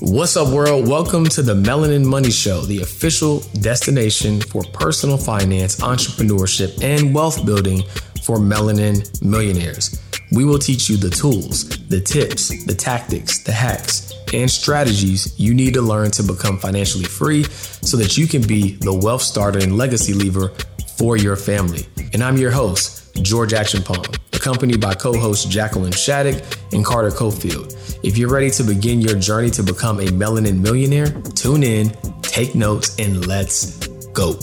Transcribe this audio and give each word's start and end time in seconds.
What's 0.00 0.36
up, 0.36 0.52
world? 0.52 0.86
Welcome 0.86 1.24
to 1.26 1.42
the 1.42 1.54
Melanin 1.54 2.04
Money 2.04 2.30
Show, 2.30 2.60
the 2.60 2.82
official 2.82 3.40
destination 3.60 4.40
for 4.40 4.62
personal 4.72 5.16
finance, 5.16 5.80
entrepreneurship, 5.80 6.82
and 6.82 7.14
wealth 7.14 7.46
building 7.46 7.82
for 8.22 8.36
melanin 8.36 9.22
millionaires. 9.22 10.02
We 10.30 10.44
will 10.44 10.58
teach 10.58 10.90
you 10.90 10.98
the 10.98 11.10
tools, 11.10 11.68
the 11.88 12.00
tips, 12.00 12.64
the 12.66 12.74
tactics, 12.74 13.42
the 13.44 13.52
hacks, 13.52 14.12
and 14.32 14.50
strategies 14.50 15.38
you 15.40 15.54
need 15.54 15.74
to 15.74 15.82
learn 15.82 16.10
to 16.12 16.22
become 16.22 16.58
financially 16.58 17.04
free 17.04 17.44
so 17.44 17.96
that 17.96 18.18
you 18.18 18.26
can 18.26 18.42
be 18.42 18.76
the 18.76 18.92
wealth 18.92 19.22
starter 19.22 19.60
and 19.60 19.78
legacy 19.78 20.12
lever 20.12 20.52
for 20.96 21.16
your 21.16 21.36
family. 21.36 21.86
And 22.12 22.22
I'm 22.22 22.36
your 22.36 22.50
host, 22.50 23.03
George 23.22 23.52
Acheampong, 23.52 24.18
accompanied 24.34 24.80
by 24.80 24.94
co 24.94 25.12
hosts 25.12 25.44
Jacqueline 25.44 25.92
Shattuck 25.92 26.42
and 26.72 26.84
Carter 26.84 27.10
Cofield. 27.10 27.98
If 28.02 28.18
you're 28.18 28.30
ready 28.30 28.50
to 28.50 28.64
begin 28.64 29.00
your 29.00 29.18
journey 29.18 29.50
to 29.50 29.62
become 29.62 30.00
a 30.00 30.06
melanin 30.06 30.60
millionaire, 30.60 31.10
tune 31.34 31.62
in, 31.62 31.90
take 32.22 32.54
notes, 32.54 32.98
and 32.98 33.26
let's 33.26 33.86
go. 34.12 34.34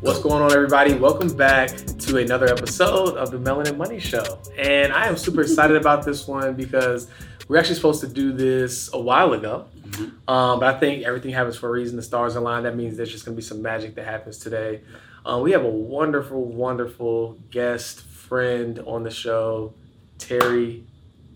What's 0.00 0.20
going 0.20 0.42
on, 0.42 0.52
everybody? 0.52 0.94
Welcome 0.94 1.36
back 1.36 1.68
to 1.70 2.16
another 2.16 2.46
episode 2.46 3.16
of 3.16 3.30
the 3.30 3.38
Melanin 3.38 3.76
Money 3.76 4.00
Show. 4.00 4.40
And 4.56 4.92
I 4.92 5.06
am 5.06 5.16
super 5.16 5.42
excited 5.42 5.76
about 5.76 6.04
this 6.04 6.26
one 6.26 6.54
because 6.54 7.08
we're 7.48 7.58
actually 7.58 7.76
supposed 7.76 8.00
to 8.00 8.08
do 8.08 8.32
this 8.32 8.90
a 8.94 9.00
while 9.00 9.34
ago. 9.34 9.66
Mm-hmm. 9.82 10.30
Um, 10.30 10.60
but 10.60 10.74
I 10.74 10.78
think 10.78 11.04
everything 11.04 11.32
happens 11.32 11.56
for 11.56 11.68
a 11.68 11.72
reason. 11.72 11.96
The 11.96 12.02
stars 12.02 12.36
align. 12.36 12.62
That 12.62 12.74
means 12.74 12.96
there's 12.96 13.12
just 13.12 13.26
going 13.26 13.36
to 13.36 13.40
be 13.40 13.46
some 13.46 13.60
magic 13.60 13.94
that 13.96 14.06
happens 14.06 14.38
today. 14.38 14.80
Um, 15.26 15.42
we 15.42 15.52
have 15.52 15.64
a 15.64 15.70
wonderful, 15.70 16.44
wonderful 16.44 17.38
guest 17.50 18.02
friend 18.24 18.78
on 18.80 19.02
the 19.02 19.10
show, 19.10 19.74
Terry. 20.18 20.84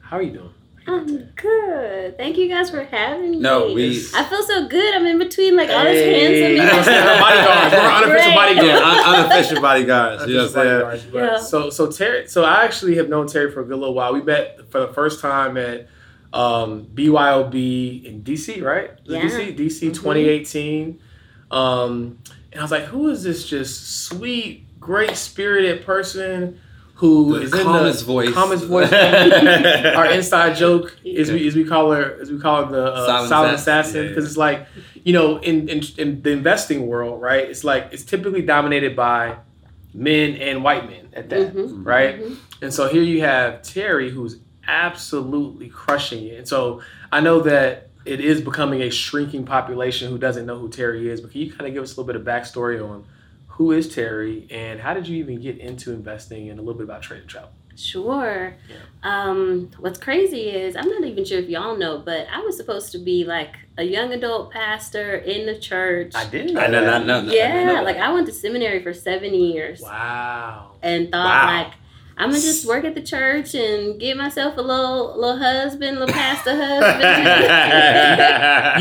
How 0.01 0.17
are 0.17 0.23
you 0.23 0.33
doing? 0.33 0.55
I'm 0.87 1.25
good. 1.37 2.17
Thank 2.17 2.39
you 2.39 2.49
guys 2.49 2.71
for 2.71 2.83
having 2.83 3.33
me. 3.33 3.41
No, 3.41 3.75
we. 3.75 3.99
I 4.15 4.25
feel 4.25 4.43
so 4.43 4.69
good. 4.69 4.95
I'm 4.95 5.05
in 5.05 5.19
between 5.19 5.55
like 5.55 5.69
all 5.69 5.85
this 5.85 6.03
handsome. 6.03 6.67
bodyguards. 7.21 7.75
We're 7.77 7.91
unofficial 7.91 8.33
bodyguards. 8.33 8.69
Yeah, 8.69 9.23
unofficial 9.23 9.61
bodyguards. 9.61 10.27
you 10.27 10.35
know 10.35 10.47
what 10.47 10.57
I'm 10.57 10.99
saying? 10.99 11.15
Yeah. 11.15 11.39
So, 11.41 11.69
so 11.69 11.91
Terry. 11.93 12.27
So 12.27 12.45
I 12.45 12.65
actually 12.65 12.97
have 12.97 13.11
known 13.11 13.27
Terry 13.27 13.53
for 13.53 13.61
a 13.61 13.65
good 13.65 13.79
little 13.79 13.95
while. 13.95 14.15
We 14.15 14.23
met 14.23 14.71
for 14.71 14.81
the 14.81 14.89
first 14.89 15.21
time 15.21 15.59
at 15.59 15.89
um, 16.33 16.87
BYOB 16.95 18.05
in 18.05 18.23
DC, 18.23 18.63
right? 18.63 18.93
Yeah. 19.05 19.21
DC, 19.21 19.59
DC, 19.59 19.91
mm-hmm. 19.91 19.93
2018. 19.93 21.01
Um, 21.51 22.19
and 22.51 22.61
I 22.61 22.63
was 22.63 22.71
like, 22.71 22.85
who 22.85 23.11
is 23.11 23.23
this 23.23 23.47
just 23.47 24.05
sweet, 24.05 24.81
great 24.81 25.17
spirited 25.17 25.85
person? 25.85 26.61
Who 26.99 27.39
the 27.39 27.43
is 27.43 27.53
calmest 27.53 28.01
in 28.01 28.07
the 28.07 28.13
voice. 28.13 28.33
calmest 28.33 28.65
voice. 28.65 28.93
our 28.93 30.11
inside 30.11 30.57
joke 30.57 30.97
is 31.05 31.31
we 31.31 31.47
as 31.47 31.55
we 31.55 31.65
call 31.65 31.93
her 31.93 32.19
as 32.21 32.29
we 32.29 32.41
call 32.41 32.65
her 32.65 32.73
the 32.73 32.93
uh, 32.93 33.07
silent, 33.07 33.29
silent, 33.29 33.55
assassin 33.55 34.09
because 34.09 34.25
yeah. 34.25 34.29
it's 34.29 34.37
like 34.37 34.67
you 35.05 35.13
know 35.13 35.39
in, 35.39 35.69
in 35.69 35.81
in 35.97 36.23
the 36.23 36.31
investing 36.31 36.89
world 36.89 37.23
right 37.23 37.49
it's 37.49 37.63
like 37.63 37.91
it's 37.93 38.03
typically 38.03 38.43
dominated 38.43 38.97
by 38.97 39.37
men 39.95 40.35
and 40.35 40.65
white 40.65 40.91
men 40.91 41.09
at 41.13 41.29
that 41.29 41.55
mm-hmm. 41.55 41.85
right 41.85 42.21
mm-hmm. 42.21 42.65
and 42.65 42.75
so 42.75 42.89
here 42.89 43.03
you 43.03 43.21
have 43.21 43.63
Terry 43.63 44.11
who's 44.11 44.41
absolutely 44.67 45.69
crushing 45.69 46.27
it 46.27 46.39
and 46.39 46.49
so 46.49 46.83
I 47.13 47.21
know 47.21 47.43
that 47.43 47.91
it 48.07 48.21
is 48.21 48.41
becoming 48.41 48.83
a 48.83 48.91
shrinking 48.91 49.45
population 49.45 50.11
who 50.11 50.19
doesn't 50.19 50.47
know 50.47 50.59
who 50.59 50.69
Terry 50.69 51.09
is 51.09 51.21
but 51.21 51.31
can 51.31 51.43
you 51.43 51.53
kind 51.53 51.69
of 51.69 51.75
give 51.75 51.85
us 51.85 51.97
a 51.97 52.01
little 52.01 52.13
bit 52.13 52.17
of 52.17 52.23
backstory 52.23 52.85
on 52.85 53.05
who 53.59 53.73
is 53.73 53.93
Terry 53.93 54.47
and 54.53 54.79
how 54.79 54.95
did 54.95 55.09
you 55.09 55.17
even 55.17 55.41
get 55.41 55.59
into 55.59 55.93
investing 55.93 56.49
and 56.49 56.61
a 56.61 56.63
little 56.63 56.79
bit 56.79 56.85
about 56.85 57.03
trade 57.03 57.23
and 57.23 57.29
travel? 57.29 57.51
Sure. 57.75 58.55
Yeah. 58.69 58.77
Um, 59.03 59.71
what's 59.81 59.99
crazy 59.99 60.51
is 60.51 60.77
I'm 60.77 60.89
not 60.89 61.03
even 61.03 61.25
sure 61.25 61.41
if 61.41 61.49
y'all 61.49 61.77
know, 61.77 61.99
but 61.99 62.29
I 62.33 62.39
was 62.41 62.57
supposed 62.57 62.93
to 62.93 62.99
be 62.99 63.25
like 63.25 63.57
a 63.77 63.83
young 63.83 64.13
adult 64.13 64.53
pastor 64.53 65.17
in 65.17 65.47
the 65.47 65.59
church. 65.59 66.13
I 66.15 66.25
didn't 66.27 66.55
know. 66.55 66.61
I 66.61 66.67
know, 66.69 66.85
that. 66.85 67.05
no, 67.05 67.23
no, 67.23 67.33
yeah, 67.33 67.81
like 67.81 67.97
I 67.97 68.13
went 68.13 68.27
to 68.29 68.33
seminary 68.33 68.81
for 68.81 68.95
seven 68.95 69.35
years. 69.35 69.81
Wow. 69.81 70.77
And 70.81 71.11
thought 71.11 71.25
wow. 71.25 71.65
like 71.65 71.75
I'm 72.19 72.31
gonna 72.31 72.43
just 72.43 72.67
work 72.67 72.85
at 72.85 72.97
the 72.97 73.03
church 73.03 73.55
and 73.55 73.99
get 74.01 74.17
myself 74.17 74.57
a 74.57 74.61
little 74.61 75.17
little 75.17 75.39
husband, 75.39 76.01
little 76.01 76.13
pastor 76.13 76.57
husband. 76.57 77.05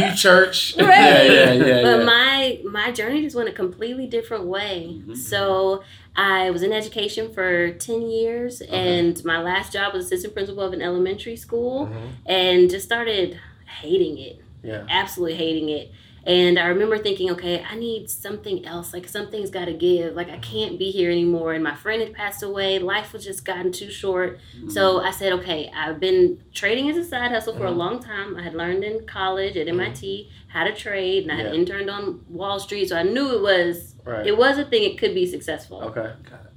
you 0.03 0.15
church, 0.15 0.75
right? 0.79 0.87
Yeah, 0.87 1.23
yeah, 1.23 1.53
yeah. 1.53 1.81
But 1.83 1.99
yeah. 1.99 2.03
my 2.03 2.61
my 2.65 2.91
journey 2.91 3.21
just 3.21 3.35
went 3.35 3.47
a 3.47 3.51
completely 3.51 4.07
different 4.07 4.45
way. 4.45 4.87
Mm-hmm. 4.89 5.13
So 5.13 5.83
I 6.15 6.49
was 6.49 6.63
in 6.63 6.73
education 6.73 7.31
for 7.31 7.73
ten 7.73 8.09
years, 8.09 8.59
uh-huh. 8.59 8.75
and 8.75 9.23
my 9.23 9.39
last 9.39 9.71
job 9.71 9.93
was 9.93 10.05
assistant 10.05 10.33
principal 10.33 10.63
of 10.63 10.73
an 10.73 10.81
elementary 10.81 11.35
school, 11.35 11.85
mm-hmm. 11.85 12.07
and 12.25 12.71
just 12.71 12.85
started 12.85 13.39
hating 13.81 14.17
it. 14.17 14.41
Yeah, 14.63 14.87
absolutely 14.89 15.37
hating 15.37 15.69
it. 15.69 15.91
And 16.27 16.59
I 16.59 16.67
remember 16.67 16.97
thinking, 16.97 17.31
okay, 17.31 17.63
I 17.63 17.75
need 17.75 18.09
something 18.09 18.65
else. 18.65 18.91
Like 18.91 19.07
something's 19.07 19.49
got 19.49 19.65
to 19.65 19.73
give. 19.73 20.13
Like 20.13 20.29
I 20.29 20.37
can't 20.39 20.77
be 20.77 20.91
here 20.91 21.09
anymore. 21.09 21.53
And 21.53 21.63
my 21.63 21.73
friend 21.73 22.01
had 22.01 22.13
passed 22.13 22.43
away. 22.43 22.79
Life 22.79 23.13
was 23.13 23.23
just 23.23 23.45
gotten 23.45 23.71
too 23.71 23.89
short. 23.89 24.37
Mm-hmm. 24.57 24.69
So 24.69 24.99
I 24.99 25.11
said, 25.11 25.31
okay, 25.33 25.71
I've 25.73 26.01
been 26.01 26.43
trading 26.53 26.89
as 26.89 26.97
a 26.97 27.05
side 27.05 27.31
hustle 27.31 27.53
for 27.53 27.61
mm-hmm. 27.61 27.67
a 27.67 27.77
long 27.77 28.03
time. 28.03 28.35
I 28.35 28.43
had 28.43 28.55
learned 28.55 28.83
in 28.83 29.07
college 29.07 29.55
at 29.55 29.67
mm-hmm. 29.67 29.79
MIT 29.79 30.29
how 30.49 30.65
to 30.65 30.75
trade, 30.75 31.23
and 31.23 31.31
I 31.31 31.35
had 31.35 31.55
interned 31.55 31.89
on 31.89 32.25
Wall 32.27 32.59
Street. 32.59 32.89
So 32.89 32.97
I 32.97 33.03
knew 33.03 33.33
it 33.33 33.41
was 33.41 33.95
right. 34.03 34.27
it 34.27 34.37
was 34.37 34.57
a 34.57 34.65
thing. 34.65 34.83
It 34.83 34.97
could 34.97 35.15
be 35.15 35.25
successful. 35.25 35.81
Okay. 35.81 36.11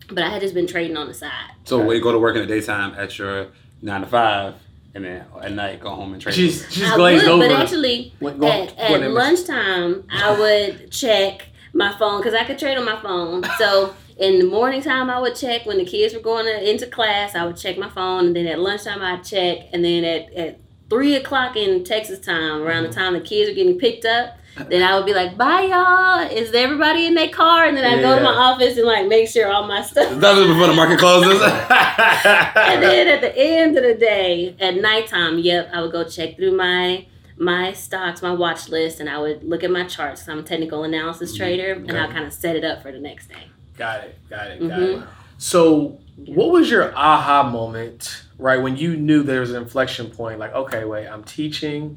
But 0.09 0.25
I 0.25 0.31
had 0.31 0.43
just 0.43 0.55
been 0.55 0.67
trading 0.67 0.97
on 0.97 1.07
the 1.07 1.15
side. 1.15 1.53
So 1.63 1.77
okay. 1.77 1.87
when 1.87 1.97
you 1.97 2.03
go 2.03 2.11
to 2.11 2.19
work 2.19 2.35
in 2.35 2.43
the 2.43 2.49
daytime 2.49 2.95
at 2.97 3.17
your 3.19 3.49
nine 3.83 4.01
to 4.01 4.09
five 4.09 4.55
and 4.95 5.05
then 5.05 5.25
at 5.43 5.53
night 5.53 5.81
go 5.81 5.91
home 5.91 6.13
and 6.13 6.21
train. 6.21 6.35
She's 6.35 6.67
she's 6.71 6.91
glazed 6.93 7.25
would, 7.25 7.33
over. 7.33 7.49
But 7.49 7.61
actually, 7.63 8.13
what, 8.19 8.43
at, 8.43 8.79
at 8.79 9.11
lunchtime, 9.11 10.05
I 10.11 10.39
would 10.39 10.91
check 10.91 11.49
my 11.73 11.97
phone 11.99 12.21
because 12.21 12.35
I 12.35 12.45
could 12.45 12.59
trade 12.59 12.77
on 12.79 12.85
my 12.85 13.01
phone. 13.01 13.45
So 13.59 13.95
in 14.19 14.39
the 14.39 14.47
morning 14.47 14.83
time, 14.83 15.09
I 15.09 15.19
would 15.21 15.35
check 15.35 15.65
when 15.65 15.79
the 15.79 15.85
kids 15.85 16.13
were 16.15 16.21
going 16.21 16.45
to, 16.45 16.71
into 16.71 16.87
class. 16.87 17.35
I 17.35 17.45
would 17.45 17.57
check 17.57 17.79
my 17.79 17.89
phone, 17.89 18.27
and 18.27 18.37
then 18.37 18.47
at 18.47 18.59
lunchtime, 18.59 19.03
I'd 19.03 19.25
check, 19.25 19.69
and 19.73 19.85
then 19.85 20.05
at 20.05 20.33
at 20.35 20.61
three 20.89 21.15
o'clock 21.15 21.57
in 21.57 21.85
Texas 21.85 22.19
time, 22.19 22.63
around 22.63 22.83
mm-hmm. 22.83 22.93
the 22.93 22.99
time 22.99 23.13
the 23.15 23.21
kids 23.21 23.51
are 23.51 23.55
getting 23.55 23.79
picked 23.79 24.05
up, 24.05 24.37
then 24.69 24.83
I 24.83 24.97
would 24.97 25.07
be 25.07 25.15
like, 25.15 25.37
"Bye, 25.37 25.63
y'all. 25.63 26.21
Is 26.31 26.53
everybody 26.53 27.07
in 27.07 27.15
their 27.15 27.29
car?" 27.29 27.67
And 27.67 27.77
then 27.77 27.85
I 27.85 27.97
yeah. 27.97 28.03
go 28.03 28.17
to 28.17 28.23
my 28.23 28.33
office 28.33 28.77
and 28.77 28.87
like 28.87 29.07
make 29.07 29.29
sure 29.29 29.51
all 29.51 29.67
my 29.67 29.83
stuff. 29.83 30.21
That 30.21 30.37
was 30.37 30.47
before 30.49 30.67
the 30.67 30.75
market 30.75 30.99
closes. 31.05 31.41
and 31.43 32.83
then 32.83 33.09
at 33.09 33.21
the 33.21 33.33
end 33.37 33.77
of 33.77 33.85
the 33.85 33.95
day, 33.95 34.55
at 34.61 34.77
nighttime, 34.77 35.39
yep, 35.39 35.71
I 35.73 35.81
would 35.81 35.93
go 35.93 36.05
check 36.05 36.37
through 36.37 36.57
my 36.57 37.07
my 37.41 37.73
stocks, 37.73 38.21
my 38.21 38.33
watch 38.33 38.69
list, 38.69 39.01
and 39.01 39.09
I 39.09 39.19
would 39.19 39.43
look 39.43 39.65
at 39.65 39.71
my 39.71 39.85
charts. 39.85 40.29
I'm 40.29 40.41
a 40.41 40.43
technical 40.43 40.85
analysis 40.85 41.31
mm-hmm. 41.31 41.39
trader, 41.39 41.73
okay. 41.77 41.89
and 41.89 41.99
I'll 41.99 42.13
kind 42.13 42.27
of 42.27 42.33
set 42.33 42.55
it 42.55 42.65
up 42.65 42.83
for 42.83 42.93
the 42.93 43.01
next 43.01 43.29
day. 43.29 43.49
Got 43.77 44.05
it. 44.05 44.19
Got 44.29 44.47
it. 44.49 44.61
Got 44.61 44.79
mm-hmm. 44.79 45.03
it. 45.03 45.09
So, 45.39 45.99
what 46.17 46.51
was 46.51 46.71
your 46.71 46.95
aha 46.95 47.49
moment, 47.51 48.25
right, 48.37 48.59
when 48.59 48.77
you 48.77 48.95
knew 48.95 49.23
there 49.23 49.41
was 49.41 49.53
an 49.53 49.63
inflection 49.63 50.11
point? 50.11 50.39
Like, 50.39 50.53
okay, 50.53 50.85
wait, 50.85 51.07
I'm 51.07 51.25
teaching 51.25 51.97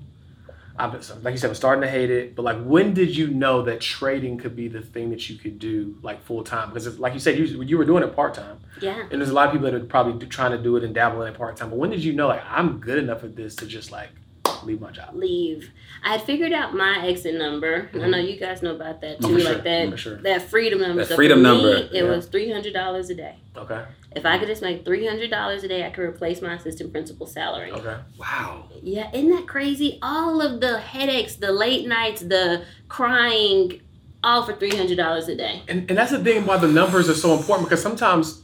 I'm, 0.78 0.91
like 1.22 1.34
you 1.34 1.38
said, 1.38 1.50
I'm 1.50 1.56
starting 1.56 1.81
to 1.81 1.89
hate 1.89 2.09
it. 2.09 2.35
But 2.35 2.44
like, 2.44 2.63
when 2.63 2.94
did 2.94 3.16
you 3.16 3.28
know 3.28 3.61
that 3.63 3.79
trading 3.79 4.38
could 4.39 4.56
be 4.56 4.67
the 4.67 4.81
thing 4.81 5.11
that 5.11 5.29
you 5.29 5.38
could 5.38 5.59
do 5.59 5.97
like 6.01 6.23
full 6.23 6.44
time? 6.44 6.69
Because 6.69 7.00
like 7.00 7.13
you 7.13 7.19
said, 7.19 7.38
you 7.38 7.61
you 7.61 7.78
were 7.78 7.85
doing 7.85 8.03
it 8.03 8.16
part 8.16 8.34
time. 8.34 8.59
Yeah. 8.81 9.01
And 9.11 9.22
there's 9.22 9.29
a 9.29 9.34
lot 9.34 9.47
of 9.47 9.53
people 9.53 9.69
that 9.69 9.75
are 9.75 9.85
probably 9.85 10.25
trying 10.28 10.51
to 10.51 10.57
do 10.57 10.75
it 10.75 10.84
and 10.84 10.94
dabble 10.94 11.22
in 11.22 11.31
it 11.31 11.38
part 11.38 11.57
time. 11.57 11.69
But 11.69 11.78
when 11.78 11.91
did 11.91 12.03
you 12.03 12.13
know 12.13 12.28
like 12.28 12.44
I'm 12.47 12.79
good 12.79 12.97
enough 12.97 13.23
at 13.23 13.35
this 13.35 13.56
to 13.57 13.67
just 13.67 13.91
like 13.91 14.09
leave 14.63 14.81
my 14.81 14.91
job? 14.91 15.13
Leave. 15.13 15.72
I 16.03 16.13
had 16.13 16.23
figured 16.23 16.53
out 16.53 16.73
my 16.73 17.05
exit 17.05 17.35
number. 17.35 17.84
Mm-hmm. 17.84 18.01
I 18.01 18.07
know 18.07 18.17
you 18.17 18.40
guys 18.40 18.63
know 18.63 18.75
about 18.75 19.01
that 19.01 19.22
too, 19.22 19.38
like 19.38 19.63
that 19.63 20.00
sure. 20.00 20.17
that 20.17 20.41
freedom 20.50 20.81
number. 20.81 21.03
That 21.03 21.09
so 21.09 21.16
freedom 21.16 21.40
me, 21.40 21.44
number. 21.44 21.75
It 21.75 21.91
yeah. 21.91 22.03
was 22.03 22.25
three 22.25 22.51
hundred 22.51 22.73
dollars 22.73 23.09
a 23.09 23.16
day. 23.16 23.35
Okay. 23.55 23.84
If 24.16 24.25
I 24.25 24.38
could 24.38 24.47
just 24.47 24.62
make 24.62 24.85
three 24.85 25.07
hundred 25.07 25.29
dollars 25.31 25.63
a 25.63 25.68
day, 25.68 25.85
I 25.85 25.90
could 25.90 26.03
replace 26.03 26.41
my 26.41 26.53
assistant 26.53 26.91
principal 26.91 27.25
salary. 27.25 27.72
Okay. 27.72 27.97
Wow. 28.18 28.69
Yeah, 28.81 29.09
isn't 29.14 29.32
that 29.32 29.47
crazy? 29.47 29.99
All 30.02 30.41
of 30.41 30.61
the 30.61 30.79
headaches, 30.79 31.35
the 31.35 31.52
late 31.52 31.88
nights, 31.88 32.22
the 32.22 32.66
crying, 32.90 33.82
all 34.23 34.43
for 34.43 34.53
three 34.53 34.76
hundred 34.76 34.97
dollars 34.97 35.28
a 35.28 35.35
day. 35.35 35.64
And 35.67 35.90
and 35.90 35.97
that's 35.97 36.11
the 36.11 36.23
thing 36.23 36.46
why 36.46 36.58
the 36.58 36.67
numbers 36.67 37.09
are 37.09 37.16
so 37.16 37.35
important 37.35 37.67
because 37.67 37.82
sometimes 37.82 38.42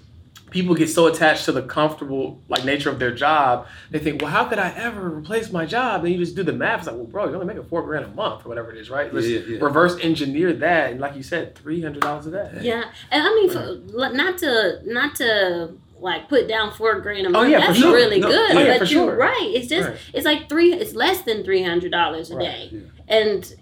people 0.52 0.76
get 0.76 0.90
so 0.90 1.08
attached 1.08 1.46
to 1.46 1.52
the 1.52 1.62
comfortable 1.62 2.42
like 2.48 2.66
nature 2.66 2.90
of 2.90 3.00
their 3.00 3.14
job 3.14 3.68
they 3.92 4.00
think 4.00 4.22
well 4.22 4.32
how 4.32 4.46
could 4.46 4.60
i 4.60 4.70
ever 4.72 5.10
replace 5.10 5.52
my 5.52 5.66
job 5.66 6.04
and 6.04 6.14
you 6.14 6.20
just 6.20 6.36
do 6.36 6.44
the 6.44 6.54
math 6.54 6.80
it's 6.80 6.88
like 6.88 6.96
well 6.96 7.06
bro 7.06 7.26
you're 7.26 7.36
only 7.36 7.48
making 7.48 7.64
four 7.64 7.84
grand 7.84 8.06
a 8.06 8.10
month 8.10 8.46
or 8.46 8.50
whatever 8.50 8.72
it 8.72 8.78
is 8.78 8.90
right 8.90 9.14
let's 9.14 9.28
yeah, 9.28 9.40
yeah. 9.40 9.60
reverse 9.60 9.98
engineer 10.02 10.54
that 10.54 10.92
and 10.92 11.00
like 11.00 11.16
you 11.16 11.24
said 11.24 11.56
$300 11.56 12.28
a 12.28 12.32
day 12.32 12.60
yeah 12.62 12.92
and 13.12 13.24
i 13.24 13.36
mean 13.36 13.50
for, 13.50 14.12
not 14.14 14.38
to 14.38 14.82
not 14.86 15.16
to 15.16 15.74
like 16.02 16.30
put 16.30 16.48
down 16.48 16.72
four 16.74 17.00
grand 17.02 17.26
a 17.26 17.30
oh, 17.30 17.32
month. 17.32 17.48
Oh, 17.48 17.50
yeah, 17.50 17.60
that's 17.60 17.78
sure. 17.78 17.94
really 17.94 18.20
no, 18.20 18.28
good. 18.28 18.56
Oh, 18.56 18.60
yeah, 18.60 18.78
but 18.80 18.90
you're 18.90 19.08
sure. 19.08 19.16
right. 19.16 19.52
It's 19.54 19.68
just 19.68 19.90
right. 19.90 19.98
it's 20.14 20.26
like 20.26 20.50
three 20.50 20.74
it's 20.74 20.96
less 20.96 21.22
than 21.24 21.44
three 21.44 21.64
hundred 21.64 21.92
dollars 21.92 22.32
a 22.32 22.38
right. 22.38 22.72
day. 22.72 22.84
And 23.08 23.54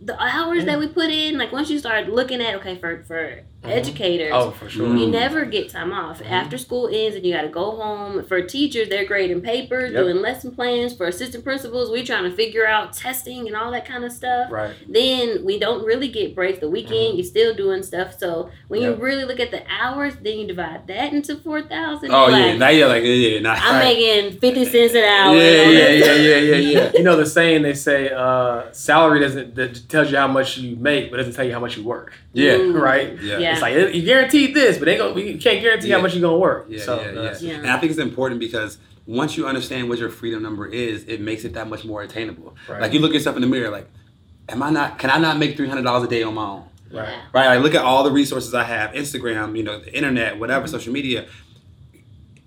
the 0.00 0.20
hours 0.20 0.64
that 0.64 0.78
we 0.78 0.88
put 0.88 1.10
in, 1.10 1.38
like 1.38 1.52
once 1.52 1.70
you 1.70 1.78
start 1.78 2.08
looking 2.08 2.40
at 2.40 2.56
okay, 2.56 2.78
for 2.78 3.02
for 3.04 3.42
mm-hmm. 3.62 3.70
educators. 3.70 4.32
Oh, 4.32 4.50
for 4.50 4.68
sure. 4.68 4.96
You 4.96 5.06
never 5.08 5.44
get 5.44 5.70
time 5.70 5.92
off. 5.92 6.20
Mm-hmm. 6.20 6.32
After 6.32 6.58
school 6.58 6.88
ends 6.88 7.16
and 7.16 7.24
you 7.24 7.34
got 7.34 7.42
to 7.42 7.48
go 7.48 7.72
home. 7.72 8.24
For 8.24 8.42
teachers, 8.42 8.88
they're 8.88 9.04
grading 9.04 9.42
papers, 9.42 9.92
yep. 9.92 10.04
doing 10.04 10.16
lesson 10.16 10.52
plans. 10.52 10.96
For 10.96 11.06
assistant 11.06 11.44
principals, 11.44 11.90
we 11.90 12.04
trying 12.04 12.24
to 12.24 12.34
figure 12.34 12.66
out 12.66 12.92
testing 12.92 13.46
and 13.46 13.56
all 13.56 13.70
that 13.72 13.86
kind 13.86 14.04
of 14.04 14.12
stuff. 14.12 14.50
Right. 14.50 14.74
Then 14.88 15.44
we 15.44 15.58
don't 15.58 15.84
really 15.84 16.08
get 16.08 16.34
breaks. 16.34 16.58
The 16.58 16.68
weekend, 16.68 16.92
mm-hmm. 16.92 17.16
you're 17.16 17.26
still 17.26 17.54
doing 17.54 17.82
stuff. 17.82 18.18
So 18.18 18.50
when 18.68 18.82
yep. 18.82 18.96
you 18.96 19.02
really 19.02 19.24
look 19.24 19.40
at 19.40 19.50
the 19.50 19.64
hours, 19.68 20.14
then 20.16 20.38
you 20.38 20.46
divide 20.46 20.86
that 20.86 21.12
into 21.12 21.36
4000 21.36 22.10
Oh, 22.10 22.28
yeah. 22.28 22.56
Now 22.56 22.68
you're 22.68 22.88
like, 22.88 23.02
yeah, 23.04 23.40
not 23.40 23.58
I'm 23.58 23.74
right. 23.74 23.96
making 23.96 24.40
50 24.40 24.64
cents 24.66 24.94
an 24.94 25.04
hour. 25.04 25.34
Yeah, 25.34 25.42
yeah, 25.42 25.88
yeah, 25.88 26.14
yeah, 26.14 26.36
yeah, 26.36 26.56
yeah. 26.56 26.92
you 26.94 27.02
know 27.02 27.16
the 27.16 27.26
saying, 27.26 27.62
they 27.62 27.74
say 27.74 28.10
uh, 28.10 28.72
salary 28.72 29.20
doesn't, 29.20 29.54
that 29.54 29.88
tells 29.88 30.10
you 30.10 30.16
how 30.16 30.28
much 30.28 30.58
you 30.58 30.76
make, 30.76 31.10
but 31.10 31.18
doesn't 31.18 31.34
tell 31.34 31.44
you 31.44 31.52
how 31.52 31.60
much 31.60 31.76
you 31.76 31.84
work. 31.84 32.14
Yeah. 32.32 32.56
Right? 32.72 33.20
Yeah. 33.20 33.38
yeah. 33.38 33.57
It's 33.66 33.84
like, 33.84 33.94
you 33.94 34.02
guaranteed 34.02 34.54
this, 34.54 34.78
but 34.78 34.86
they 34.86 34.96
go, 34.96 35.16
you 35.16 35.38
can't 35.38 35.60
guarantee 35.60 35.88
yeah. 35.88 35.96
how 35.96 36.02
much 36.02 36.14
you're 36.14 36.22
going 36.22 36.34
to 36.34 36.38
work. 36.38 36.66
Yeah, 36.68 36.82
so, 36.82 37.00
yeah, 37.00 37.12
yeah. 37.12 37.36
yeah. 37.40 37.54
And 37.58 37.70
I 37.70 37.78
think 37.78 37.90
it's 37.90 38.00
important 38.00 38.40
because 38.40 38.78
once 39.06 39.36
you 39.36 39.46
understand 39.46 39.88
what 39.88 39.98
your 39.98 40.10
freedom 40.10 40.42
number 40.42 40.66
is, 40.66 41.04
it 41.04 41.20
makes 41.20 41.44
it 41.44 41.54
that 41.54 41.68
much 41.68 41.84
more 41.84 42.02
attainable. 42.02 42.56
Right. 42.68 42.82
Like 42.82 42.92
you 42.92 43.00
look 43.00 43.12
yourself 43.12 43.36
in 43.36 43.42
the 43.42 43.48
mirror, 43.48 43.70
like, 43.70 43.88
am 44.48 44.62
I 44.62 44.70
not, 44.70 44.98
can 44.98 45.10
I 45.10 45.18
not 45.18 45.38
make 45.38 45.56
$300 45.56 46.04
a 46.04 46.08
day 46.08 46.22
on 46.22 46.34
my 46.34 46.44
own? 46.44 46.64
Right. 46.92 47.18
Right. 47.32 47.46
I 47.46 47.56
look 47.56 47.74
at 47.74 47.82
all 47.82 48.04
the 48.04 48.12
resources 48.12 48.54
I 48.54 48.64
have, 48.64 48.92
Instagram, 48.92 49.56
you 49.56 49.62
know, 49.62 49.78
the 49.78 49.94
internet, 49.94 50.38
whatever, 50.38 50.66
mm-hmm. 50.66 50.72
social 50.72 50.92
media. 50.92 51.26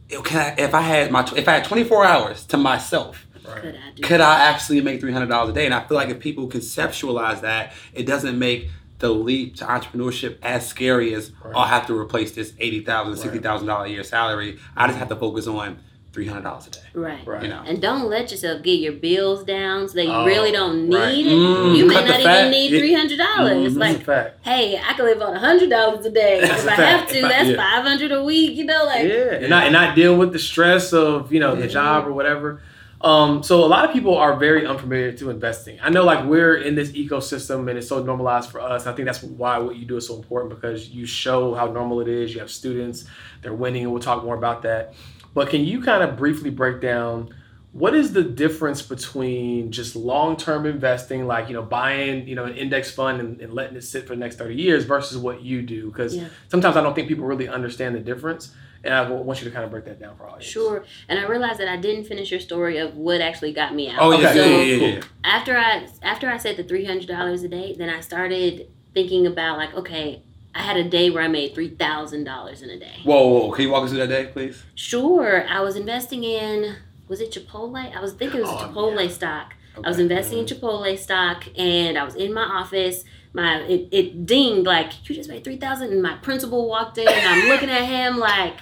Can 0.10 0.40
I, 0.40 0.62
if 0.62 0.74
I 0.74 0.82
had 0.82 1.12
my, 1.12 1.28
if 1.36 1.48
I 1.48 1.54
had 1.54 1.66
24 1.66 2.06
hours 2.06 2.46
to 2.48 2.58
myself, 2.58 3.28
Right. 3.44 3.62
Could, 3.62 3.76
I, 3.76 4.02
could 4.02 4.22
I 4.22 4.46
actually 4.46 4.82
make 4.82 5.00
three 5.00 5.12
hundred 5.12 5.30
dollars 5.30 5.50
a 5.50 5.54
day? 5.54 5.66
And 5.66 5.74
I 5.74 5.84
feel 5.86 5.98
like 5.98 6.10
if 6.10 6.20
people 6.20 6.48
conceptualize 6.48 7.42
that, 7.42 7.74
it 7.94 8.06
doesn't 8.06 8.38
make 8.38 8.70
the 9.02 9.10
leap 9.10 9.58
to 9.58 9.66
entrepreneurship 9.66 10.38
as 10.42 10.68
scary 10.68 11.14
as 11.14 11.32
right. 11.44 11.56
I'll 11.56 11.68
have 11.68 11.88
to 11.88 11.98
replace 11.98 12.32
this 12.32 12.54
eighty 12.60 12.82
thousand, 12.84 13.18
sixty 13.18 13.40
thousand 13.40 13.68
dollar 13.68 13.86
a 13.86 13.90
year 13.90 14.04
salary. 14.04 14.60
I 14.78 14.88
just 14.88 15.00
have 15.00 15.10
to 15.10 15.16
focus 15.16 15.48
on 15.48 15.80
three 16.14 16.28
hundred 16.28 16.44
dollars 16.44 16.68
a 16.68 16.70
day. 16.70 16.80
Right. 16.94 17.26
Right. 17.26 17.44
You 17.44 17.50
know. 17.50 17.64
And 17.66 17.82
don't 17.82 18.10
let 18.10 18.32
yourself 18.32 18.62
get 18.62 18.80
your 18.80 18.94
bills 18.94 19.44
down 19.44 19.88
so 19.90 19.96
that 19.96 20.06
you 20.06 20.12
oh, 20.12 20.26
really 20.26 20.52
don't 20.52 20.88
need 20.88 20.96
right. 20.96 21.18
it. 21.18 21.26
Mm, 21.26 21.78
you 21.78 21.88
may 21.88 21.96
not 21.96 22.10
even 22.10 22.24
fat. 22.24 22.50
need 22.52 22.70
three 22.70 22.94
hundred 22.94 23.18
dollars. 23.18 23.74
Mm, 23.74 23.78
like, 23.78 24.42
hey, 24.44 24.78
I 24.78 24.94
can 24.94 25.06
live 25.06 25.22
on 25.22 25.36
hundred 25.36 25.70
dollars 25.70 26.06
a 26.06 26.12
day 26.12 26.42
if 26.42 26.68
I 26.68 26.72
have 26.72 27.10
to. 27.10 27.22
That's 27.22 27.50
yeah. 27.50 27.56
five 27.56 27.84
hundred 27.84 28.12
a 28.12 28.24
week. 28.24 28.56
You 28.56 28.66
know, 28.66 28.86
like 28.86 29.08
yeah, 29.08 29.34
and 29.34 29.50
not 29.50 29.64
and 29.64 29.74
not 29.74 29.96
deal 29.96 30.16
with 30.16 30.32
the 30.32 30.40
stress 30.40 30.94
of 30.94 31.34
you 31.34 31.40
know 31.40 31.56
the 31.56 31.68
job 31.68 32.08
or 32.08 32.14
whatever. 32.14 32.62
Um, 33.04 33.42
so 33.42 33.64
a 33.64 33.66
lot 33.66 33.86
of 33.86 33.92
people 33.92 34.16
are 34.18 34.36
very 34.38 34.66
unfamiliar 34.66 35.12
to 35.14 35.30
investing. 35.30 35.80
I 35.82 35.90
know 35.90 36.04
like 36.04 36.26
we're 36.26 36.58
in 36.58 36.76
this 36.76 36.92
ecosystem 36.92 37.68
and 37.70 37.78
it's 37.78 37.88
so 37.88 38.04
normalized 38.04 38.52
for 38.52 38.62
us. 38.62 38.86
I 38.86 38.94
think 38.94 39.06
that's 39.06 39.24
why 39.24 39.58
what 39.58 39.76
you 39.76 39.86
do 39.86 39.98
is 39.98 40.08
so 40.08 40.16
important 40.16 40.54
because 40.54 40.90
you 40.90 41.06
show 41.06 41.56
how 41.56 41.68
normal 41.72 42.02
it 42.02 42.08
is. 42.08 42.34
You 42.34 42.42
have 42.42 42.52
students, 42.52 43.06
they're 43.42 43.54
winning, 43.54 43.84
and 43.84 43.92
we'll 43.92 44.02
talk 44.02 44.24
more 44.24 44.36
about 44.36 44.62
that. 44.64 44.94
But 45.34 45.50
can 45.50 45.64
you 45.66 45.82
kind 45.82 46.04
of 46.04 46.18
briefly 46.18 46.50
break 46.50 46.82
down 46.82 47.34
what 47.74 47.96
is 47.96 48.12
the 48.12 48.24
difference 48.24 48.82
between 48.82 49.72
just 49.72 49.96
long-term 49.96 50.66
investing, 50.66 51.26
like 51.26 51.48
you 51.48 51.54
know 51.54 51.62
buying 51.62 52.28
you 52.28 52.36
know 52.36 52.46
an 52.46 52.56
index 52.56 52.92
fund 52.92 53.20
and, 53.22 53.40
and 53.40 53.54
letting 53.54 53.78
it 53.78 53.84
sit 53.84 54.06
for 54.06 54.14
the 54.14 54.20
next 54.20 54.36
30 54.38 54.56
years 54.56 54.84
versus 54.84 55.18
what 55.18 55.42
you 55.42 55.62
do? 55.62 55.90
Because 55.90 56.16
yeah. 56.16 56.28
sometimes 56.50 56.76
I 56.76 56.82
don't 56.82 56.94
think 56.94 57.08
people 57.08 57.26
really 57.26 57.48
understand 57.48 57.96
the 57.96 58.00
difference. 58.00 58.54
And 58.84 58.94
I 58.94 59.08
want 59.10 59.40
you 59.42 59.46
to 59.46 59.52
kind 59.52 59.64
of 59.64 59.72
break 59.72 59.86
that 59.86 60.00
down 60.00 60.18
for 60.18 60.28
us. 60.30 60.44
Sure. 60.44 60.84
And 61.08 61.20
I 61.20 61.24
realized 61.28 61.60
that 61.60 61.68
I 61.68 61.78
didn't 61.78 62.06
finish 62.06 62.32
your 62.32 62.40
story 62.40 62.78
of 62.78 62.96
what 62.96 63.22
actually 63.22 63.54
got 63.54 63.76
me 63.76 63.90
out. 63.90 64.00
Oh 64.00 64.12
yeah, 64.12 64.34
so 64.34 64.44
yeah, 64.44 64.64
yeah, 64.64 64.88
yeah. 64.88 65.02
After 65.24 65.58
I 65.58 65.88
after 66.02 66.30
I 66.30 66.38
said 66.38 66.58
the 66.58 66.64
three 66.64 66.86
hundred 66.86 67.08
dollars 67.08 67.44
a 67.44 67.48
day, 67.48 67.76
then 67.78 67.90
I 67.90 68.00
started 68.00 68.68
thinking 68.94 69.28
about 69.28 69.58
like, 69.58 69.74
okay, 69.76 70.24
I 70.56 70.64
had 70.64 70.78
a 70.78 70.90
day 70.90 71.10
where 71.12 71.24
I 71.24 71.28
made 71.28 71.54
three 71.54 71.70
thousand 71.70 72.24
dollars 72.24 72.62
in 72.64 72.70
a 72.70 72.80
day. 72.80 73.02
Whoa, 73.04 73.28
whoa, 73.28 73.52
can 73.52 73.66
you 73.66 73.72
walk 73.72 73.84
us 73.84 73.92
through 73.92 74.00
that 74.00 74.10
day, 74.10 74.32
please? 74.32 74.64
Sure. 74.74 75.48
I 75.48 75.62
was 75.62 75.76
investing 75.76 76.24
in 76.24 76.78
was 77.08 77.22
it 77.22 77.32
Chipotle? 77.32 77.96
I 77.96 78.00
was 78.02 78.14
thinking 78.14 78.40
it 78.40 78.44
was 78.44 78.52
oh, 78.52 78.68
Chipotle 78.68 79.04
yeah. 79.04 79.12
stock. 79.12 79.54
Okay. 79.78 79.86
I 79.86 79.90
was 79.90 80.00
investing 80.00 80.40
in. 80.40 80.46
Chipotle 80.46 80.98
stock, 80.98 81.48
and 81.58 81.98
I 81.98 82.04
was 82.04 82.16
in 82.16 82.34
my 82.34 82.44
office 82.44 83.04
my 83.34 83.62
it, 83.62 83.88
it 83.92 84.26
dinged 84.26 84.66
like 84.66 85.08
you 85.08 85.16
just 85.16 85.30
made 85.30 85.44
three 85.44 85.58
thousand 85.58 85.92
and 85.92 86.02
my 86.02 86.16
principal 86.18 86.68
walked 86.68 86.98
in 86.98 87.08
and 87.08 87.28
I'm 87.28 87.48
looking 87.48 87.70
at 87.70 87.84
him 87.84 88.18
like 88.18 88.56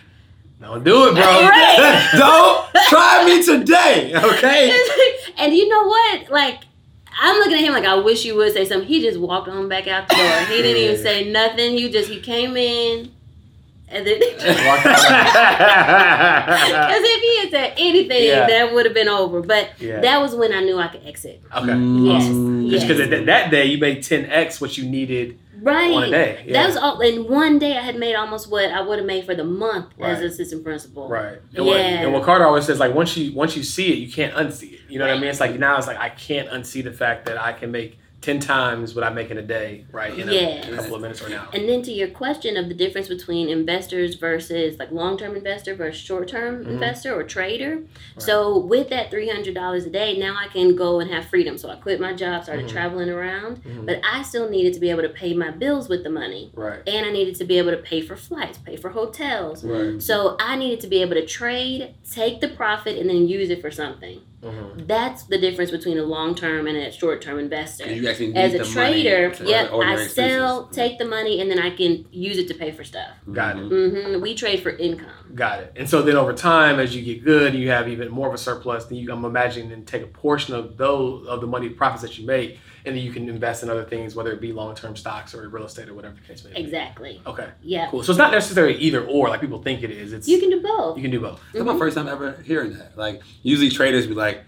don't 0.67 0.83
do 0.83 1.07
it, 1.07 1.13
bro. 1.13 1.23
Right. 1.23 2.09
Don't 2.17 2.67
try 2.89 3.23
me 3.25 3.41
today, 3.43 4.13
okay? 4.15 4.77
and 5.37 5.53
you 5.53 5.69
know 5.69 5.87
what? 5.87 6.29
Like, 6.29 6.63
I'm 7.21 7.37
looking 7.37 7.53
at 7.53 7.61
him 7.61 7.73
like 7.73 7.85
I 7.85 7.95
wish 7.95 8.25
you 8.25 8.35
would 8.35 8.51
say 8.53 8.65
something. 8.65 8.87
He 8.87 9.01
just 9.01 9.19
walked 9.19 9.47
on 9.47 9.69
back 9.69 9.87
out 9.87 10.09
the 10.09 10.15
door. 10.15 10.39
He 10.49 10.61
didn't 10.61 10.83
even 10.83 10.97
say 10.97 11.31
nothing. 11.31 11.77
He 11.77 11.89
just 11.89 12.09
he 12.09 12.19
came 12.19 12.57
in. 12.57 13.13
And 13.91 14.05
then, 14.05 14.19
because 14.19 14.43
if 14.45 14.57
he 17.21 17.39
had 17.39 17.49
said 17.49 17.73
anything, 17.77 18.23
yeah. 18.23 18.45
that 18.45 18.71
would 18.71 18.85
have 18.85 18.93
been 18.93 19.07
over. 19.07 19.41
But 19.41 19.71
yeah. 19.79 19.99
that 20.01 20.21
was 20.21 20.35
when 20.35 20.53
I 20.53 20.61
knew 20.61 20.77
I 20.77 20.89
could 20.89 21.03
exit. 21.07 21.41
Okay. 21.55 21.75
Yes. 21.75 22.23
Just 22.69 22.87
because 22.87 22.99
yes. 23.09 23.25
that 23.25 23.49
day 23.49 23.65
you 23.65 23.79
made 23.79 23.97
10x 23.99 24.61
what 24.61 24.77
you 24.77 24.87
needed 24.87 25.39
right. 25.61 25.91
on 25.91 26.03
a 26.03 26.09
day. 26.09 26.43
Yeah. 26.45 26.53
That 26.53 26.67
was 26.67 26.77
all. 26.77 26.99
In 27.01 27.27
one 27.27 27.59
day, 27.59 27.77
I 27.77 27.81
had 27.81 27.97
made 27.97 28.15
almost 28.15 28.49
what 28.49 28.71
I 28.71 28.81
would 28.81 28.99
have 28.99 29.05
made 29.05 29.25
for 29.25 29.35
the 29.35 29.43
month 29.43 29.93
right. 29.97 30.11
as 30.11 30.21
assistant 30.21 30.63
principal. 30.63 31.07
Right. 31.07 31.39
And 31.55 31.65
yeah. 31.65 31.71
What, 31.71 31.79
and 31.79 32.13
what 32.13 32.23
Carter 32.23 32.45
always 32.45 32.65
says, 32.65 32.79
like 32.79 32.93
once 32.93 33.15
you 33.17 33.33
once 33.33 33.55
you 33.55 33.63
see 33.63 33.91
it, 33.91 33.97
you 33.97 34.11
can't 34.11 34.33
unsee 34.33 34.73
it. 34.73 34.79
You 34.89 34.99
know 34.99 35.05
right. 35.05 35.11
what 35.11 35.17
I 35.17 35.21
mean? 35.21 35.29
It's 35.29 35.39
like 35.39 35.57
now 35.59 35.77
it's 35.77 35.87
like 35.87 35.97
I 35.97 36.09
can't 36.09 36.49
unsee 36.49 36.83
the 36.83 36.93
fact 36.93 37.25
that 37.25 37.37
I 37.37 37.53
can 37.53 37.71
make 37.71 37.97
10 38.21 38.39
times 38.41 38.95
what 38.95 39.05
I 39.05 39.09
make 39.09 39.31
in 39.31 39.37
a 39.37 39.41
day, 39.41 39.85
right? 39.91 40.17
In 40.17 40.27
yes. 40.27 40.67
a, 40.67 40.73
a, 40.73 40.75
couple 40.75 40.95
of 40.95 41.01
minutes 41.01 41.21
or 41.21 41.29
now. 41.29 41.47
And 41.53 41.69
then 41.69 41.81
to 41.83 41.91
your 41.91 42.09
question 42.09 42.57
of 42.57 42.67
the 42.67 42.73
difference 42.73 43.07
between 43.07 43.47
investors 43.47 44.15
versus 44.15 44.77
like 44.77 44.91
long 44.91 45.17
term 45.17 45.37
investor 45.37 45.73
versus 45.73 46.01
short 46.01 46.27
term 46.27 46.59
mm-hmm. 46.59 46.71
investor 46.71 47.17
or 47.17 47.23
trader. 47.23 47.77
Right. 47.77 47.87
So 48.17 48.57
with 48.57 48.89
that 48.89 49.09
$300 49.09 49.85
a 49.85 49.89
day, 49.89 50.17
now 50.17 50.35
I 50.37 50.47
can 50.49 50.75
go 50.75 50.99
and 50.99 51.09
have 51.09 51.27
freedom. 51.27 51.57
So 51.57 51.69
I 51.69 51.75
quit 51.75 52.01
my 52.01 52.13
job, 52.13 52.43
started 52.43 52.65
mm-hmm. 52.65 52.75
traveling 52.75 53.09
around, 53.09 53.63
mm-hmm. 53.63 53.85
but 53.85 54.01
I 54.03 54.23
still 54.23 54.49
needed 54.49 54.73
to 54.73 54.81
be 54.81 54.89
able 54.89 55.03
to 55.03 55.09
pay 55.09 55.33
my 55.33 55.51
bills 55.51 55.87
with 55.87 56.03
the 56.03 56.09
money. 56.09 56.51
Right. 56.53 56.81
And 56.87 57.05
I 57.05 57.11
needed 57.11 57.35
to 57.35 57.45
be 57.45 57.57
able 57.57 57.71
to 57.71 57.77
pay 57.77 58.01
for 58.01 58.17
flights, 58.17 58.57
pay 58.57 58.75
for 58.75 58.89
hotels. 58.89 59.63
Right. 59.63 60.01
So 60.01 60.35
I 60.41 60.57
needed 60.57 60.81
to 60.81 60.87
be 60.87 61.01
able 61.01 61.13
to 61.13 61.25
trade, 61.25 61.95
take 62.09 62.41
the 62.41 62.49
profit, 62.49 62.97
and 62.97 63.09
then 63.09 63.29
use 63.29 63.49
it 63.49 63.61
for 63.61 63.71
something. 63.71 64.21
Mm-hmm. 64.41 64.85
That's 64.85 65.23
the 65.23 65.37
difference 65.37 65.69
between 65.69 65.97
a 65.97 66.03
long 66.03 66.33
term 66.33 66.67
and 66.67 66.77
a 66.77 66.91
short 66.91 67.21
term 67.21 67.39
investor. 67.39 67.83
As 67.85 68.53
a 68.53 68.63
trader, 68.63 69.33
yep, 69.43 69.71
I 69.73 70.07
sell, 70.07 70.67
take 70.67 70.97
the 70.97 71.05
money, 71.05 71.41
and 71.41 71.51
then 71.51 71.59
I 71.59 71.71
can 71.71 72.05
use 72.11 72.37
it 72.37 72.47
to 72.47 72.53
pay 72.53 72.71
for 72.71 72.83
stuff. 72.83 73.11
Got 73.31 73.57
it. 73.57 73.69
Mm-hmm. 73.69 74.21
We 74.21 74.35
trade 74.35 74.63
for 74.63 74.69
income. 74.69 75.09
Got 75.35 75.59
it. 75.59 75.73
And 75.75 75.89
so 75.89 76.01
then 76.01 76.15
over 76.15 76.33
time, 76.33 76.79
as 76.79 76.95
you 76.95 77.03
get 77.03 77.23
good, 77.23 77.53
you 77.53 77.69
have 77.69 77.89
even 77.89 78.09
more 78.09 78.29
of 78.29 78.33
a 78.33 78.37
surplus. 78.37 78.85
Then 78.85 78.97
you, 78.97 79.11
I'm 79.11 79.25
imagining, 79.25 79.69
then 79.69 79.83
take 79.83 80.03
a 80.03 80.07
portion 80.07 80.55
of 80.55 80.77
those 80.77 81.27
of 81.27 81.41
the 81.41 81.47
money 81.47 81.69
profits 81.69 82.03
that 82.03 82.17
you 82.17 82.25
make, 82.25 82.59
and 82.85 82.95
then 82.95 83.03
you 83.03 83.11
can 83.11 83.29
invest 83.29 83.63
in 83.63 83.69
other 83.69 83.83
things, 83.83 84.15
whether 84.15 84.31
it 84.31 84.41
be 84.41 84.51
long 84.51 84.75
term 84.75 84.95
stocks 84.95 85.33
or 85.33 85.47
real 85.49 85.65
estate 85.65 85.89
or 85.89 85.93
whatever 85.93 86.15
the 86.15 86.21
case 86.21 86.43
may 86.43 86.53
be. 86.53 86.59
Exactly. 86.59 87.21
Okay. 87.25 87.49
Yeah. 87.61 87.89
Cool. 87.89 88.03
So 88.03 88.11
it's 88.11 88.17
not 88.17 88.31
necessarily 88.31 88.75
either 88.75 89.05
or 89.05 89.29
like 89.29 89.41
people 89.41 89.61
think 89.61 89.83
it 89.83 89.91
is. 89.91 90.13
It's 90.13 90.27
you 90.27 90.39
can 90.39 90.49
do 90.49 90.61
both. 90.61 90.97
You 90.97 91.03
can 91.03 91.11
do 91.11 91.19
both. 91.19 91.41
It's 91.53 91.59
mm-hmm. 91.59 91.67
my 91.67 91.77
first 91.77 91.95
time 91.95 92.07
ever 92.07 92.41
hearing 92.45 92.77
that. 92.77 92.97
Like 92.97 93.21
usually 93.43 93.69
traders 93.69 94.07
be 94.07 94.13
like 94.13 94.43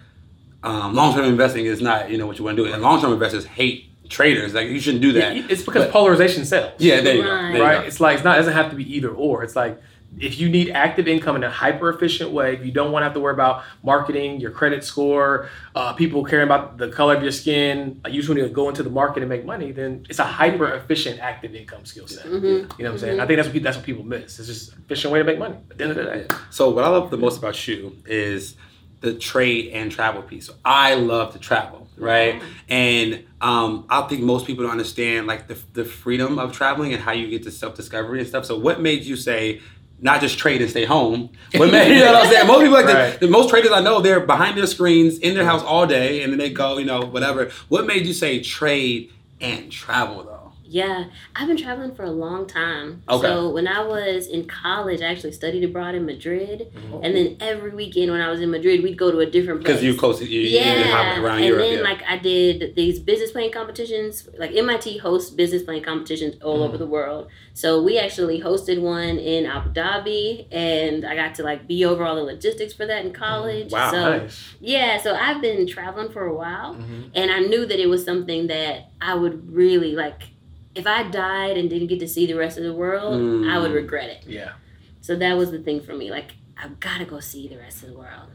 um, 0.64 0.94
long 0.94 1.14
term 1.14 1.26
investing 1.26 1.66
is 1.66 1.82
not 1.82 2.10
you 2.10 2.18
know 2.18 2.28
what 2.28 2.40
you 2.40 2.46
want 2.46 2.58
to 2.58 2.66
do. 2.66 2.72
And 2.72 2.82
long 2.82 3.02
term 3.02 3.14
investors 3.14 3.46
hate 3.46 3.88
traders. 4.10 4.54
Like 4.54 4.70
you 4.70 4.80
shouldn't 4.80 5.02
do 5.02 5.14
that. 5.14 5.36
Yeah, 5.36 5.48
it's 5.50 5.64
because 5.64 5.86
but, 5.86 5.92
polarization 5.92 6.46
sells. 6.46 6.74
Yeah, 6.78 7.02
there 7.02 7.16
you 7.16 7.22
right. 7.22 7.52
go. 7.52 7.58
There 7.58 7.64
right. 7.64 7.76
You 7.76 7.82
go. 7.82 7.88
It's 7.88 8.00
like 8.00 8.16
it's 8.16 8.24
not. 8.24 8.36
It 8.36 8.40
doesn't 8.42 8.54
have 8.54 8.70
to 8.70 8.76
be 8.76 8.96
either 8.96 9.10
or. 9.10 9.44
It's 9.44 9.56
like 9.56 9.82
if 10.20 10.40
you 10.40 10.50
need 10.50 10.72
active 10.72 11.08
income 11.08 11.36
in 11.36 11.44
a 11.44 11.50
hyper 11.50 11.90
efficient 11.90 12.32
way, 12.32 12.54
if 12.54 12.66
you 12.66 12.72
don't 12.72 12.92
want 12.92 13.02
to 13.02 13.06
have 13.06 13.14
to 13.14 13.20
worry 13.20 13.34
about 13.34 13.64
marketing, 13.84 14.40
your 14.40 14.52
credit 14.52 14.84
score, 14.84 15.50
uh, 15.74 15.94
people 15.94 16.24
caring 16.24 16.46
about 16.46 16.78
the 16.78 16.90
color 16.90 17.16
of 17.16 17.24
your 17.24 17.32
skin, 17.32 18.02
like 18.04 18.14
you 18.14 18.20
just 18.20 18.30
want 18.30 18.42
to 18.42 18.50
go 18.50 18.68
into 18.68 18.84
the 18.84 18.90
market 18.90 19.24
and 19.24 19.30
make 19.30 19.46
money, 19.46 19.72
then 19.72 20.06
it's 20.10 20.20
a 20.20 20.24
hyper 20.24 20.74
efficient 20.74 21.20
active 21.20 21.56
income 21.56 21.86
skill 21.86 22.08
set. 22.08 22.26
Mm-hmm. 22.26 22.46
You 22.46 22.54
know 22.62 22.66
what 22.68 22.86
I'm 22.92 22.98
saying? 22.98 23.14
Mm-hmm. 23.14 23.22
I 23.22 23.28
think 23.28 23.38
that's 23.38 23.54
what 23.54 23.64
that's 23.64 23.78
what 23.78 23.86
people 23.86 24.04
miss. 24.04 24.38
It's 24.40 24.48
just 24.48 24.74
efficient 24.74 25.14
way 25.14 25.20
to 25.20 25.26
make 25.26 25.40
money 25.40 25.56
at 25.70 25.78
the 25.78 25.84
end 25.84 25.92
of 25.92 25.98
the 25.98 26.04
day. 26.04 26.28
So 26.50 26.70
what 26.70 26.84
I 26.84 26.90
love 26.90 27.10
the 27.10 27.18
most 27.18 27.38
about 27.38 27.68
you 27.68 27.98
is 28.06 28.56
the 29.00 29.16
trade 29.16 29.72
and 29.74 29.92
travel 29.92 30.22
piece. 30.22 30.46
So 30.46 30.54
I 30.64 30.94
love 30.94 31.34
to 31.34 31.40
travel, 31.40 31.88
right? 31.98 32.42
And 32.70 33.26
um, 33.42 33.86
I 33.90 34.04
think 34.04 34.22
most 34.22 34.46
people 34.46 34.64
don't 34.64 34.72
understand 34.72 35.26
like 35.26 35.48
the, 35.48 35.58
the 35.74 35.86
freedom 35.86 36.38
of 36.38 36.52
traveling 36.52 36.94
and 36.94 37.02
how 37.02 37.12
you 37.12 37.28
get 37.28 37.44
to 37.44 37.52
self 37.52 37.76
discovery 37.76 38.20
and 38.20 38.28
stuff. 38.28 38.46
So 38.46 38.60
what 38.60 38.80
made 38.80 39.04
you 39.04 39.16
say 39.16 39.62
not 40.02 40.20
just 40.20 40.38
trade 40.38 40.62
and 40.62 40.70
stay 40.70 40.86
home? 40.86 41.30
What 41.54 41.70
made 41.72 41.94
you 41.94 42.00
know 42.00 42.14
what 42.14 42.26
I'm 42.26 42.32
saying? 42.32 42.48
Most 42.48 42.62
people 42.62 42.74
like 42.74 42.86
right. 42.86 43.20
the, 43.20 43.26
the, 43.26 43.32
most 43.32 43.50
traders 43.50 43.72
I 43.72 43.82
know 43.82 44.00
they're 44.00 44.22
behind 44.22 44.58
their 44.58 44.68
screens 44.68 45.18
in 45.20 45.36
their 45.36 45.44
house 45.44 45.62
all 45.62 45.86
day 45.86 46.24
and 46.24 46.32
then 46.32 46.40
they 46.40 46.50
go 46.50 46.78
you 46.78 46.86
know 46.86 47.02
whatever. 47.02 47.52
What 47.68 47.86
made 47.86 48.06
you 48.06 48.14
say 48.14 48.42
trade 48.42 49.12
and 49.42 49.70
travel 49.72 50.24
though? 50.24 50.41
Yeah, 50.72 51.08
I've 51.36 51.50
been 51.50 51.58
traveling 51.58 51.94
for 51.96 52.04
a 52.04 52.12
long 52.12 52.48
time. 52.48 53.04
Okay. 53.10 53.28
So 53.28 53.50
when 53.50 53.68
I 53.68 53.84
was 53.84 54.28
in 54.28 54.48
college, 54.48 55.02
I 55.02 55.08
actually 55.08 55.34
studied 55.34 55.66
abroad 55.66 55.96
in 55.96 56.06
Madrid, 56.06 56.72
mm-hmm. 56.74 57.04
and 57.04 57.14
then 57.14 57.36
every 57.42 57.72
weekend 57.72 58.10
when 58.10 58.22
I 58.22 58.30
was 58.30 58.40
in 58.40 58.50
Madrid, 58.50 58.82
we'd 58.82 58.98
go 58.98 59.12
to 59.12 59.20
a 59.20 59.26
different 59.26 59.66
place. 59.66 59.74
Because 59.74 59.84
you 59.84 59.98
close, 59.98 60.22
you, 60.22 60.40
yeah, 60.40 61.20
around 61.20 61.40
and 61.40 61.46
Europe, 61.46 61.64
then 61.64 61.78
yeah. 61.80 61.84
like 61.84 62.02
I 62.08 62.18
did 62.18 62.74
these 62.78 63.00
business 63.02 63.34
plan 63.34 63.52
competitions. 63.52 64.30
Like 64.38 64.56
MIT 64.56 65.00
hosts 65.00 65.30
business 65.30 65.62
plan 65.62 65.84
competitions 65.84 66.42
all 66.42 66.54
mm-hmm. 66.54 66.64
over 66.64 66.78
the 66.78 66.88
world. 66.88 67.28
So 67.54 67.84
we 67.84 68.00
actually 68.00 68.40
hosted 68.40 68.82
one 68.82 69.18
in 69.18 69.46
Abu 69.46 69.74
Dhabi, 69.74 70.48
and 70.54 71.04
I 71.04 71.16
got 71.16 71.36
to 71.36 71.44
like 71.44 71.68
be 71.68 71.84
over 71.84 72.06
all 72.06 72.16
the 72.16 72.24
logistics 72.24 72.72
for 72.72 72.86
that 72.86 73.04
in 73.06 73.12
college. 73.12 73.74
Wow, 73.74 73.92
so, 73.92 74.18
nice. 74.20 74.54
Yeah, 74.62 75.02
so 75.02 75.16
I've 75.16 75.42
been 75.42 75.68
traveling 75.68 76.14
for 76.14 76.26
a 76.26 76.34
while, 76.34 76.76
mm-hmm. 76.76 77.10
and 77.14 77.30
I 77.30 77.40
knew 77.40 77.66
that 77.66 77.78
it 77.78 77.88
was 77.88 78.06
something 78.06 78.48
that 78.48 78.92
I 79.02 79.16
would 79.16 79.54
really 79.54 79.98
like 79.98 80.32
if 80.76 80.88
I 80.88 81.04
died 81.04 81.58
and 81.58 81.70
didn't 81.70 81.88
get 81.88 82.00
to 82.00 82.08
see 82.08 82.26
the 82.26 82.36
rest 82.36 82.58
of 82.58 82.64
the 82.64 82.74
world, 82.74 83.20
mm. 83.20 83.50
I 83.50 83.60
would 83.60 83.72
mm. 83.72 83.76
regret 83.76 84.10
it. 84.10 84.24
Yeah. 84.28 84.54
So 85.02 85.16
that 85.16 85.38
was 85.38 85.52
the 85.52 85.60
thing 85.60 85.82
for 85.82 85.94
me. 85.94 86.12
Like, 86.12 86.34
I've 86.62 86.80
got 86.80 87.00
to 87.00 87.06
go 87.06 87.20
see 87.20 87.48
the 87.48 87.58
rest 87.58 87.84
of 87.84 87.90
the 87.90 87.98
world. 87.98 88.30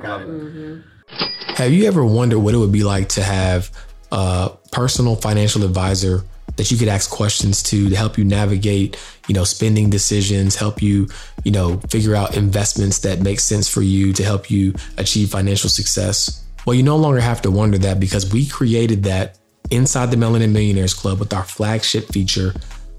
Got 0.00 0.22
it. 0.22 0.28
Mm-hmm. 0.28 1.54
Have 1.54 1.72
you 1.72 1.86
ever 1.86 2.04
wondered 2.04 2.40
what 2.40 2.54
it 2.54 2.58
would 2.58 2.72
be 2.72 2.84
like 2.84 3.08
to 3.10 3.22
have 3.22 3.70
a 4.12 4.52
personal 4.72 5.16
financial 5.16 5.64
advisor 5.64 6.24
that 6.56 6.70
you 6.70 6.78
could 6.78 6.88
ask 6.88 7.10
questions 7.10 7.62
to 7.62 7.88
to 7.88 7.96
help 7.96 8.16
you 8.16 8.24
navigate, 8.24 8.98
you 9.28 9.34
know, 9.34 9.44
spending 9.44 9.90
decisions, 9.90 10.56
help 10.56 10.82
you, 10.82 11.06
you 11.44 11.50
know, 11.50 11.78
figure 11.90 12.14
out 12.14 12.36
investments 12.36 13.00
that 13.00 13.20
make 13.20 13.40
sense 13.40 13.68
for 13.68 13.82
you 13.82 14.12
to 14.14 14.24
help 14.24 14.50
you 14.50 14.74
achieve 14.96 15.30
financial 15.30 15.68
success? 15.68 16.44
Well, 16.66 16.74
you 16.74 16.82
no 16.82 16.96
longer 16.96 17.20
have 17.20 17.42
to 17.42 17.50
wonder 17.50 17.78
that 17.78 18.00
because 18.00 18.32
we 18.32 18.46
created 18.46 19.04
that 19.04 19.38
inside 19.70 20.10
the 20.10 20.16
Melanin 20.16 20.52
Millionaires 20.52 20.94
Club 20.94 21.18
with 21.18 21.32
our 21.32 21.44
flagship 21.44 22.06
feature, 22.08 22.54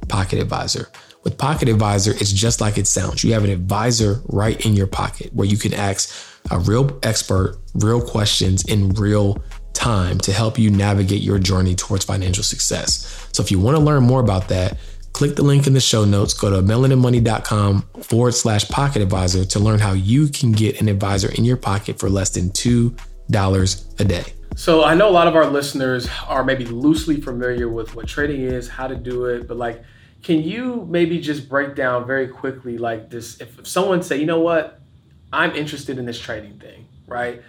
Pocket 0.07 0.39
Advisor. 0.39 0.89
With 1.23 1.37
Pocket 1.37 1.67
Advisor, 1.67 2.11
it's 2.11 2.31
just 2.31 2.61
like 2.61 2.77
it 2.77 2.87
sounds. 2.87 3.23
You 3.23 3.33
have 3.33 3.43
an 3.43 3.49
advisor 3.49 4.21
right 4.27 4.63
in 4.65 4.75
your 4.75 4.87
pocket 4.87 5.33
where 5.33 5.47
you 5.47 5.57
can 5.57 5.73
ask 5.73 6.13
a 6.51 6.59
real 6.59 6.97
expert 7.03 7.57
real 7.73 8.01
questions 8.01 8.63
in 8.65 8.89
real 8.89 9.37
time 9.73 10.17
to 10.19 10.31
help 10.31 10.57
you 10.57 10.69
navigate 10.69 11.21
your 11.21 11.37
journey 11.37 11.75
towards 11.75 12.05
financial 12.05 12.43
success. 12.43 13.27
So 13.33 13.43
if 13.43 13.51
you 13.51 13.59
want 13.59 13.77
to 13.77 13.83
learn 13.83 14.03
more 14.03 14.19
about 14.19 14.47
that, 14.47 14.77
click 15.13 15.35
the 15.35 15.43
link 15.43 15.67
in 15.67 15.73
the 15.73 15.79
show 15.79 16.05
notes, 16.05 16.33
go 16.33 16.49
to 16.49 16.57
melaninmoney.com 16.57 17.81
forward 18.01 18.33
slash 18.33 18.67
pocket 18.69 19.01
advisor 19.01 19.45
to 19.45 19.59
learn 19.59 19.79
how 19.79 19.93
you 19.93 20.27
can 20.29 20.51
get 20.51 20.81
an 20.81 20.87
advisor 20.87 21.31
in 21.31 21.45
your 21.45 21.57
pocket 21.57 21.99
for 21.99 22.09
less 22.09 22.29
than 22.31 22.49
$2 22.49 23.99
a 23.99 24.03
day. 24.03 24.33
So 24.57 24.83
I 24.83 24.95
know 24.95 25.07
a 25.07 25.11
lot 25.11 25.27
of 25.27 25.35
our 25.35 25.45
listeners 25.45 26.09
are 26.27 26.43
maybe 26.43 26.65
loosely 26.65 27.21
familiar 27.21 27.69
with 27.69 27.93
what 27.93 28.07
trading 28.07 28.41
is, 28.41 28.67
how 28.67 28.87
to 28.87 28.95
do 28.95 29.25
it, 29.25 29.47
but 29.47 29.55
like, 29.55 29.83
can 30.23 30.41
you 30.41 30.87
maybe 30.89 31.21
just 31.21 31.47
break 31.47 31.75
down 31.75 32.07
very 32.07 32.27
quickly, 32.27 32.79
like 32.79 33.11
this? 33.11 33.39
If 33.39 33.67
someone 33.67 34.01
say, 34.01 34.17
you 34.17 34.25
know 34.25 34.39
what, 34.39 34.81
I'm 35.31 35.55
interested 35.55 35.99
in 35.99 36.05
this 36.05 36.19
trading 36.19 36.57
thing, 36.57 36.87
right? 37.05 37.43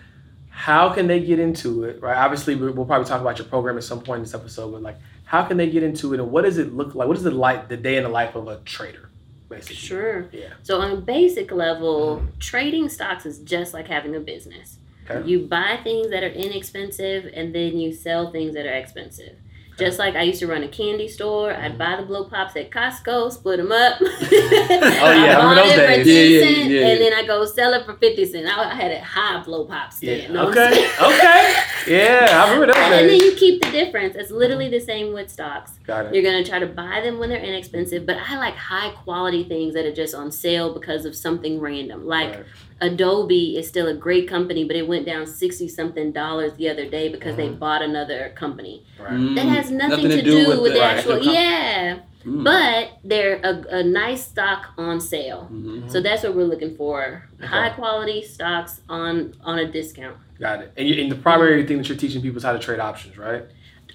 How 0.50 0.90
can 0.90 1.06
they 1.06 1.20
get 1.20 1.38
into 1.38 1.84
it, 1.84 2.02
right? 2.02 2.14
Obviously, 2.14 2.54
we'll 2.56 2.84
probably 2.84 3.08
talk 3.08 3.22
about 3.22 3.38
your 3.38 3.48
program 3.48 3.78
at 3.78 3.84
some 3.84 4.02
point 4.02 4.18
in 4.18 4.24
this 4.24 4.34
episode, 4.34 4.70
but 4.70 4.82
like, 4.82 4.98
how 5.24 5.44
can 5.44 5.56
they 5.56 5.70
get 5.70 5.82
into 5.82 6.12
it, 6.12 6.20
and 6.20 6.30
what 6.30 6.44
does 6.44 6.58
it 6.58 6.74
look 6.74 6.94
like? 6.94 7.08
What 7.08 7.16
is 7.16 7.22
the 7.22 7.30
like 7.30 7.70
the 7.70 7.78
day 7.78 7.96
in 7.96 8.02
the 8.02 8.10
life 8.10 8.34
of 8.34 8.48
a 8.48 8.58
trader? 8.66 9.08
Basically. 9.48 9.76
Sure. 9.76 10.28
Yeah. 10.30 10.52
So 10.62 10.78
on 10.82 10.90
a 10.90 10.96
basic 10.96 11.52
level, 11.52 12.18
mm-hmm. 12.18 12.38
trading 12.38 12.90
stocks 12.90 13.24
is 13.24 13.38
just 13.38 13.72
like 13.72 13.88
having 13.88 14.14
a 14.14 14.20
business. 14.20 14.76
Okay. 15.10 15.28
You 15.28 15.40
buy 15.40 15.78
things 15.82 16.10
that 16.10 16.22
are 16.22 16.28
inexpensive 16.28 17.30
and 17.32 17.54
then 17.54 17.78
you 17.78 17.92
sell 17.92 18.30
things 18.30 18.54
that 18.54 18.66
are 18.66 18.74
expensive. 18.74 19.36
Just 19.78 20.00
like 20.00 20.16
I 20.16 20.22
used 20.22 20.40
to 20.40 20.48
run 20.48 20.64
a 20.64 20.68
candy 20.68 21.06
store, 21.06 21.52
I'd 21.52 21.70
mm-hmm. 21.70 21.78
buy 21.78 21.96
the 21.96 22.02
blow 22.02 22.24
pops 22.24 22.56
at 22.56 22.70
Costco, 22.70 23.30
split 23.30 23.58
them 23.58 23.70
up. 23.70 23.98
oh 24.00 24.06
yeah, 24.32 25.38
I 25.38 25.50
remember 25.50 25.76
those 25.76 26.04
days. 26.04 26.06
Yeah, 26.06 26.48
yeah, 26.48 26.80
yeah, 26.80 26.88
And 26.88 27.00
then 27.00 27.12
I 27.14 27.24
go 27.24 27.44
sell 27.44 27.72
it 27.74 27.86
for 27.86 27.94
fifty 27.94 28.24
cents. 28.24 28.50
I, 28.52 28.74
had 28.74 28.90
a 28.90 29.00
high 29.00 29.40
blow 29.44 29.66
pop 29.66 29.92
stand. 29.92 30.34
Yeah. 30.34 30.42
Okay, 30.42 30.90
okay. 31.00 31.54
Yeah, 31.86 32.26
I 32.32 32.50
remember 32.50 32.74
those 32.74 32.76
and 32.76 32.90
days. 32.90 33.00
And 33.02 33.10
then 33.10 33.20
you 33.20 33.36
keep 33.36 33.62
the 33.62 33.70
difference. 33.70 34.16
It's 34.16 34.32
literally 34.32 34.68
the 34.68 34.80
same 34.80 35.12
with 35.12 35.30
stocks. 35.30 35.78
Got 35.86 36.06
it. 36.06 36.14
You're 36.14 36.24
gonna 36.24 36.44
try 36.44 36.58
to 36.58 36.66
buy 36.66 37.00
them 37.00 37.20
when 37.20 37.28
they're 37.28 37.38
inexpensive, 37.38 38.04
but 38.04 38.16
I 38.16 38.36
like 38.36 38.56
high 38.56 38.90
quality 38.90 39.44
things 39.44 39.74
that 39.74 39.86
are 39.86 39.94
just 39.94 40.12
on 40.12 40.32
sale 40.32 40.74
because 40.74 41.04
of 41.04 41.14
something 41.14 41.60
random. 41.60 42.04
Like 42.04 42.34
right. 42.34 42.46
Adobe 42.80 43.56
is 43.56 43.66
still 43.66 43.88
a 43.88 43.94
great 43.94 44.28
company, 44.28 44.64
but 44.64 44.76
it 44.76 44.86
went 44.86 45.04
down 45.04 45.26
sixty 45.26 45.68
something 45.68 46.12
dollars 46.12 46.52
the 46.54 46.68
other 46.68 46.88
day 46.88 47.08
because 47.08 47.36
mm-hmm. 47.36 47.52
they 47.52 47.58
bought 47.58 47.82
another 47.82 48.32
company. 48.36 48.84
Right. 49.00 49.12
Mm. 49.12 49.34
That 49.34 49.46
has 49.46 49.70
nothing, 49.70 50.04
nothing 50.04 50.10
to, 50.10 50.16
to, 50.16 50.22
do, 50.22 50.44
do 50.44 50.48
with, 50.48 50.60
with, 50.60 50.72
the, 50.74 50.82
actual. 50.82 51.22
yeah. 51.22 52.00
Mm. 52.24 52.44
But 52.44 52.98
they're 53.04 53.40
a, 53.42 53.78
a, 53.78 53.82
nice 53.82 54.26
stock 54.26 54.72
on 54.76 55.00
sale, 55.00 55.48
mm-hmm. 55.52 55.88
so 55.88 56.00
that's 56.00 56.24
what 56.24 56.34
we're 56.34 56.44
looking 56.44 56.76
for: 56.76 57.28
okay. 57.38 57.46
high 57.46 57.70
quality 57.70 58.22
stocks 58.22 58.80
on 58.88 59.34
on 59.42 59.58
a 59.58 59.70
discount. 59.70 60.16
Got 60.38 60.62
it. 60.62 60.72
And, 60.76 60.88
you, 60.88 61.02
and 61.02 61.10
the 61.10 61.16
primary 61.16 61.66
thing 61.66 61.78
that 61.78 61.88
you're 61.88 61.98
teaching 61.98 62.22
people 62.22 62.38
is 62.38 62.44
how 62.44 62.52
to 62.52 62.58
trade 62.58 62.80
options, 62.80 63.16
right? 63.18 63.44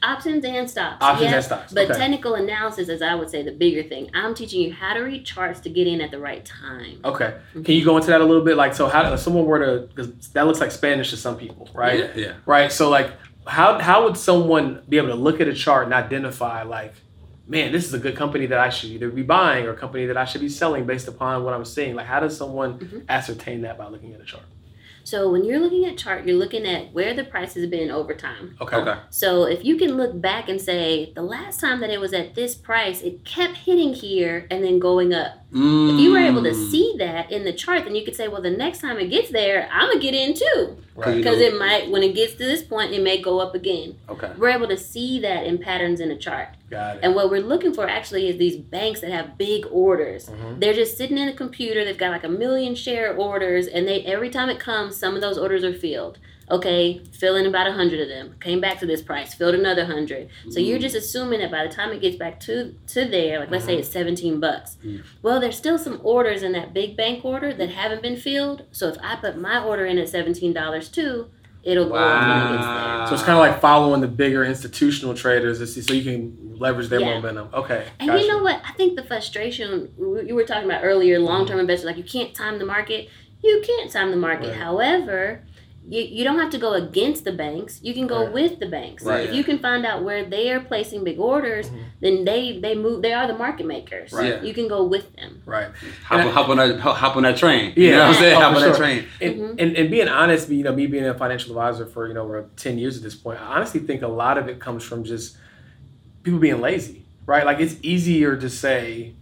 Options 0.03 0.43
and 0.43 0.69
stocks. 0.69 0.97
Options 1.01 1.31
yes, 1.31 1.33
and 1.33 1.45
stocks. 1.45 1.73
But 1.73 1.89
okay. 1.89 1.97
technical 1.97 2.35
analysis 2.35 2.89
is, 2.89 3.01
I 3.01 3.15
would 3.15 3.29
say, 3.29 3.41
the 3.41 3.53
bigger 3.53 3.83
thing. 3.83 4.11
I'm 4.13 4.35
teaching 4.35 4.61
you 4.61 4.73
how 4.73 4.93
to 4.93 4.99
read 4.99 5.25
charts 5.25 5.61
to 5.61 5.69
get 5.69 5.87
in 5.87 6.01
at 6.01 6.11
the 6.11 6.19
right 6.19 6.43
time. 6.43 6.99
Okay. 7.05 7.35
Mm-hmm. 7.49 7.63
Can 7.63 7.75
you 7.75 7.85
go 7.85 7.95
into 7.95 8.09
that 8.09 8.21
a 8.21 8.25
little 8.25 8.43
bit? 8.43 8.57
Like, 8.57 8.73
so 8.75 8.87
how 8.87 9.11
if 9.13 9.19
someone 9.19 9.45
were 9.45 9.59
to, 9.59 9.87
because 9.87 10.29
that 10.29 10.45
looks 10.45 10.59
like 10.59 10.71
Spanish 10.71 11.09
to 11.11 11.17
some 11.17 11.37
people, 11.37 11.69
right? 11.73 11.99
Yeah. 11.99 12.11
yeah. 12.15 12.33
Right. 12.45 12.71
So, 12.71 12.89
like, 12.89 13.13
how 13.47 13.79
how 13.79 14.05
would 14.05 14.17
someone 14.17 14.83
be 14.87 14.97
able 14.97 15.09
to 15.09 15.15
look 15.15 15.41
at 15.41 15.47
a 15.47 15.53
chart 15.53 15.85
and 15.85 15.93
identify 15.93 16.63
like, 16.63 16.93
man, 17.47 17.71
this 17.71 17.85
is 17.85 17.93
a 17.93 17.99
good 17.99 18.15
company 18.15 18.45
that 18.47 18.59
I 18.59 18.69
should 18.69 18.89
either 18.91 19.09
be 19.09 19.23
buying 19.23 19.65
or 19.65 19.71
a 19.71 19.77
company 19.77 20.05
that 20.07 20.17
I 20.17 20.25
should 20.25 20.41
be 20.41 20.49
selling 20.49 20.85
based 20.85 21.07
upon 21.07 21.43
what 21.43 21.53
I'm 21.53 21.65
seeing? 21.65 21.95
Like, 21.95 22.07
how 22.07 22.19
does 22.19 22.35
someone 22.37 22.79
mm-hmm. 22.79 22.99
ascertain 23.09 23.61
that 23.61 23.77
by 23.77 23.87
looking 23.87 24.13
at 24.13 24.21
a 24.21 24.25
chart? 24.25 24.43
So 25.03 25.29
when 25.29 25.43
you're 25.43 25.59
looking 25.59 25.85
at 25.85 25.97
chart, 25.97 26.25
you're 26.25 26.37
looking 26.37 26.65
at 26.65 26.93
where 26.93 27.13
the 27.13 27.23
price 27.23 27.53
has 27.55 27.67
been 27.67 27.91
over 27.91 28.13
time. 28.13 28.55
Okay. 28.61 28.77
okay. 28.77 28.99
So 29.09 29.43
if 29.43 29.63
you 29.63 29.75
can 29.75 29.95
look 29.97 30.19
back 30.19 30.49
and 30.49 30.61
say 30.61 31.11
the 31.13 31.21
last 31.21 31.59
time 31.59 31.81
that 31.81 31.89
it 31.89 31.99
was 31.99 32.13
at 32.13 32.35
this 32.35 32.55
price, 32.55 33.01
it 33.01 33.25
kept 33.25 33.57
hitting 33.57 33.93
here 33.93 34.47
and 34.49 34.63
then 34.63 34.79
going 34.79 35.13
up. 35.13 35.43
Mm. 35.51 35.93
If 35.93 35.99
you 35.99 36.11
were 36.11 36.19
able 36.19 36.43
to 36.43 36.51
mm. 36.51 36.71
see 36.71 36.95
that 36.97 37.31
in 37.31 37.43
the 37.43 37.53
chart, 37.53 37.83
then 37.83 37.95
you 37.95 38.03
could 38.03 38.15
say, 38.15 38.27
well, 38.27 38.41
the 38.41 38.49
next 38.49 38.79
time 38.79 38.97
it 38.97 39.09
gets 39.09 39.29
there, 39.29 39.69
I'm 39.71 39.89
gonna 39.89 39.99
get 39.99 40.15
in 40.15 40.33
too, 40.33 40.77
right. 40.95 41.15
because 41.15 41.39
it 41.39 41.57
might 41.57 41.89
when 41.89 42.03
it 42.03 42.15
gets 42.15 42.33
to 42.33 42.45
this 42.45 42.63
point, 42.63 42.91
it 42.91 43.01
may 43.01 43.21
go 43.21 43.39
up 43.39 43.55
again. 43.55 43.97
Okay. 44.09 44.31
We're 44.37 44.49
able 44.49 44.67
to 44.67 44.77
see 44.77 45.19
that 45.19 45.45
in 45.45 45.57
patterns 45.57 45.99
in 45.99 46.11
a 46.11 46.17
chart. 46.17 46.49
Got 46.69 46.97
it. 46.97 47.03
And 47.03 47.15
what 47.15 47.29
we're 47.29 47.41
looking 47.41 47.73
for 47.73 47.87
actually 47.87 48.27
is 48.27 48.37
these 48.37 48.57
banks 48.57 49.01
that 49.01 49.11
have 49.11 49.37
big 49.37 49.65
orders. 49.71 50.29
Mm-hmm. 50.29 50.59
They're 50.59 50.73
just 50.73 50.97
sitting 50.97 51.17
in 51.17 51.27
a 51.27 51.33
computer. 51.33 51.83
They've 51.85 51.97
got 51.97 52.11
like 52.11 52.23
a 52.23 52.29
million 52.29 52.75
share 52.75 53.15
orders, 53.15 53.67
and 53.67 53.87
they 53.87 54.03
every 54.03 54.29
time 54.29 54.49
it 54.49 54.59
comes, 54.59 54.95
some 54.95 55.15
of 55.15 55.21
those 55.21 55.37
orders 55.37 55.63
are 55.63 55.73
filled 55.73 56.19
okay, 56.49 57.01
fill 57.11 57.35
in 57.35 57.45
about 57.45 57.67
a 57.67 57.73
hundred 57.73 58.01
of 58.01 58.07
them. 58.07 58.35
Came 58.39 58.59
back 58.59 58.79
to 58.79 58.85
this 58.85 59.01
price, 59.01 59.33
filled 59.33 59.55
another 59.55 59.85
hundred. 59.85 60.29
So 60.49 60.59
you're 60.59 60.79
just 60.79 60.95
assuming 60.95 61.39
that 61.39 61.51
by 61.51 61.65
the 61.65 61.73
time 61.73 61.91
it 61.91 62.01
gets 62.01 62.17
back 62.17 62.39
to 62.41 62.75
to 62.87 63.05
there, 63.05 63.39
like 63.39 63.51
let's 63.51 63.65
say 63.65 63.77
it's 63.77 63.89
seventeen 63.89 64.39
bucks. 64.39 64.77
Mm. 64.85 65.03
Well, 65.21 65.39
there's 65.39 65.57
still 65.57 65.77
some 65.77 65.99
orders 66.03 66.43
in 66.43 66.51
that 66.53 66.73
big 66.73 66.97
bank 66.97 67.23
order 67.23 67.53
that 67.53 67.69
haven't 67.69 68.01
been 68.01 68.17
filled. 68.17 68.65
So 68.71 68.87
if 68.89 68.97
I 69.01 69.15
put 69.15 69.37
my 69.37 69.63
order 69.63 69.85
in 69.85 69.97
at 69.97 70.09
seventeen 70.09 70.53
dollars 70.53 70.89
too, 70.89 71.29
it'll 71.63 71.89
wow. 71.89 71.97
go 71.97 72.03
up 72.03 72.21
when 72.21 72.37
it 72.37 72.57
gets 72.57 72.67
there. 72.67 73.07
So 73.07 73.13
it's 73.15 73.23
kind 73.23 73.37
of 73.37 73.51
like 73.51 73.61
following 73.61 74.01
the 74.01 74.07
bigger 74.07 74.43
institutional 74.43 75.13
traders, 75.13 75.59
to 75.59 75.67
see 75.67 75.81
so 75.81 75.93
you 75.93 76.03
can 76.03 76.57
leverage 76.59 76.89
their 76.89 76.99
yeah. 76.99 77.15
momentum. 77.15 77.49
Okay. 77.53 77.87
And 77.99 78.09
gotcha. 78.09 78.21
you 78.21 78.27
know 78.27 78.43
what? 78.43 78.61
I 78.65 78.73
think 78.73 78.95
the 78.95 79.03
frustration 79.03 79.93
you 79.97 80.35
were 80.35 80.43
talking 80.43 80.65
about 80.65 80.83
earlier, 80.83 81.19
long 81.19 81.45
term 81.45 81.55
mm-hmm. 81.55 81.61
investors, 81.61 81.85
like 81.85 81.97
you 81.97 82.03
can't 82.03 82.33
time 82.33 82.59
the 82.59 82.65
market. 82.65 83.09
You 83.41 83.61
can't 83.65 83.91
time 83.91 84.11
the 84.11 84.17
market. 84.17 84.49
Right. 84.49 84.57
However, 84.57 85.43
you, 85.87 86.01
you 86.01 86.23
don't 86.23 86.39
have 86.39 86.49
to 86.51 86.57
go 86.57 86.73
against 86.73 87.25
the 87.25 87.31
banks. 87.31 87.79
You 87.83 87.93
can 87.93 88.07
go 88.07 88.23
right. 88.23 88.33
with 88.33 88.59
the 88.59 88.67
banks. 88.67 89.03
Right. 89.03 89.27
If 89.27 89.35
you 89.35 89.43
can 89.43 89.59
find 89.59 89.85
out 89.85 90.03
where 90.03 90.23
they 90.23 90.51
are 90.51 90.61
placing 90.61 91.03
big 91.03 91.19
orders, 91.19 91.69
mm-hmm. 91.69 91.81
then 91.99 92.25
they 92.25 92.59
they 92.59 92.73
move. 92.75 93.01
They 93.01 93.13
are 93.13 93.27
the 93.27 93.37
market 93.37 93.65
makers. 93.65 94.13
Right. 94.13 94.41
You 94.41 94.53
can 94.53 94.67
go 94.67 94.83
with 94.83 95.13
them. 95.15 95.41
Right. 95.45 95.71
Hop, 96.05 96.31
hop 96.31 96.49
on 96.49 96.57
that 96.57 96.79
hop 96.79 97.15
on 97.17 97.23
that 97.23 97.37
train. 97.37 97.73
Yeah. 97.75 97.83
You 97.83 97.91
know 97.91 97.99
what 97.99 98.07
I'm 98.07 98.13
saying? 98.15 98.37
Oh, 98.37 98.39
hop 98.39 98.55
on 98.55 98.61
sure. 98.61 98.69
that 98.69 98.77
train. 98.77 99.07
And, 99.19 99.35
mm-hmm. 99.35 99.59
and, 99.59 99.77
and 99.77 99.91
being 99.91 100.07
honest, 100.07 100.49
you 100.49 100.63
know, 100.63 100.73
me 100.73 100.87
being 100.87 101.05
a 101.05 101.13
financial 101.13 101.51
advisor 101.51 101.85
for 101.85 102.07
you 102.07 102.13
know 102.13 102.23
over 102.23 102.49
ten 102.55 102.77
years 102.77 102.97
at 102.97 103.03
this 103.03 103.15
point, 103.15 103.41
I 103.41 103.55
honestly 103.55 103.81
think 103.81 104.01
a 104.03 104.07
lot 104.07 104.37
of 104.37 104.47
it 104.47 104.59
comes 104.59 104.83
from 104.83 105.03
just 105.03 105.37
people 106.23 106.39
being 106.39 106.61
lazy. 106.61 107.03
Right. 107.25 107.45
Like 107.45 107.59
it's 107.59 107.75
easier 107.81 108.37
to 108.37 108.49
say, 108.49 109.13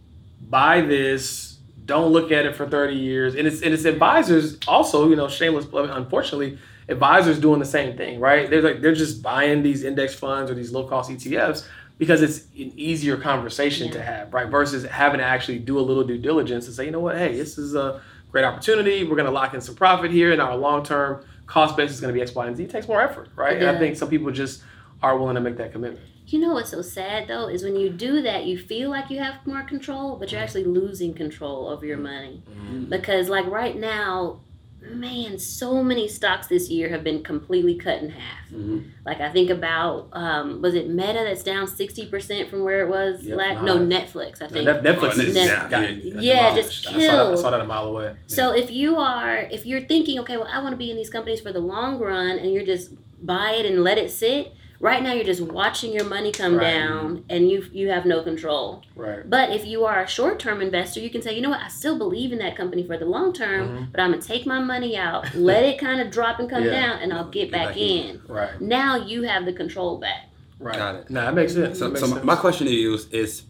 buy 0.47 0.81
this 0.81 1.50
don't 1.85 2.11
look 2.11 2.31
at 2.31 2.45
it 2.45 2.55
for 2.55 2.67
30 2.67 2.95
years. 2.95 3.35
And 3.35 3.47
it's 3.47 3.61
and 3.61 3.73
it's 3.73 3.85
advisors 3.85 4.57
also, 4.67 5.09
you 5.09 5.15
know, 5.15 5.27
shameless 5.27 5.65
unfortunately, 5.73 6.57
advisors 6.87 7.39
doing 7.39 7.59
the 7.59 7.65
same 7.65 7.97
thing, 7.97 8.19
right? 8.19 8.49
They're 8.49 8.61
like 8.61 8.81
they're 8.81 8.95
just 8.95 9.21
buying 9.21 9.63
these 9.63 9.83
index 9.83 10.13
funds 10.13 10.51
or 10.51 10.53
these 10.53 10.71
low 10.71 10.87
cost 10.87 11.09
ETFs 11.09 11.67
because 11.97 12.21
it's 12.21 12.45
an 12.57 12.73
easier 12.75 13.17
conversation 13.17 13.87
yeah. 13.87 13.93
to 13.93 14.01
have, 14.01 14.33
right? 14.33 14.47
Versus 14.47 14.83
having 14.85 15.19
to 15.19 15.23
actually 15.23 15.59
do 15.59 15.79
a 15.79 15.81
little 15.81 16.03
due 16.03 16.17
diligence 16.17 16.65
and 16.65 16.75
say, 16.75 16.85
you 16.85 16.91
know 16.91 16.99
what, 16.99 17.17
hey, 17.17 17.35
this 17.35 17.57
is 17.57 17.75
a 17.75 18.01
great 18.31 18.43
opportunity. 18.43 19.03
We're 19.03 19.17
gonna 19.17 19.31
lock 19.31 19.53
in 19.53 19.61
some 19.61 19.75
profit 19.75 20.11
here 20.11 20.31
and 20.31 20.41
our 20.41 20.55
long 20.55 20.83
term 20.83 21.23
cost 21.45 21.77
base 21.77 21.91
is 21.91 22.01
gonna 22.01 22.13
be 22.13 22.21
X, 22.21 22.33
Y, 22.33 22.47
and 22.47 22.57
Z. 22.57 22.63
It 22.63 22.69
takes 22.69 22.87
more 22.87 23.01
effort, 23.01 23.29
right? 23.35 23.57
And 23.57 23.69
I 23.69 23.77
think 23.77 23.97
some 23.97 24.09
people 24.09 24.31
just 24.31 24.63
are 25.03 25.17
willing 25.17 25.35
to 25.35 25.41
make 25.41 25.57
that 25.57 25.71
commitment. 25.71 26.05
You 26.31 26.39
know 26.39 26.53
what's 26.53 26.71
so 26.71 26.81
sad 26.81 27.27
though 27.27 27.47
is 27.49 27.61
when 27.61 27.75
you 27.75 27.89
do 27.89 28.21
that, 28.21 28.45
you 28.45 28.57
feel 28.57 28.89
like 28.89 29.09
you 29.09 29.19
have 29.19 29.45
more 29.45 29.63
control, 29.63 30.15
but 30.15 30.31
you're 30.31 30.41
actually 30.41 30.63
losing 30.63 31.13
control 31.13 31.67
over 31.67 31.85
your 31.85 31.97
money. 31.97 32.41
Mm-hmm. 32.49 32.85
Because 32.85 33.27
like 33.27 33.45
right 33.47 33.75
now, 33.75 34.39
man, 34.81 35.37
so 35.37 35.83
many 35.83 36.07
stocks 36.07 36.47
this 36.47 36.69
year 36.69 36.89
have 36.89 37.03
been 37.03 37.21
completely 37.21 37.75
cut 37.75 38.01
in 38.01 38.09
half. 38.09 38.49
Mm-hmm. 38.49 38.79
Like 39.05 39.19
I 39.19 39.29
think 39.29 39.49
about, 39.49 40.07
um, 40.13 40.61
was 40.61 40.73
it 40.73 40.89
Meta 40.89 41.23
that's 41.25 41.43
down 41.43 41.67
sixty 41.67 42.05
percent 42.07 42.49
from 42.49 42.63
where 42.63 42.81
it 42.85 42.89
was 42.89 43.23
yep, 43.23 43.37
last? 43.37 43.63
No, 43.63 43.77
Netflix. 43.77 44.41
I 44.41 44.47
think 44.47 44.65
no, 44.65 44.81
Netflix 44.81 45.19
is 45.19 45.35
Net- 45.35 45.69
yeah, 45.69 45.89
yeah 45.89 46.55
just 46.55 46.85
killed. 46.85 46.95
I 46.95 47.07
saw, 47.07 47.25
that, 47.25 47.33
I 47.33 47.41
saw, 47.41 47.49
that, 47.51 47.61
a 47.61 47.65
mile 47.65 47.87
away. 47.87 48.15
So 48.27 48.53
if 48.53 48.71
you 48.71 48.95
are, 48.95 49.37
if 49.37 49.65
you're 49.65 49.81
thinking, 49.81 50.17
okay, 50.19 50.37
well, 50.37 50.47
I 50.49 50.63
want 50.63 50.71
to 50.71 50.77
be 50.77 50.89
in 50.91 50.97
these 50.97 51.09
companies 51.09 51.41
for 51.41 51.51
the 51.51 51.59
long 51.59 51.99
run, 51.99 52.39
and 52.39 52.53
you're 52.53 52.65
just 52.65 52.91
buy 53.25 53.51
it 53.51 53.65
and 53.65 53.83
let 53.83 53.97
it 53.97 54.11
sit 54.11 54.53
Right 54.81 55.03
now, 55.03 55.13
you're 55.13 55.23
just 55.23 55.41
watching 55.41 55.93
your 55.93 56.05
money 56.05 56.31
come 56.31 56.55
right. 56.55 56.73
down, 56.73 57.23
and 57.29 57.47
you 57.47 57.63
you 57.71 57.89
have 57.89 58.03
no 58.03 58.23
control. 58.23 58.81
Right. 58.95 59.29
But 59.29 59.51
if 59.51 59.63
you 59.63 59.85
are 59.85 60.01
a 60.01 60.07
short 60.07 60.39
term 60.39 60.59
investor, 60.59 60.99
you 60.99 61.11
can 61.11 61.21
say, 61.21 61.35
you 61.35 61.41
know 61.41 61.51
what, 61.51 61.61
I 61.61 61.67
still 61.67 61.99
believe 61.99 62.31
in 62.31 62.39
that 62.39 62.57
company 62.57 62.83
for 62.83 62.97
the 62.97 63.05
long 63.05 63.31
term, 63.31 63.69
mm-hmm. 63.69 63.83
but 63.91 64.01
I'm 64.01 64.09
gonna 64.09 64.23
take 64.23 64.47
my 64.47 64.57
money 64.59 64.97
out, 64.97 65.35
let 65.35 65.63
it 65.63 65.79
kind 65.79 66.01
of 66.01 66.09
drop 66.09 66.39
and 66.39 66.49
come 66.49 66.63
yeah. 66.65 66.71
down, 66.71 66.99
and 66.99 67.13
I'll 67.13 67.29
get, 67.29 67.43
get 67.43 67.51
back, 67.51 67.67
back 67.69 67.77
in. 67.77 68.05
in. 68.07 68.21
Right. 68.27 68.59
Now 68.59 68.95
you 68.95 69.21
have 69.21 69.45
the 69.45 69.53
control 69.53 69.99
back. 69.99 70.29
Right. 70.57 70.75
Got 70.75 70.95
it. 70.95 71.09
now 71.11 71.25
that 71.25 71.35
makes 71.35 71.53
sense. 71.53 71.77
So, 71.77 71.89
makes 71.89 71.99
so 71.99 72.07
sense. 72.07 72.25
my 72.25 72.35
question 72.35 72.65
to 72.65 72.73
you 72.73 72.95
is, 72.95 73.05
is 73.09 73.43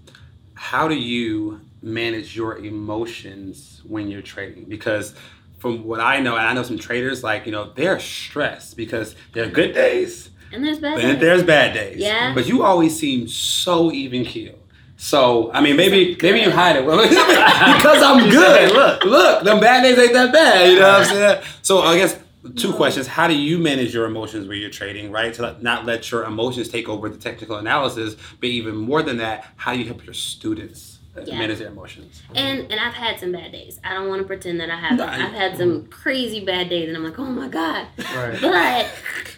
how 0.54 0.90
do 0.90 0.96
you 0.96 1.62
manage 1.82 2.36
your 2.36 2.58
emotions 2.58 3.82
when 3.88 4.10
you're 4.10 4.22
trading? 4.22 4.66
Because 4.66 5.16
from 5.62 5.86
what 5.86 6.00
I 6.00 6.20
know, 6.20 6.36
and 6.36 6.46
I 6.46 6.54
know 6.54 6.64
some 6.64 6.80
traders, 6.80 7.24
like, 7.24 7.46
you 7.46 7.52
know, 7.52 7.72
they're 7.76 8.00
stressed 8.00 8.76
because 8.76 9.16
there 9.34 9.46
are 9.46 9.50
good 9.50 9.74
days 9.74 10.32
and 10.52 10.66
there's 10.66 10.80
bad 10.80 10.98
days. 10.98 11.20
There's 11.20 11.44
bad 11.44 11.74
days. 11.74 11.98
Yeah. 11.98 12.34
But 12.34 12.48
you 12.48 12.64
always 12.64 12.98
seem 12.98 13.28
so 13.28 13.92
even 13.92 14.26
keeled. 14.26 14.58
So 14.98 15.52
I 15.52 15.62
mean, 15.62 15.76
maybe 15.78 16.18
maybe 16.22 16.42
you 16.42 16.52
hide 16.52 16.76
it 16.76 16.86
because 16.86 18.04
I'm 18.04 18.30
good. 18.30 18.72
look, 18.72 19.04
look, 19.04 19.44
them 19.44 19.60
bad 19.60 19.84
days 19.84 19.98
ain't 19.98 20.14
that 20.14 20.32
bad. 20.32 20.70
You 20.70 20.80
know 20.80 21.00
what 21.00 21.02
I'm 21.02 21.06
saying? 21.08 21.44
So 21.62 21.80
I 21.80 21.98
guess 21.98 22.20
two 22.56 22.74
questions: 22.74 23.08
How 23.08 23.28
do 23.28 23.36
you 23.36 23.58
manage 23.58 23.94
your 23.94 24.06
emotions 24.06 24.48
when 24.48 24.60
you're 24.60 24.70
trading? 24.70 25.12
Right, 25.12 25.34
to 25.36 25.58
not 25.62 25.86
let 25.86 26.12
your 26.12 26.26
emotions 26.26 26.70
take 26.70 26.88
over 26.88 27.10
the 27.10 27.18
technical 27.18 27.56
analysis. 27.56 28.16
But 28.40 28.50
even 28.50 28.76
more 28.76 29.02
than 29.02 29.18
that, 29.18 29.48
how 29.56 29.74
do 29.74 29.80
you 29.80 29.86
help 29.86 30.06
your 30.06 30.14
students? 30.14 30.91
Yeah. 31.26 31.40
manage 31.40 31.60
their 31.60 31.68
emotions. 31.68 32.22
And 32.36 32.72
and 32.72 32.80
I've 32.80 32.94
had 32.94 33.20
some 33.20 33.32
bad 33.32 33.52
days. 33.52 33.80
I 33.84 33.94
don't 33.94 34.08
want 34.08 34.22
to 34.22 34.28
pretend 34.28 34.60
that 34.62 34.70
I 34.70 34.78
haven't. 34.78 35.02
I've 35.02 35.34
had 35.34 35.58
some 35.58 35.88
crazy 35.88 36.44
bad 36.44 36.70
days, 36.70 36.88
and 36.88 36.98
I'm 36.98 37.04
like, 37.04 37.20
oh 37.20 37.26
my 37.26 37.48
god. 37.48 37.88
Right. 38.16 38.40
But 38.42 38.90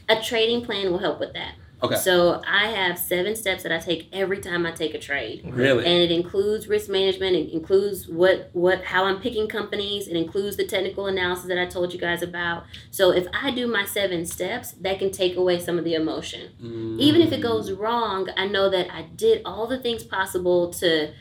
a 0.10 0.22
trading 0.22 0.64
plan 0.64 0.92
will 0.92 1.00
help 1.00 1.20
with 1.20 1.34
that. 1.34 1.56
Okay. 1.84 1.98
So 1.98 2.42
I 2.48 2.68
have 2.68 2.98
seven 2.98 3.36
steps 3.36 3.64
that 3.64 3.72
I 3.74 3.78
take 3.78 4.08
every 4.14 4.40
time 4.40 4.66
I 4.66 4.72
take 4.72 4.94
a 4.94 5.00
trade. 5.00 5.42
Really? 5.44 5.86
And 5.86 5.96
it 5.96 6.12
includes 6.12 6.70
risk 6.70 6.90
management. 6.90 7.36
It 7.36 7.52
includes 7.52 8.08
what 8.08 8.50
what 8.54 8.86
how 8.86 9.04
I'm 9.04 9.20
picking 9.20 9.50
companies. 9.50 10.08
It 10.08 10.16
includes 10.16 10.56
the 10.56 10.66
technical 10.66 11.08
analysis 11.08 11.48
that 11.48 11.58
I 11.58 11.66
told 11.66 11.92
you 11.92 12.00
guys 12.00 12.22
about. 12.22 12.64
So 12.90 13.12
if 13.12 13.28
I 13.34 13.52
do 13.52 13.68
my 13.68 13.84
seven 13.84 14.26
steps, 14.26 14.72
that 14.80 14.98
can 14.98 15.12
take 15.12 15.36
away 15.36 15.60
some 15.60 15.78
of 15.78 15.84
the 15.84 15.96
emotion. 15.96 16.52
Mm. 16.64 17.00
Even 17.00 17.22
if 17.22 17.34
it 17.34 17.42
goes 17.42 17.74
wrong, 17.74 18.30
I 18.38 18.48
know 18.48 18.70
that 18.70 18.90
I 18.94 19.02
did 19.02 19.42
all 19.44 19.68
the 19.68 19.78
things 19.80 20.04
possible 20.04 20.72
to 20.76 21.12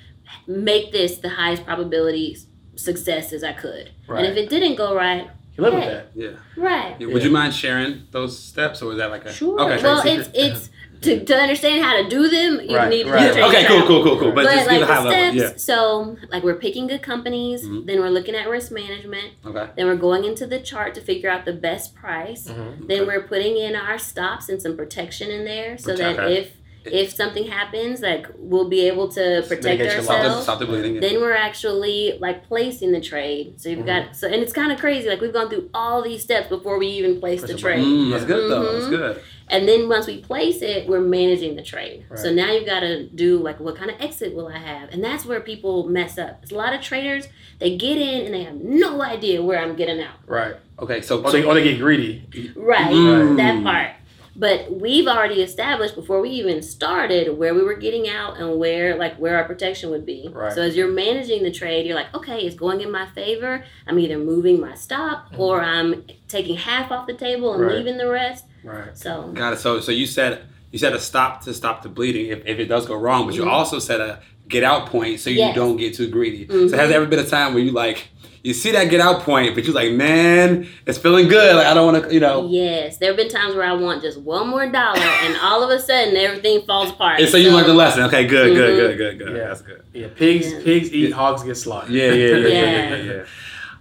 make 0.47 0.93
this 0.93 1.19
the 1.19 1.31
highest 1.31 1.65
probability 1.65 2.37
success 2.75 3.33
as 3.33 3.45
I 3.45 3.53
could. 3.53 3.91
Right. 4.07 4.25
And 4.25 4.27
if 4.27 4.37
it 4.37 4.49
didn't 4.49 4.77
go 4.77 4.95
right, 4.95 5.29
you 5.57 5.65
live 5.65 5.75
hey, 5.75 5.79
with 5.81 5.89
that. 5.89 6.11
Yeah. 6.15 6.31
Right. 6.57 6.97
Yeah. 6.99 7.09
Would 7.09 7.23
you 7.23 7.31
mind 7.31 7.55
sharing 7.55 8.05
those 8.11 8.39
steps, 8.39 8.83
or 8.83 8.87
was 8.87 8.99
that 8.99 9.11
like 9.11 9.25
a 9.25 9.33
sure? 9.33 9.61
Okay. 9.61 9.83
Well, 9.83 10.03
it's 10.05 10.31
it's 10.35 10.71
to, 11.03 11.25
to 11.25 11.37
understand 11.37 11.83
how 11.83 12.01
to 12.01 12.09
do 12.09 12.29
them, 12.29 12.61
you 12.61 12.77
right, 12.77 12.89
need 12.89 13.07
right. 13.07 13.33
to 13.33 13.45
Okay, 13.47 13.65
cool, 13.67 13.87
cool, 13.87 14.05
cool, 14.05 14.19
cool. 14.19 14.33
But, 14.33 14.45
but 14.45 14.55
just 14.55 14.67
like 14.69 14.81
the 14.81 14.87
high 14.87 15.01
steps, 15.01 15.15
level. 15.15 15.41
Yeah. 15.41 15.57
So, 15.57 16.17
like 16.31 16.43
we're 16.43 16.57
picking 16.57 16.87
good 16.87 17.03
companies, 17.03 17.65
mm-hmm. 17.65 17.87
then 17.87 18.01
we're 18.01 18.11
looking 18.11 18.35
at 18.35 18.49
risk 18.49 18.73
management. 18.73 19.33
Okay. 19.45 19.69
Then 19.77 19.87
we're 19.87 19.97
going 19.97 20.25
into 20.25 20.47
the 20.47 20.61
chart 20.61 20.95
to 20.95 21.01
figure 21.01 21.29
out 21.29 21.45
the 21.45 21.53
best 21.53 21.95
price. 21.95 22.49
Mm-hmm. 22.49 22.87
Then 22.87 23.01
okay. 23.01 23.07
we're 23.07 23.23
putting 23.23 23.57
in 23.57 23.75
our 23.75 23.99
stops 23.99 24.49
and 24.49 24.63
some 24.63 24.77
protection 24.77 25.31
in 25.31 25.45
there 25.45 25.77
so 25.77 25.93
Protect 25.93 26.17
that 26.19 26.31
if 26.31 26.53
if 26.87 27.15
something 27.15 27.47
happens, 27.47 28.01
like 28.01 28.27
we'll 28.37 28.69
be 28.69 28.87
able 28.87 29.09
to 29.13 29.45
protect 29.49 29.83
ourselves. 29.83 30.45
Stop 30.45 30.59
the 30.59 30.67
bleeding. 30.67 31.01
Then 31.01 31.21
we're 31.21 31.37
actually 31.37 32.19
like 32.21 32.47
placing 32.47 32.93
the 32.93 33.01
trade. 33.01 33.61
So 33.61 33.69
you've 33.69 33.81
mm-hmm. 33.81 34.07
got 34.09 34.17
so 34.17 34.27
and 34.27 34.37
it's 34.37 34.53
kind 34.53 34.73
of 34.73 34.79
crazy. 34.79 35.09
Like 35.09 35.21
we've 35.21 35.33
gone 35.33 35.49
through 35.49 35.71
all 35.75 36.03
these 36.03 36.23
steps 36.23 36.49
before 36.49 36.79
we 36.79 36.89
even 36.89 37.21
place 37.21 37.43
the 37.43 37.55
trade. 37.55 37.85
Mm, 37.85 38.11
that's 38.11 38.25
good 38.25 38.51
though. 38.51 38.63
Mm-hmm. 38.63 38.91
That's 38.91 39.17
good. 39.17 39.23
And 39.49 39.69
then 39.69 39.89
once 39.89 40.07
we 40.07 40.19
place 40.19 40.63
it, 40.63 40.89
we're 40.89 41.01
managing 41.01 41.57
the 41.57 41.63
trade. 41.63 42.07
Right. 42.09 42.19
So 42.19 42.33
now 42.33 42.51
you've 42.51 42.67
got 42.67 42.81
to 42.81 43.07
do 43.09 43.39
like 43.39 43.61
what 43.61 43.77
kind 43.77 43.91
of 43.91 44.01
exit 44.01 44.35
will 44.35 44.49
I 44.49 44.59
have? 44.59 44.89
And 44.91 45.05
that's 45.05 45.27
where 45.27 45.41
people 45.41 45.89
mess 45.89 46.17
up. 46.17 46.41
There's 46.41 46.53
a 46.53 46.57
lot 46.57 46.73
of 46.73 46.81
traders, 46.81 47.29
they 47.59 47.77
get 47.77 47.99
in 47.99 48.25
and 48.27 48.35
they 48.35 48.45
have 48.45 48.57
no 48.57 49.03
idea 49.03 49.43
where 49.43 49.59
I'm 49.59 49.77
getting 49.77 50.01
out. 50.01 50.17
Right. 50.27 50.57
Okay. 50.79 51.03
So 51.03 51.23
or 51.23 51.31
they, 51.31 51.45
or 51.45 51.55
they 51.55 51.65
get 51.65 51.79
greedy. 51.79 52.53
Right. 52.57 52.93
Mm. 52.93 53.37
That 53.37 53.63
part. 53.63 53.91
But 54.35 54.81
we've 54.81 55.07
already 55.07 55.43
established 55.43 55.95
before 55.95 56.21
we 56.21 56.31
even 56.31 56.63
started 56.63 57.37
where 57.37 57.55
we 57.55 57.63
were 57.63 57.75
getting 57.75 58.09
out 58.09 58.39
and 58.39 58.59
where 58.59 58.97
like 58.97 59.17
where 59.17 59.37
our 59.37 59.45
protection 59.45 59.91
would 59.91 60.07
be. 60.07 60.29
Right. 60.33 60.53
So 60.53 60.63
as 60.63 60.75
you're 60.75 60.91
managing 60.91 61.43
the 61.43 61.51
trade, 61.51 61.87
you're 61.87 61.95
like, 61.97 62.15
okay, 62.15 62.41
it's 62.41 62.57
going 62.57 62.81
in 62.81 62.91
my 62.91 63.07
favor. 63.11 63.65
I'm 63.87 63.99
either 63.99 64.19
moving 64.19 64.61
my 64.61 64.75
stop 64.75 65.27
mm-hmm. 65.27 65.41
or 65.41 65.61
I'm 65.61 66.05
taking 66.29 66.57
half 66.57 66.91
off 66.91 67.07
the 67.07 67.15
table 67.15 67.53
and 67.53 67.63
right. 67.63 67.77
leaving 67.77 67.99
the 67.99 68.09
rest. 68.09 68.47
Right. 68.65 68.97
So 68.97 69.33
got 69.33 69.53
it. 69.53 69.59
So 69.59 69.81
so 69.81 69.93
you 69.93 70.07
said 70.07 70.43
you 70.71 70.79
said 70.79 70.95
a 70.95 71.01
stop 71.01 71.43
to 71.43 71.53
stop 71.53 71.83
the 71.83 71.91
bleeding 71.91 72.31
if, 72.31 72.47
if 72.47 72.59
it 72.59 72.67
does 72.67 72.87
go 72.87 72.97
wrong, 72.97 73.27
but 73.27 73.35
mm-hmm. 73.35 73.45
you 73.45 73.51
also 73.51 73.79
said 73.79 74.01
a 74.01 74.23
get 74.53 74.63
out 74.63 74.87
point 74.87 75.19
so 75.19 75.31
yes. 75.31 75.49
you 75.49 75.61
don't 75.61 75.77
get 75.77 75.95
too 75.95 76.09
greedy. 76.09 76.47
Mm-hmm. 76.47 76.69
So 76.69 76.77
has 76.77 76.91
there 76.91 76.99
ever 77.01 77.07
been 77.07 77.19
a 77.19 77.27
time 77.27 77.55
where 77.55 77.63
you 77.63 77.73
like 77.73 78.09
you 78.43 78.55
see 78.55 78.73
that 78.73 78.91
get 78.91 79.01
out 79.01 79.23
point, 79.23 79.55
but 79.55 79.65
you're 79.65 79.75
like, 79.75 79.93
man, 79.93 80.69
it's 80.85 80.99
feeling 80.99 81.29
good. 81.29 81.55
Like 81.55 81.67
I 81.67 81.75
don't 81.75 81.93
want 81.93 82.05
to, 82.05 82.13
you 82.15 82.19
know. 82.19 82.49
Yes, 82.49 82.97
there 82.97 83.11
have 83.11 83.17
been 83.17 83.29
times 83.29 83.55
where 83.55 83.65
I 83.65 83.73
want 83.73 84.03
just 84.03 84.21
one 84.21 84.49
more 84.49 84.69
dollar, 84.69 84.99
and 85.01 85.37
all 85.43 85.63
of 85.63 85.71
a 85.71 85.81
sudden 85.81 86.17
everything 86.17 86.63
falls 86.63 86.91
apart. 86.91 87.21
And 87.21 87.29
so, 87.29 87.37
you 87.37 87.53
learned 87.53 87.69
the 87.69 87.75
lesson. 87.75 88.03
Okay, 88.05 88.27
good, 88.27 88.49
mm-hmm. 88.49 88.57
good, 88.57 88.77
good, 88.77 89.19
good, 89.19 89.27
good. 89.27 89.37
Yeah. 89.37 89.47
That's 89.47 89.63
good. 89.63 89.85
Yeah, 89.93 90.09
pigs, 90.15 90.53
yeah. 90.53 90.63
pigs 90.65 90.93
eat, 90.93 91.11
yeah. 91.11 91.15
hogs 91.15 91.45
get 91.45 91.55
slaughtered. 91.55 91.91
Yeah, 91.91 92.13
yeah, 92.13 92.37
yeah, 92.37 92.47
yeah. 92.49 92.95
yeah, 92.97 93.13
yeah. 93.13 93.25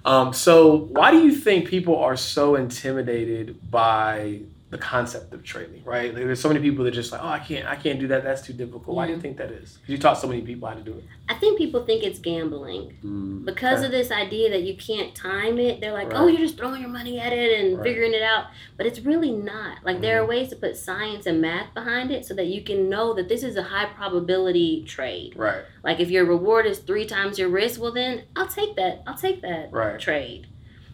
Um, 0.03 0.33
so 0.33 0.77
why 0.91 1.11
do 1.11 1.23
you 1.23 1.33
think 1.33 1.67
people 1.67 1.97
are 1.97 2.17
so 2.17 2.55
intimidated 2.55 3.69
by 3.69 4.41
the 4.71 4.77
concept 4.77 5.33
of 5.33 5.43
trading, 5.43 5.83
right? 5.83 6.13
Like, 6.13 6.23
there's 6.23 6.39
so 6.39 6.47
many 6.47 6.61
people 6.61 6.85
that 6.85 6.91
just 6.91 7.11
like, 7.11 7.21
oh, 7.21 7.27
I 7.27 7.39
can't, 7.39 7.67
I 7.67 7.75
can't 7.75 7.99
do 7.99 8.07
that. 8.07 8.23
That's 8.23 8.41
too 8.41 8.53
difficult. 8.53 8.95
Why 8.95 9.05
do 9.05 9.11
you 9.11 9.19
think 9.19 9.35
that 9.37 9.51
is? 9.51 9.73
Because 9.73 9.89
you 9.89 9.97
taught 9.97 10.17
so 10.17 10.29
many 10.29 10.41
people 10.41 10.67
how 10.69 10.75
to 10.75 10.81
do 10.81 10.93
it. 10.93 11.03
I 11.27 11.33
think 11.33 11.57
people 11.57 11.85
think 11.85 12.03
it's 12.03 12.19
gambling 12.19 12.97
mm, 13.03 13.43
because 13.43 13.79
okay. 13.79 13.87
of 13.87 13.91
this 13.91 14.11
idea 14.11 14.49
that 14.49 14.63
you 14.63 14.77
can't 14.77 15.13
time 15.13 15.59
it. 15.59 15.81
They're 15.81 15.91
like, 15.91 16.07
oh, 16.07 16.09
right. 16.11 16.19
oh, 16.19 16.27
you're 16.27 16.39
just 16.39 16.57
throwing 16.57 16.79
your 16.79 16.89
money 16.89 17.19
at 17.19 17.33
it 17.33 17.59
and 17.59 17.77
right. 17.77 17.83
figuring 17.83 18.13
it 18.13 18.21
out, 18.21 18.45
but 18.77 18.85
it's 18.85 19.01
really 19.01 19.31
not. 19.31 19.79
Like 19.83 19.97
mm. 19.97 20.01
there 20.01 20.19
are 20.19 20.21
mm-hmm. 20.21 20.29
ways 20.29 20.49
to 20.49 20.55
put 20.55 20.77
science 20.77 21.25
and 21.25 21.41
math 21.41 21.73
behind 21.73 22.09
it 22.09 22.25
so 22.25 22.33
that 22.35 22.47
you 22.47 22.61
can 22.63 22.87
know 22.87 23.13
that 23.13 23.27
this 23.27 23.43
is 23.43 23.57
a 23.57 23.63
high 23.63 23.87
probability 23.87 24.85
trade. 24.85 25.33
Right. 25.35 25.63
Like 25.83 25.99
if 25.99 26.09
your 26.09 26.23
reward 26.23 26.65
is 26.65 26.79
three 26.79 27.05
times 27.05 27.37
your 27.37 27.49
risk, 27.49 27.81
well 27.81 27.91
then 27.91 28.23
I'll 28.37 28.47
take 28.47 28.77
that. 28.77 29.03
I'll 29.05 29.17
take 29.17 29.41
that 29.41 29.73
right. 29.73 29.99
trade. 29.99 30.47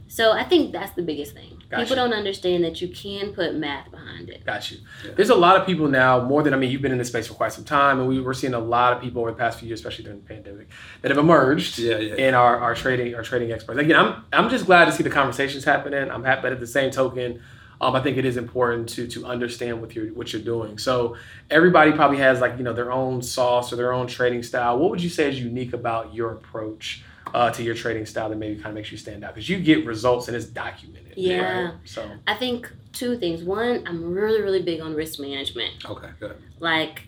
So 0.07 0.31
I 0.31 0.43
think 0.43 0.71
that's 0.71 0.93
the 0.93 1.03
biggest 1.03 1.33
thing. 1.33 1.56
Got 1.69 1.82
people 1.82 1.97
you. 1.97 2.03
don't 2.03 2.13
understand 2.13 2.63
that 2.63 2.82
you 2.82 2.88
can 2.88 3.34
put 3.34 3.53
math 3.56 3.91
behind 3.91 4.30
it. 4.30 4.45
Got 4.45 4.71
you. 4.71 4.77
Yeah. 5.03 5.12
There's 5.15 5.30
a 5.30 5.36
lot 5.36 5.60
of 5.60 5.65
people 5.65 5.88
now, 5.89 6.23
more 6.23 6.41
than 6.41 6.53
I 6.53 6.58
mean, 6.58 6.71
you've 6.71 6.82
been 6.82 6.93
in 6.93 6.97
this 6.97 7.10
space 7.10 7.27
for 7.27 7.34
quite 7.34 7.51
some 7.51 7.65
time, 7.65 7.99
and 7.99 8.08
we 8.08 8.21
were 8.21 8.34
seeing 8.34 8.53
a 8.53 8.60
lot 8.60 8.93
of 8.93 9.01
people 9.01 9.21
over 9.21 9.32
the 9.32 9.38
past 9.38 9.60
few 9.60 9.67
years, 9.67 9.80
especially 9.80 10.06
during 10.06 10.21
the 10.21 10.25
pandemic, 10.25 10.69
that 11.01 11.12
have 11.12 11.17
emerged 11.17 11.77
yeah, 11.77 11.97
yeah. 11.97 12.15
in 12.15 12.34
our, 12.34 12.58
our 12.58 12.73
trading 12.73 13.15
our 13.15 13.23
trading 13.23 13.51
experts. 13.51 13.80
Again, 13.80 13.97
I'm 13.97 14.23
I'm 14.32 14.49
just 14.49 14.65
glad 14.65 14.86
to 14.86 14.93
see 14.93 15.03
the 15.03 15.10
conversations 15.10 15.65
happening. 15.65 16.10
I'm 16.10 16.23
happy, 16.23 16.43
but 16.43 16.53
at 16.53 16.62
the 16.62 16.67
same 16.67 16.89
token, 16.89 17.41
um, 17.82 17.95
I 17.95 18.01
think 18.01 18.17
it 18.17 18.25
is 18.25 18.38
important 18.38 18.89
to 18.89 19.08
to 19.08 19.25
understand 19.25 19.82
what 19.82 19.95
you're 19.95 20.08
what 20.08 20.32
you're 20.32 20.41
doing. 20.41 20.77
So 20.77 21.17
everybody 21.49 21.91
probably 21.91 22.17
has 22.17 22.39
like 22.39 22.58
you 22.58 22.63
know 22.63 22.73
their 22.73 22.91
own 22.91 23.21
sauce 23.21 23.73
or 23.73 23.75
their 23.75 23.93
own 23.93 24.08
trading 24.08 24.43
style. 24.43 24.80
What 24.80 24.89
would 24.91 25.03
you 25.03 25.10
say 25.10 25.30
is 25.30 25.39
unique 25.39 25.73
about 25.73 26.13
your 26.13 26.32
approach? 26.32 27.03
Uh, 27.33 27.51
to 27.51 27.63
your 27.63 27.75
trading 27.75 28.05
style 28.05 28.29
that 28.29 28.37
maybe 28.37 28.55
kind 28.55 28.67
of 28.67 28.75
makes 28.75 28.91
you 28.91 28.97
stand 28.97 29.23
out 29.23 29.33
because 29.33 29.49
you 29.49 29.59
get 29.59 29.85
results 29.85 30.27
and 30.27 30.35
it's 30.35 30.45
documented. 30.45 31.13
Yeah. 31.15 31.63
Right? 31.63 31.73
So 31.85 32.09
I 32.27 32.35
think 32.35 32.71
two 32.93 33.17
things. 33.17 33.43
One, 33.43 33.83
I'm 33.85 34.13
really 34.13 34.41
really 34.41 34.61
big 34.61 34.81
on 34.81 34.93
risk 34.93 35.19
management. 35.19 35.85
Okay, 35.85 36.09
good. 36.19 36.41
Like 36.59 37.03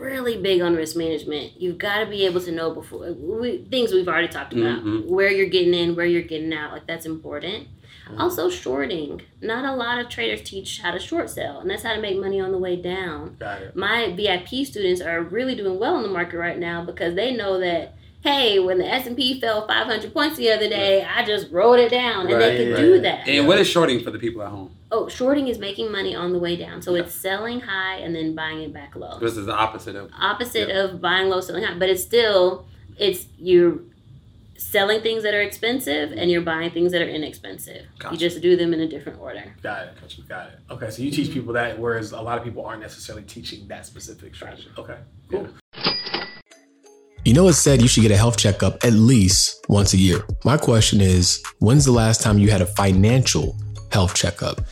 really 0.00 0.40
big 0.40 0.62
on 0.62 0.74
risk 0.74 0.96
management. 0.96 1.60
You've 1.60 1.78
got 1.78 2.00
to 2.00 2.06
be 2.06 2.24
able 2.24 2.40
to 2.40 2.50
know 2.50 2.72
before 2.72 3.12
we, 3.12 3.58
things 3.70 3.92
we've 3.92 4.08
already 4.08 4.28
talked 4.28 4.54
about 4.54 4.82
mm-hmm. 4.82 5.08
where 5.08 5.30
you're 5.30 5.48
getting 5.48 5.74
in, 5.74 5.94
where 5.94 6.06
you're 6.06 6.22
getting 6.22 6.52
out. 6.52 6.72
Like 6.72 6.86
that's 6.86 7.06
important. 7.06 7.68
Mm-hmm. 8.08 8.20
Also, 8.20 8.50
shorting. 8.50 9.22
Not 9.40 9.64
a 9.64 9.74
lot 9.74 9.98
of 9.98 10.08
traders 10.08 10.42
teach 10.42 10.80
how 10.80 10.90
to 10.90 10.98
short 10.98 11.30
sell, 11.30 11.60
and 11.60 11.70
that's 11.70 11.82
how 11.82 11.94
to 11.94 12.00
make 12.00 12.18
money 12.18 12.40
on 12.40 12.50
the 12.50 12.58
way 12.58 12.76
down. 12.76 13.36
Got 13.38 13.62
it. 13.62 13.76
My 13.76 14.12
VIP 14.12 14.66
students 14.66 15.00
are 15.00 15.22
really 15.22 15.54
doing 15.54 15.78
well 15.78 15.96
in 15.96 16.02
the 16.02 16.08
market 16.08 16.38
right 16.38 16.58
now 16.58 16.84
because 16.84 17.14
they 17.14 17.32
know 17.36 17.60
that 17.60 17.94
hey, 18.22 18.58
when 18.58 18.78
the 18.78 18.86
S 18.86 19.06
and 19.06 19.16
P 19.16 19.40
fell 19.40 19.66
500 19.66 20.12
points 20.12 20.36
the 20.36 20.50
other 20.50 20.68
day, 20.68 21.04
I 21.04 21.24
just 21.24 21.50
wrote 21.50 21.78
it 21.78 21.90
down, 21.90 22.26
and 22.26 22.34
right, 22.34 22.38
they 22.38 22.56
can 22.64 22.72
right. 22.72 22.80
do 22.80 23.00
that. 23.00 23.28
And 23.28 23.48
what 23.48 23.58
is 23.58 23.68
shorting 23.68 24.02
for 24.02 24.10
the 24.10 24.18
people 24.18 24.42
at 24.42 24.48
home? 24.48 24.74
Oh, 24.92 25.08
shorting 25.08 25.48
is 25.48 25.58
making 25.58 25.90
money 25.92 26.14
on 26.14 26.32
the 26.32 26.38
way 26.38 26.56
down. 26.56 26.82
So 26.82 26.94
yeah. 26.94 27.02
it's 27.02 27.14
selling 27.14 27.60
high 27.60 27.96
and 27.98 28.14
then 28.14 28.34
buying 28.34 28.62
it 28.62 28.72
back 28.72 28.96
low. 28.96 29.18
This 29.18 29.36
is 29.36 29.46
the 29.46 29.54
opposite 29.54 29.96
of 29.96 30.10
opposite 30.18 30.68
yeah. 30.68 30.82
of 30.82 31.00
buying 31.00 31.28
low, 31.28 31.40
selling 31.40 31.62
high. 31.62 31.78
But 31.78 31.88
it's 31.88 32.02
still 32.02 32.66
it's 32.98 33.26
you're 33.38 33.78
selling 34.60 35.00
things 35.00 35.22
that 35.22 35.32
are 35.32 35.40
expensive 35.40 36.12
and 36.12 36.30
you're 36.30 36.42
buying 36.42 36.70
things 36.70 36.92
that 36.92 37.00
are 37.00 37.08
inexpensive. 37.08 37.86
Gotcha. 37.98 38.14
You 38.14 38.18
just 38.18 38.42
do 38.42 38.56
them 38.56 38.74
in 38.74 38.80
a 38.80 38.88
different 38.88 39.18
order. 39.20 39.42
Got 39.62 39.88
it. 39.88 39.94
Gotcha. 40.00 40.22
Got 40.22 40.46
it. 40.48 40.58
Okay, 40.70 40.90
so 40.90 41.02
you 41.02 41.10
teach 41.10 41.32
people 41.32 41.54
that, 41.54 41.78
whereas 41.78 42.12
a 42.12 42.20
lot 42.20 42.36
of 42.36 42.44
people 42.44 42.66
aren't 42.66 42.82
necessarily 42.82 43.24
teaching 43.24 43.66
that 43.68 43.86
specific 43.86 44.34
strategy. 44.34 44.68
Okay, 44.76 44.98
cool. 45.30 45.42
Yeah. 45.42 45.48
You 47.24 47.34
know, 47.34 47.48
it's 47.48 47.58
said 47.58 47.82
you 47.82 47.88
should 47.88 48.02
get 48.02 48.12
a 48.12 48.16
health 48.16 48.38
checkup 48.38 48.82
at 48.82 48.94
least 48.94 49.66
once 49.68 49.92
a 49.92 49.98
year. 49.98 50.24
My 50.42 50.56
question 50.56 51.02
is, 51.02 51.42
when's 51.58 51.84
the 51.84 51.92
last 51.92 52.22
time 52.22 52.38
you 52.38 52.50
had 52.50 52.62
a 52.62 52.66
financial 52.66 53.56
health 53.92 54.14
checkup? 54.14 54.62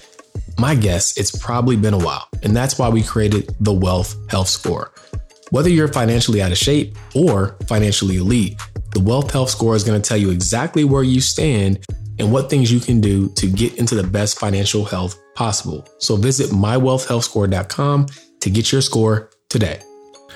My 0.58 0.74
guess, 0.74 1.18
it's 1.18 1.36
probably 1.36 1.76
been 1.76 1.92
a 1.92 1.98
while, 1.98 2.26
and 2.42 2.56
that's 2.56 2.78
why 2.78 2.88
we 2.88 3.02
created 3.02 3.54
the 3.60 3.72
Wealth 3.72 4.16
Health 4.30 4.48
Score. 4.48 4.92
Whether 5.50 5.68
you're 5.68 5.88
financially 5.88 6.40
out 6.40 6.50
of 6.50 6.56
shape 6.56 6.96
or 7.14 7.58
financially 7.66 8.16
elite, 8.16 8.58
the 8.92 9.00
Wealth 9.00 9.30
Health 9.30 9.50
Score 9.50 9.76
is 9.76 9.84
going 9.84 10.00
to 10.00 10.08
tell 10.08 10.18
you 10.18 10.30
exactly 10.30 10.84
where 10.84 11.02
you 11.02 11.20
stand 11.20 11.84
and 12.18 12.32
what 12.32 12.48
things 12.48 12.72
you 12.72 12.80
can 12.80 13.00
do 13.00 13.28
to 13.34 13.46
get 13.46 13.76
into 13.76 13.94
the 13.94 14.02
best 14.02 14.38
financial 14.38 14.86
health 14.86 15.20
possible. 15.34 15.86
So 15.98 16.16
visit 16.16 16.50
mywealthhealthscore.com 16.50 18.06
to 18.40 18.50
get 18.50 18.72
your 18.72 18.80
score 18.80 19.30
today. 19.50 19.80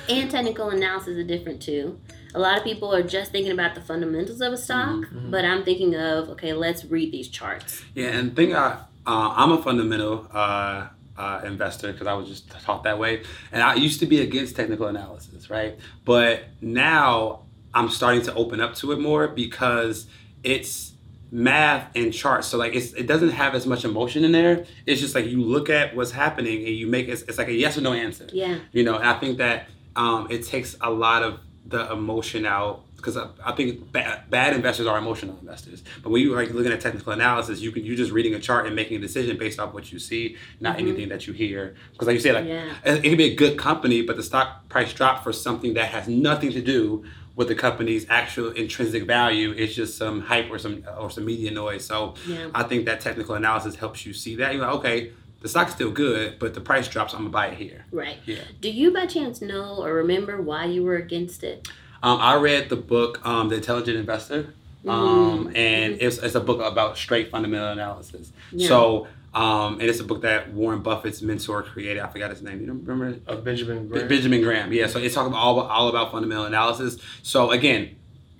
And 0.08 0.30
technical 0.30 0.70
analysis 0.70 1.16
is 1.16 1.26
different 1.26 1.62
too. 1.62 1.98
A 2.34 2.38
lot 2.38 2.56
of 2.58 2.64
people 2.64 2.94
are 2.94 3.02
just 3.02 3.30
thinking 3.30 3.52
about 3.52 3.74
the 3.74 3.80
fundamentals 3.80 4.40
of 4.40 4.52
a 4.52 4.56
stock, 4.56 5.00
mm-hmm. 5.00 5.30
but 5.30 5.44
I'm 5.44 5.64
thinking 5.64 5.94
of 5.94 6.30
okay, 6.30 6.52
let's 6.52 6.84
read 6.84 7.12
these 7.12 7.28
charts. 7.28 7.84
Yeah, 7.94 8.08
and 8.08 8.34
think 8.34 8.54
I, 8.54 8.78
uh, 9.06 9.34
I'm 9.36 9.52
a 9.52 9.62
fundamental 9.62 10.26
uh, 10.32 10.88
uh, 11.16 11.40
investor 11.44 11.92
because 11.92 12.06
I 12.06 12.14
was 12.14 12.28
just 12.28 12.50
taught 12.50 12.84
that 12.84 12.98
way, 12.98 13.22
and 13.52 13.62
I 13.62 13.74
used 13.74 14.00
to 14.00 14.06
be 14.06 14.20
against 14.20 14.56
technical 14.56 14.86
analysis, 14.86 15.50
right? 15.50 15.78
But 16.04 16.44
now 16.60 17.42
I'm 17.74 17.90
starting 17.90 18.22
to 18.22 18.34
open 18.34 18.60
up 18.60 18.74
to 18.76 18.92
it 18.92 18.98
more 18.98 19.28
because 19.28 20.06
it's 20.42 20.92
math 21.30 21.88
and 21.96 22.12
charts. 22.12 22.46
So 22.46 22.58
like 22.58 22.74
it's 22.74 22.92
it 22.92 23.06
doesn't 23.06 23.30
have 23.30 23.54
as 23.54 23.66
much 23.66 23.84
emotion 23.84 24.24
in 24.24 24.32
there. 24.32 24.66
It's 24.86 25.00
just 25.00 25.14
like 25.14 25.26
you 25.26 25.42
look 25.42 25.70
at 25.70 25.96
what's 25.96 26.10
happening 26.10 26.58
and 26.58 26.74
you 26.74 26.86
make 26.86 27.08
it, 27.08 27.24
it's 27.26 27.38
like 27.38 27.48
a 27.48 27.54
yes 27.54 27.78
or 27.78 27.80
no 27.80 27.92
answer. 27.92 28.28
Yeah. 28.32 28.58
You 28.72 28.84
know, 28.84 28.96
and 28.96 29.08
I 29.08 29.18
think 29.18 29.38
that 29.38 29.68
um, 29.96 30.28
it 30.30 30.44
takes 30.44 30.76
a 30.80 30.90
lot 30.90 31.22
of 31.22 31.40
the 31.66 31.90
emotion 31.92 32.44
out 32.44 32.82
because 32.96 33.16
I, 33.16 33.28
I, 33.44 33.52
think 33.52 33.90
bad, 33.90 34.30
bad, 34.30 34.54
investors 34.54 34.86
are 34.86 34.96
emotional 34.96 35.36
investors. 35.40 35.82
But 36.02 36.10
when 36.10 36.22
you 36.22 36.36
are 36.36 36.46
looking 36.46 36.72
at 36.72 36.80
technical 36.80 37.12
analysis, 37.12 37.60
you 37.60 37.72
can 37.72 37.84
you're 37.84 37.96
just 37.96 38.12
reading 38.12 38.34
a 38.34 38.40
chart 38.40 38.66
and 38.66 38.76
making 38.76 38.96
a 38.96 39.00
decision 39.00 39.36
based 39.36 39.58
off 39.58 39.74
what 39.74 39.92
you 39.92 39.98
see, 39.98 40.36
not 40.60 40.76
mm-hmm. 40.76 40.86
anything 40.86 41.08
that 41.08 41.26
you 41.26 41.32
hear. 41.32 41.74
Because 41.92 42.06
like 42.06 42.14
you 42.14 42.20
said, 42.20 42.34
like 42.34 42.46
yeah. 42.46 42.74
it, 42.84 43.04
it 43.04 43.08
can 43.08 43.16
be 43.16 43.32
a 43.32 43.34
good 43.34 43.58
company, 43.58 44.02
but 44.02 44.16
the 44.16 44.22
stock 44.22 44.68
price 44.68 44.92
dropped 44.92 45.24
for 45.24 45.32
something 45.32 45.74
that 45.74 45.86
has 45.86 46.06
nothing 46.06 46.52
to 46.52 46.60
do 46.60 47.04
with 47.34 47.48
the 47.48 47.54
company's 47.54 48.06
actual 48.08 48.50
intrinsic 48.52 49.04
value. 49.04 49.52
It's 49.56 49.74
just 49.74 49.96
some 49.96 50.20
hype 50.20 50.50
or 50.50 50.58
some 50.58 50.84
or 50.98 51.10
some 51.10 51.24
media 51.24 51.50
noise. 51.50 51.84
So 51.84 52.14
yeah. 52.26 52.50
I 52.54 52.62
think 52.62 52.84
that 52.86 53.00
technical 53.00 53.34
analysis 53.34 53.74
helps 53.74 54.06
you 54.06 54.12
see 54.12 54.36
that. 54.36 54.54
You're 54.54 54.64
like, 54.64 54.76
okay, 54.76 55.12
the 55.42 55.48
stock's 55.48 55.72
still 55.72 55.90
good, 55.90 56.38
but 56.38 56.54
the 56.54 56.60
price 56.60 56.88
drops. 56.88 57.12
I'm 57.12 57.20
gonna 57.20 57.30
buy 57.30 57.48
it 57.48 57.58
here. 57.58 57.84
Right. 57.90 58.18
Yeah. 58.24 58.42
Do 58.60 58.70
you 58.70 58.92
by 58.92 59.06
chance 59.06 59.42
know 59.42 59.82
or 59.82 59.94
remember 59.94 60.40
why 60.40 60.64
you 60.66 60.82
were 60.82 60.96
against 60.96 61.44
it? 61.44 61.68
Um, 62.02 62.18
I 62.20 62.36
read 62.36 62.68
the 62.68 62.76
book, 62.76 63.24
um, 63.26 63.48
The 63.48 63.56
Intelligent 63.56 63.96
Investor, 63.96 64.54
um, 64.88 65.46
mm-hmm. 65.46 65.56
and 65.56 65.94
it's, 66.00 66.18
it's 66.18 66.34
a 66.34 66.40
book 66.40 66.60
about 66.60 66.96
straight 66.96 67.30
fundamental 67.30 67.68
analysis. 67.68 68.32
Yeah. 68.50 68.68
So 68.68 69.06
um, 69.34 69.80
and 69.80 69.82
it's 69.82 70.00
a 70.00 70.04
book 70.04 70.22
that 70.22 70.52
Warren 70.52 70.82
Buffett's 70.82 71.22
mentor 71.22 71.62
created. 71.62 72.02
I 72.02 72.08
forgot 72.08 72.30
his 72.30 72.42
name. 72.42 72.60
You 72.60 72.66
don't 72.66 72.84
remember? 72.84 73.18
Of 73.26 73.38
uh, 73.38 73.40
Benjamin 73.40 73.88
Graham. 73.88 74.08
Benjamin 74.08 74.42
Graham. 74.42 74.72
Yeah. 74.72 74.86
So 74.88 74.98
it's 74.98 75.14
talking 75.14 75.32
about 75.32 75.40
all, 75.40 75.60
all 75.60 75.88
about 75.88 76.12
fundamental 76.12 76.44
analysis. 76.44 76.98
So 77.22 77.50
again, 77.50 77.96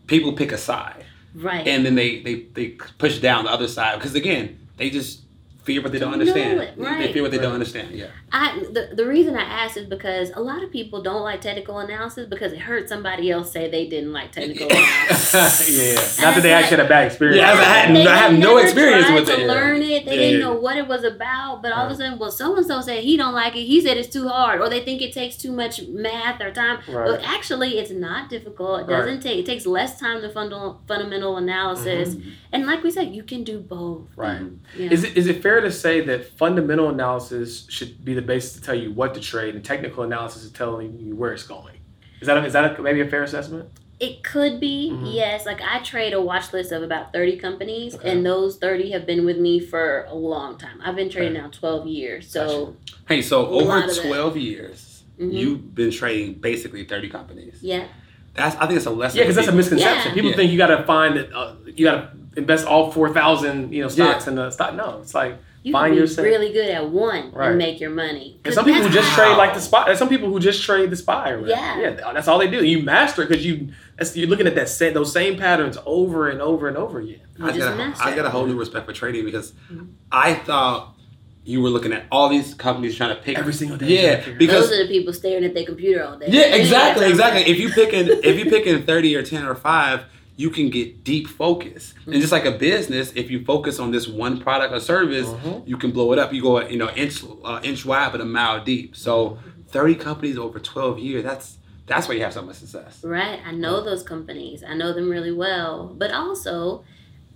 people 0.07 0.35
pick 0.35 0.53
a 0.53 0.59
side. 0.59 1.05
Right. 1.35 1.67
And 1.67 1.87
then 1.87 1.95
they 1.95 2.21
they, 2.21 2.43
they 2.53 2.69
push 2.99 3.19
down 3.19 3.45
the 3.47 3.51
other 3.51 3.69
side 3.69 3.99
because 3.99 4.15
again, 4.15 4.59
they 4.77 4.91
just 4.91 5.22
fear 5.63 5.83
what 5.83 5.93
they 5.93 5.99
don't 5.99 6.13
understand. 6.13 6.61
It, 6.61 6.75
right. 6.77 6.99
They 6.99 7.13
fear 7.13 7.23
what 7.23 7.31
they 7.31 7.39
right. 7.39 7.45
don't 7.45 7.55
understand. 7.55 7.93
Yeah. 7.93 8.09
I 8.35 8.59
the, 8.61 8.91
the 8.95 9.07
reason 9.07 9.37
I 9.37 9.43
asked 9.43 9.77
is 9.77 9.85
because 9.85 10.31
a 10.35 10.41
lot 10.41 10.63
of 10.63 10.71
people 10.71 11.03
don't 11.03 11.23
like 11.23 11.43
technical 11.43 11.79
analysis 11.81 12.27
because 12.27 12.53
it 12.53 12.61
heard 12.61 12.89
somebody 12.89 13.31
else 13.31 13.53
say 13.53 13.71
they 13.71 13.87
didn't 13.87 14.13
like 14.13 14.33
technical 14.33 14.67
analysis. 14.71 15.69
yeah. 15.71 16.25
Not 16.25 16.35
that 16.37 16.43
they 16.43 16.53
actually 16.53 16.79
had 16.79 16.87
a 16.87 16.89
bad 16.89 17.07
experience. 17.09 17.37
Yeah, 17.37 17.53
I 17.53 17.65
had 17.65 17.97
I 18.07 18.17
have 18.17 18.39
no 18.39 18.57
experience 18.57 19.11
with 19.11 19.29
it. 19.29 19.37
To 19.37 19.47
learn 19.47 19.83
it, 19.83 20.07
they 20.07 20.15
yeah. 20.15 20.21
didn't 20.23 20.41
know 20.41 20.55
what 20.55 20.79
it 20.79 20.89
was 20.89 21.05
about. 21.05 21.61
But 21.61 21.73
all 21.73 21.85
right. 21.85 21.87
of 21.87 21.93
a 21.93 21.97
sudden, 21.97 22.19
well, 22.19 22.31
so 22.31 22.57
and 22.57 22.65
so 22.65 22.81
said 22.81 23.05
he 23.05 23.19
don't 23.19 23.35
like 23.35 23.55
it. 23.55 23.65
He 23.65 23.83
said 23.83 23.99
it's 23.99 24.09
too 24.09 24.29
hard, 24.29 24.63
or 24.63 24.71
they 24.71 24.81
think 24.81 25.03
it 25.03 25.13
takes 25.13 25.37
too 25.37 25.53
much 25.53 25.83
math 25.83 26.41
or 26.41 26.51
time. 26.51 26.79
Right. 26.89 27.07
But 27.07 27.23
actually, 27.23 27.79
it's 27.79 27.91
not 27.91 28.31
difficult. 28.31 28.81
It 28.83 28.87
doesn't 28.89 29.21
take. 29.21 29.41
It 29.41 29.47
takes 29.47 29.67
less 29.67 30.01
time 30.01 30.23
than 30.23 30.33
fundamental 30.33 30.81
fundamental 30.89 31.37
analysis. 31.37 32.15
Mm-hmm. 32.15 32.31
And 32.53 32.67
like 32.67 32.83
we 32.83 32.91
said, 32.91 33.15
you 33.15 33.25
can 33.25 33.45
do 33.45 33.61
both. 33.61 34.09
Right. 34.17 34.41
Yeah. 34.75 34.91
Is 34.91 35.05
it 35.05 35.19
is 35.19 35.27
it 35.27 35.43
fair 35.43 35.61
to 35.61 35.71
say 35.71 36.01
that 36.01 36.39
fundamental 36.39 36.89
analysis 36.89 37.67
should 37.69 38.03
be 38.03 38.15
the 38.15 38.22
basis 38.23 38.55
to 38.55 38.61
tell 38.61 38.75
you 38.75 38.93
what 38.93 39.15
to 39.15 39.21
trade, 39.21 39.55
and 39.55 39.65
technical 39.65 40.03
analysis 40.03 40.45
is 40.45 40.53
telling 40.53 40.99
you 40.99 41.15
where 41.17 41.33
it's 41.33 41.47
going? 41.47 41.77
Is 42.21 42.27
that 42.27 42.39
a, 42.39 42.45
is 42.45 42.53
that 42.53 42.79
a, 42.79 42.83
maybe 42.83 43.01
a 43.01 43.09
fair 43.09 43.23
assessment? 43.23 43.69
It 43.99 44.25
could 44.25 44.59
be, 44.59 44.91
mm-hmm. 44.93 45.07
yes. 45.07 45.47
Like 45.47 45.61
I 45.61 45.79
trade 45.81 46.13
a 46.13 46.21
watch 46.21 46.53
list 46.53 46.73
of 46.73 46.83
about 46.83 47.13
30 47.13 47.37
companies, 47.37 47.95
okay. 47.95 48.11
and 48.11 48.27
those 48.27 48.59
30 48.59 48.91
have 48.93 49.07
been 49.07 49.25
with 49.25 49.39
me 49.39 49.61
for 49.61 50.05
a 50.05 50.15
long 50.15 50.59
time. 50.59 50.81
I've 50.83 50.97
been 50.97 51.11
trading 51.11 51.37
okay. 51.37 51.43
now 51.43 51.51
12 51.51 51.87
years. 51.87 52.31
So, 52.31 52.67
gotcha. 52.67 52.97
hey, 53.09 53.23
so 53.23 53.47
over 53.47 53.87
12 53.87 54.37
years, 54.37 55.05
mm-hmm. 55.19 55.31
you've 55.31 55.75
been 55.75 55.91
trading 55.91 56.35
basically 56.35 56.85
30 56.85 57.11
companies. 57.11 57.59
Yeah. 57.61 57.87
That's 58.35 58.57
I 58.57 58.67
think 58.67 58.79
it's 58.79 58.87
a 58.87 58.91
lesson. 58.91 59.19
Yeah, 59.19 59.25
because 59.25 59.37
that's 59.37 59.49
a 59.49 59.53
misconception. 59.53 60.11
Yeah. 60.11 60.15
People 60.15 60.31
yeah. 60.31 60.37
think 60.37 60.53
you 60.53 60.59
got 60.59 60.69
to 60.69 60.85
find 60.85 61.17
that 61.17 61.33
uh, 61.33 61.55
you 61.67 61.85
got 61.85 62.13
to 62.13 62.19
invest 62.37 62.67
all 62.67 62.91
4,000 62.91 63.73
you 63.73 63.83
know 63.83 63.89
stocks 63.89 64.25
yeah. 64.25 64.31
in 64.31 64.37
the 64.37 64.51
stock. 64.51 64.75
No, 64.75 65.01
it's 65.01 65.15
like 65.15 65.37
you 65.63 65.73
Find 65.73 65.91
can 65.91 65.95
be 65.95 66.01
yourself. 66.01 66.25
really 66.25 66.53
good 66.53 66.69
at 66.69 66.91
one 66.91 67.31
right. 67.33 67.51
and 67.51 67.59
make 67.59 67.81
your 67.81 67.91
money. 67.91 68.41
And 68.45 68.53
some 68.53 68.65
people 68.65 68.83
who 68.83 68.89
just 68.89 69.09
how. 69.11 69.27
trade 69.27 69.37
like 69.37 69.55
the 69.55 69.61
spy. 69.61 69.85
There's 69.85 69.99
some 69.99 70.09
people 70.09 70.29
who 70.29 70.41
just 70.41 70.65
trade 70.65 70.91
the 70.91 70.97
spy. 70.97 71.35
Right? 71.35 71.47
Yeah, 71.47 71.81
yeah, 71.81 72.13
that's 72.13 72.27
all 72.27 72.39
they 72.39 72.51
do. 72.51 72.65
You 72.65 72.83
master 72.83 73.23
it 73.23 73.29
because 73.29 73.47
you 73.47 73.69
you're 74.15 74.29
looking 74.29 74.49
at 74.49 74.57
that 74.57 74.69
set 74.69 74.93
those 74.93 75.13
same 75.13 75.39
patterns 75.39 75.79
over 75.87 76.29
and 76.29 76.43
over 76.43 76.67
and 76.67 76.77
over 76.77 76.99
again. 76.99 77.21
I 77.41 77.57
got, 77.57 77.79
a, 77.79 77.95
I 78.05 78.17
got 78.17 78.25
a 78.25 78.31
whole 78.31 78.47
new 78.47 78.59
respect 78.59 78.87
for 78.87 78.93
trading 78.93 79.25
because 79.25 79.53
mm-hmm. 79.71 79.87
I 80.11 80.35
thought 80.35 80.97
you 81.45 81.63
were 81.63 81.71
looking 81.71 81.93
at 81.93 82.07
all 82.11 82.29
these 82.29 82.55
companies 82.55 82.97
trying 82.97 83.15
to 83.15 83.23
pick 83.23 83.39
every 83.39 83.53
single 83.53 83.77
day. 83.77 84.03
Yeah, 84.03 84.33
because 84.37 84.69
those 84.69 84.81
are 84.81 84.87
the 84.87 84.89
people 84.89 85.13
staring 85.13 85.45
at 85.45 85.55
their 85.55 85.65
computer 85.65 86.05
all 86.05 86.19
day. 86.19 86.27
Yeah, 86.29 86.57
exactly, 86.57 87.09
exactly. 87.09 87.43
If 87.43 87.61
you 87.61 87.71
pick 87.71 87.93
in, 87.93 88.09
if 88.25 88.37
you 88.37 88.51
pick 88.51 88.67
in 88.67 88.85
thirty 88.85 89.15
or 89.15 89.23
ten 89.23 89.45
or 89.45 89.55
five 89.55 90.07
you 90.37 90.51
can 90.51 90.71
get 90.71 91.05
deep 91.05 91.29
focus. 91.29 91.95
Mm-hmm. 92.01 92.13
And 92.13 92.21
just 92.21 92.33
like 92.33 92.45
a 92.45 92.53
business, 92.53 93.13
if 93.15 93.31
you 93.31 93.45
focus 93.45 93.79
on 93.79 93.91
this 93.91 94.09
one 94.09 94.41
product 94.41 94.73
or 94.73 94.81
service, 94.81 95.29
mm-hmm. 95.29 95.69
you 95.69 95.77
can 95.77 95.91
blow 95.91 96.13
it 96.13 96.19
up. 96.19 96.33
You 96.33 96.43
go, 96.43 96.67
you 96.67 96.79
know, 96.79 96.91
inch 96.91 97.23
uh, 97.45 97.61
inch 97.63 97.85
wide 97.85 98.13
but 98.13 98.21
a 98.21 98.25
mile 98.25 98.65
deep. 98.65 98.97
So 98.97 99.39
30 99.69 99.97
companies 99.97 100.39
over 100.39 100.59
12 100.59 100.99
years, 100.99 101.25
that's 101.25 101.59
that's 101.87 102.09
why 102.09 102.15
you 102.15 102.23
have 102.23 102.33
so 102.33 102.43
much 102.43 102.57
success. 102.57 103.03
Right. 103.03 103.41
I 103.45 103.53
know 103.53 103.83
those 103.83 104.03
companies. 104.03 104.63
I 104.63 104.75
know 104.75 104.93
them 104.93 105.11
really 105.11 105.33
well. 105.33 105.93
But 105.97 106.13
also, 106.13 106.85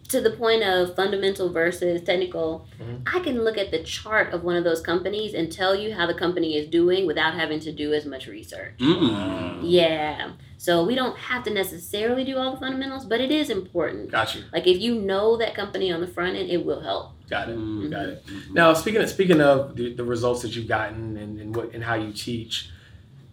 to 0.09 0.21
the 0.21 0.31
point 0.31 0.63
of 0.63 0.95
fundamental 0.95 1.53
versus 1.53 2.03
technical, 2.03 2.67
mm-hmm. 2.81 3.03
I 3.07 3.21
can 3.21 3.43
look 3.43 3.59
at 3.59 3.71
the 3.71 3.83
chart 3.83 4.33
of 4.33 4.45
one 4.45 4.57
of 4.57 4.65
those 4.65 4.81
companies 4.81 5.35
and 5.35 5.51
tell 5.51 5.75
you 5.75 5.95
how 5.95 6.07
the 6.07 6.15
company 6.15 6.57
is 6.57 6.69
doing 6.69 7.07
without 7.07 7.35
having 7.35 7.61
to 7.61 7.73
do 7.73 7.93
as 7.93 8.07
much 8.07 8.27
research. 8.27 8.79
Mm. 8.79 9.61
Yeah. 9.63 10.33
So 10.59 10.85
we 10.85 10.95
don't 10.95 11.17
have 11.19 11.45
to 11.45 11.51
necessarily 11.51 12.25
do 12.25 12.39
all 12.39 12.53
the 12.53 12.61
fundamentals, 12.61 13.05
but 13.05 13.21
it 13.21 13.31
is 13.31 13.51
important. 13.51 14.11
Gotcha. 14.11 14.45
Like 14.53 14.67
if 14.67 14.79
you 14.79 14.95
know 14.95 15.37
that 15.37 15.55
company 15.55 15.93
on 15.93 16.01
the 16.01 16.07
front 16.07 16.37
end, 16.37 16.51
it 16.51 16.65
will 16.65 16.81
help. 16.81 17.13
Got 17.29 17.51
it. 17.51 17.59
Mm-hmm. 17.59 17.91
Got 17.91 18.09
it. 18.09 18.25
Now 18.53 18.73
speaking 18.75 19.03
of 19.03 19.11
speaking 19.11 19.41
of 19.41 19.77
the, 19.77 19.95
the 19.95 20.05
results 20.05 20.43
that 20.43 20.55
you've 20.55 20.69
gotten 20.69 21.17
and, 21.17 21.41
and 21.41 21.55
what 21.55 21.75
and 21.75 21.83
how 21.83 21.95
you 21.95 22.13
teach, 22.13 22.71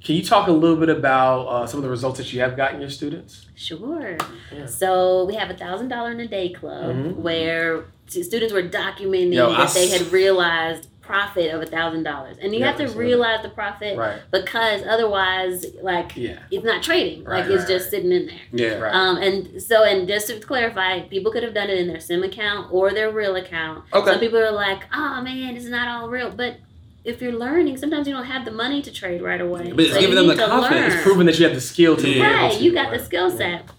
can 0.04 0.16
you 0.16 0.24
talk 0.24 0.48
a 0.48 0.52
little 0.52 0.76
bit 0.76 0.90
about 0.90 1.46
uh, 1.48 1.66
some 1.66 1.78
of 1.78 1.84
the 1.84 1.90
results 1.90 2.18
that 2.18 2.34
you 2.34 2.42
have 2.42 2.58
gotten 2.58 2.82
your 2.82 2.90
students? 2.90 3.46
Sure. 3.56 4.18
Yeah. 4.52 4.66
So 4.66 5.24
we 5.24 5.36
have 5.36 5.50
a 5.50 5.54
thousand 5.56 5.88
dollar 5.88 6.12
in 6.12 6.20
a 6.20 6.28
day 6.28 6.50
club 6.50 6.96
mm-hmm. 6.96 7.22
where 7.22 7.86
students 8.08 8.54
were 8.54 8.64
documenting 8.64 9.34
Yo, 9.34 9.50
that 9.50 9.70
I 9.70 9.74
they 9.74 9.88
had 9.88 10.12
realized 10.12 10.90
profit 11.02 11.54
of 11.54 11.62
a 11.62 11.66
thousand 11.66 12.04
dollars 12.04 12.38
and 12.42 12.54
you 12.54 12.62
yeah, 12.62 12.68
have 12.68 12.78
to 12.78 12.88
realize 12.98 13.44
the 13.44 13.50
profit 13.50 13.98
right. 13.98 14.22
because 14.32 14.84
otherwise 14.88 15.66
like 15.82 16.16
yeah. 16.16 16.40
it's 16.50 16.64
not 16.64 16.82
trading 16.82 17.26
right, 17.26 17.42
like 17.42 17.52
it's 17.52 17.64
right, 17.64 17.68
just 17.68 17.90
sitting 17.90 18.14
in 18.14 18.26
there 18.26 18.40
yeah 18.54 18.80
right. 18.80 18.96
um 18.96 19.18
and 19.18 19.62
so 19.62 19.84
and 19.84 20.08
just 20.08 20.28
to 20.28 20.40
clarify 20.40 21.02
people 21.02 21.30
could 21.30 21.44
have 21.44 21.54
done 21.54 21.70
it 21.70 21.78
in 21.78 21.88
their 21.88 22.00
sim 22.00 22.24
account 22.24 22.72
or 22.72 22.94
their 22.94 23.12
real 23.12 23.36
account 23.36 23.84
okay 23.92 24.12
some 24.12 24.20
people 24.22 24.40
are 24.40 24.52
like 24.52 24.84
oh 24.94 25.22
man 25.22 25.58
it's 25.58 25.66
not 25.66 25.90
all 25.90 26.10
real 26.10 26.32
but 26.32 26.56
if 27.04 27.22
you're 27.22 27.34
learning, 27.34 27.78
sometimes 27.78 28.08
you 28.08 28.14
don't 28.14 28.26
have 28.26 28.46
the 28.46 28.52
money 28.52 28.82
to 28.82 28.92
trade 28.92 29.22
right 29.22 29.42
away. 29.42 29.72
But 29.72 29.86
it's 29.86 29.94
so 29.94 30.00
giving 30.00 30.16
them 30.16 30.28
the 30.28 30.36
confidence. 30.36 30.94
It's 30.96 31.04
proving 31.04 31.26
that 31.26 31.38
you 31.38 31.46
have 31.46 31.56
the 31.56 31.62
skill 31.62 31.98
to. 31.98 32.10
Yeah. 32.10 32.46
Right, 32.46 32.62
you 32.62 32.74
got 32.74 32.92
the 32.92 33.04
skill 33.04 33.30
set. 33.30 33.70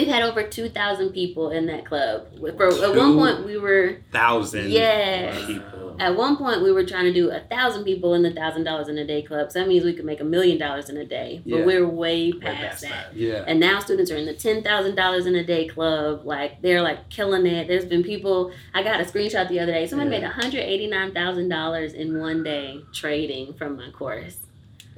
We've 0.00 0.08
had 0.08 0.22
over 0.22 0.42
two 0.42 0.70
thousand 0.70 1.10
people 1.10 1.50
in 1.50 1.66
that 1.66 1.84
club. 1.84 2.28
For 2.56 2.68
at 2.84 2.96
one 2.96 3.16
point 3.16 3.44
we 3.44 3.58
were 3.58 3.98
thousand. 4.10 4.70
Yes. 4.70 5.44
People. 5.44 5.96
At 5.98 6.16
one 6.16 6.38
point 6.38 6.62
we 6.62 6.72
were 6.72 6.84
trying 6.84 7.04
to 7.04 7.12
do 7.12 7.30
a 7.30 7.40
thousand 7.40 7.84
people 7.84 8.14
in 8.14 8.22
the 8.22 8.32
thousand 8.32 8.64
dollars 8.64 8.88
in 8.88 8.96
a 8.96 9.06
day 9.06 9.20
club. 9.20 9.52
So 9.52 9.58
that 9.58 9.68
means 9.68 9.84
we 9.84 9.92
could 9.92 10.06
make 10.06 10.20
a 10.20 10.24
million 10.24 10.56
dollars 10.56 10.88
in 10.88 10.96
a 10.96 11.04
day. 11.04 11.42
But 11.44 11.58
yeah. 11.58 11.64
we're 11.66 11.86
way 11.86 12.32
past, 12.32 12.42
way 12.42 12.54
past 12.54 12.82
that. 12.82 12.88
that. 12.88 13.16
Yeah. 13.16 13.44
And 13.46 13.60
now 13.60 13.80
students 13.80 14.10
are 14.10 14.16
in 14.16 14.24
the 14.24 14.32
ten 14.32 14.62
thousand 14.62 14.94
dollars 14.94 15.26
in 15.26 15.34
a 15.34 15.44
day 15.44 15.68
club. 15.68 16.24
Like 16.24 16.62
they're 16.62 16.80
like 16.80 17.10
killing 17.10 17.44
it. 17.44 17.68
There's 17.68 17.84
been 17.84 18.02
people. 18.02 18.52
I 18.72 18.82
got 18.82 19.02
a 19.02 19.04
screenshot 19.04 19.50
the 19.50 19.60
other 19.60 19.72
day. 19.72 19.86
Someone 19.86 20.10
yeah. 20.10 20.20
made 20.20 20.22
one 20.24 20.32
hundred 20.32 20.60
eighty 20.60 20.86
nine 20.86 21.12
thousand 21.12 21.50
dollars 21.50 21.92
in 21.92 22.18
one 22.18 22.42
day 22.42 22.80
trading 22.94 23.52
from 23.52 23.76
my 23.76 23.90
course. 23.90 24.38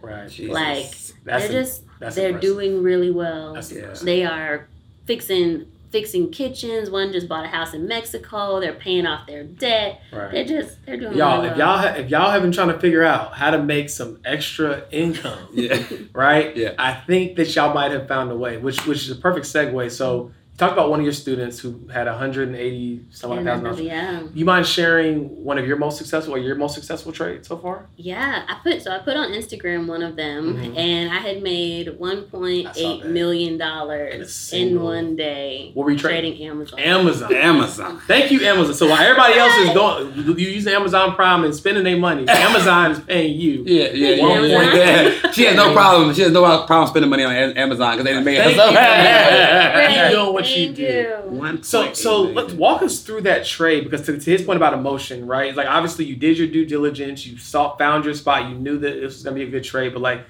Right. 0.00 0.30
Jesus. 0.30 0.54
Like 0.54 0.90
that's 1.24 1.48
they're 1.48 1.62
just 1.62 1.82
they're 1.98 2.28
impressive. 2.28 2.40
doing 2.40 2.82
really 2.84 3.10
well. 3.10 3.60
They 4.02 4.24
are 4.24 4.68
fixing 5.04 5.66
fixing 5.92 6.30
kitchens. 6.30 6.90
One 6.90 7.12
just 7.12 7.28
bought 7.28 7.44
a 7.44 7.48
house 7.48 7.74
in 7.74 7.86
Mexico. 7.86 8.58
They're 8.60 8.72
paying 8.72 9.06
off 9.06 9.26
their 9.26 9.44
debt. 9.44 10.00
Right. 10.10 10.32
They're 10.32 10.44
just 10.44 10.84
they're 10.86 10.96
doing 10.96 11.16
y'all. 11.16 11.42
Really 11.42 11.52
if 11.52 11.58
y'all 11.58 11.78
ha- 11.78 11.94
if 11.96 12.10
y'all 12.10 12.30
have 12.30 12.42
been 12.42 12.52
trying 12.52 12.68
to 12.68 12.78
figure 12.78 13.04
out 13.04 13.34
how 13.34 13.50
to 13.50 13.62
make 13.62 13.90
some 13.90 14.18
extra 14.24 14.84
income, 14.90 15.48
yeah, 15.52 15.84
right, 16.12 16.56
yeah, 16.56 16.72
I 16.78 16.94
think 16.94 17.36
that 17.36 17.54
y'all 17.54 17.74
might 17.74 17.92
have 17.92 18.08
found 18.08 18.32
a 18.32 18.36
way, 18.36 18.56
which 18.56 18.84
which 18.86 19.02
is 19.02 19.10
a 19.10 19.16
perfect 19.16 19.46
segue. 19.46 19.90
So 19.92 20.32
talk 20.62 20.72
about 20.72 20.90
one 20.90 21.00
of 21.00 21.04
your 21.04 21.12
students 21.12 21.58
who 21.58 21.88
had 21.88 22.06
180 22.06 23.06
some 23.10 23.32
odd 23.32 23.44
thousand 23.44 23.64
dollars. 23.64 23.80
Yeah. 23.80 24.22
You 24.32 24.44
mind 24.44 24.66
sharing 24.66 25.44
one 25.44 25.58
of 25.58 25.66
your 25.66 25.76
most 25.76 25.98
successful 25.98 26.34
or 26.34 26.38
your 26.38 26.54
most 26.54 26.74
successful 26.74 27.12
trade 27.12 27.44
so 27.44 27.56
far? 27.56 27.88
Yeah, 27.96 28.44
I 28.48 28.60
put 28.62 28.82
so 28.82 28.90
I 28.90 28.98
put 28.98 29.16
on 29.16 29.32
Instagram 29.32 29.86
one 29.86 30.02
of 30.02 30.16
them, 30.16 30.54
mm-hmm. 30.54 30.76
and 30.76 31.10
I 31.10 31.18
had 31.18 31.42
made 31.42 31.88
1.8 31.88 33.06
million 33.06 33.58
dollars 33.58 34.52
in, 34.52 34.68
in, 34.68 34.82
one 34.82 35.16
day. 35.16 35.72
What 35.74 35.84
were 35.84 35.90
you 35.92 35.98
trading? 35.98 36.32
trading 36.36 36.48
Amazon. 36.48 36.78
Amazon. 36.78 37.34
Amazon. 37.34 38.00
Thank 38.06 38.30
you, 38.30 38.44
Amazon. 38.44 38.74
So 38.74 38.88
while 38.88 39.00
everybody 39.00 39.34
else 39.34 39.56
is 39.56 39.70
going, 39.74 40.38
you 40.38 40.48
using 40.48 40.72
Amazon 40.72 41.14
Prime 41.14 41.44
and 41.44 41.54
spending 41.54 41.84
their 41.84 41.96
money, 41.96 42.26
Amazon 42.28 42.92
is 42.92 43.00
paying 43.00 43.38
you. 43.38 43.64
Yeah, 43.66 43.90
yeah, 43.92 44.22
one 44.22 44.44
yeah. 44.48 44.72
yeah. 44.72 45.32
She 45.32 45.44
has 45.44 45.56
no 45.56 45.72
problem. 45.72 46.14
She 46.14 46.22
has 46.22 46.32
no 46.32 46.42
problem 46.66 46.88
spending 46.88 47.10
money 47.10 47.24
on 47.24 47.32
Amazon 47.32 47.92
because 47.92 48.04
they 48.04 48.12
didn't 48.12 48.24
make 48.24 48.38
it. 48.38 48.44
Herself. 48.44 48.70
You 48.72 50.16
know 50.16 50.30
what 50.32 50.44
Thank 50.44 50.51
you 50.56 50.72
do. 50.72 51.22
One 51.26 51.62
so 51.62 51.92
so 51.92 52.22
let's 52.22 52.52
walk 52.52 52.82
us 52.82 53.02
through 53.02 53.22
that 53.22 53.44
trade 53.44 53.84
because 53.84 54.06
to, 54.06 54.18
to, 54.18 54.30
his 54.30 54.42
point 54.42 54.56
about 54.56 54.74
emotion, 54.74 55.26
right? 55.26 55.54
Like 55.54 55.66
obviously 55.66 56.04
you 56.04 56.16
did 56.16 56.38
your 56.38 56.48
due 56.48 56.66
diligence, 56.66 57.26
you 57.26 57.38
saw 57.38 57.76
found 57.76 58.04
your 58.04 58.14
spot, 58.14 58.48
you 58.48 58.56
knew 58.56 58.78
that 58.78 58.94
this 58.94 59.14
was 59.14 59.22
gonna 59.22 59.36
be 59.36 59.44
a 59.44 59.50
good 59.50 59.64
trade, 59.64 59.92
but 59.92 60.02
like 60.02 60.24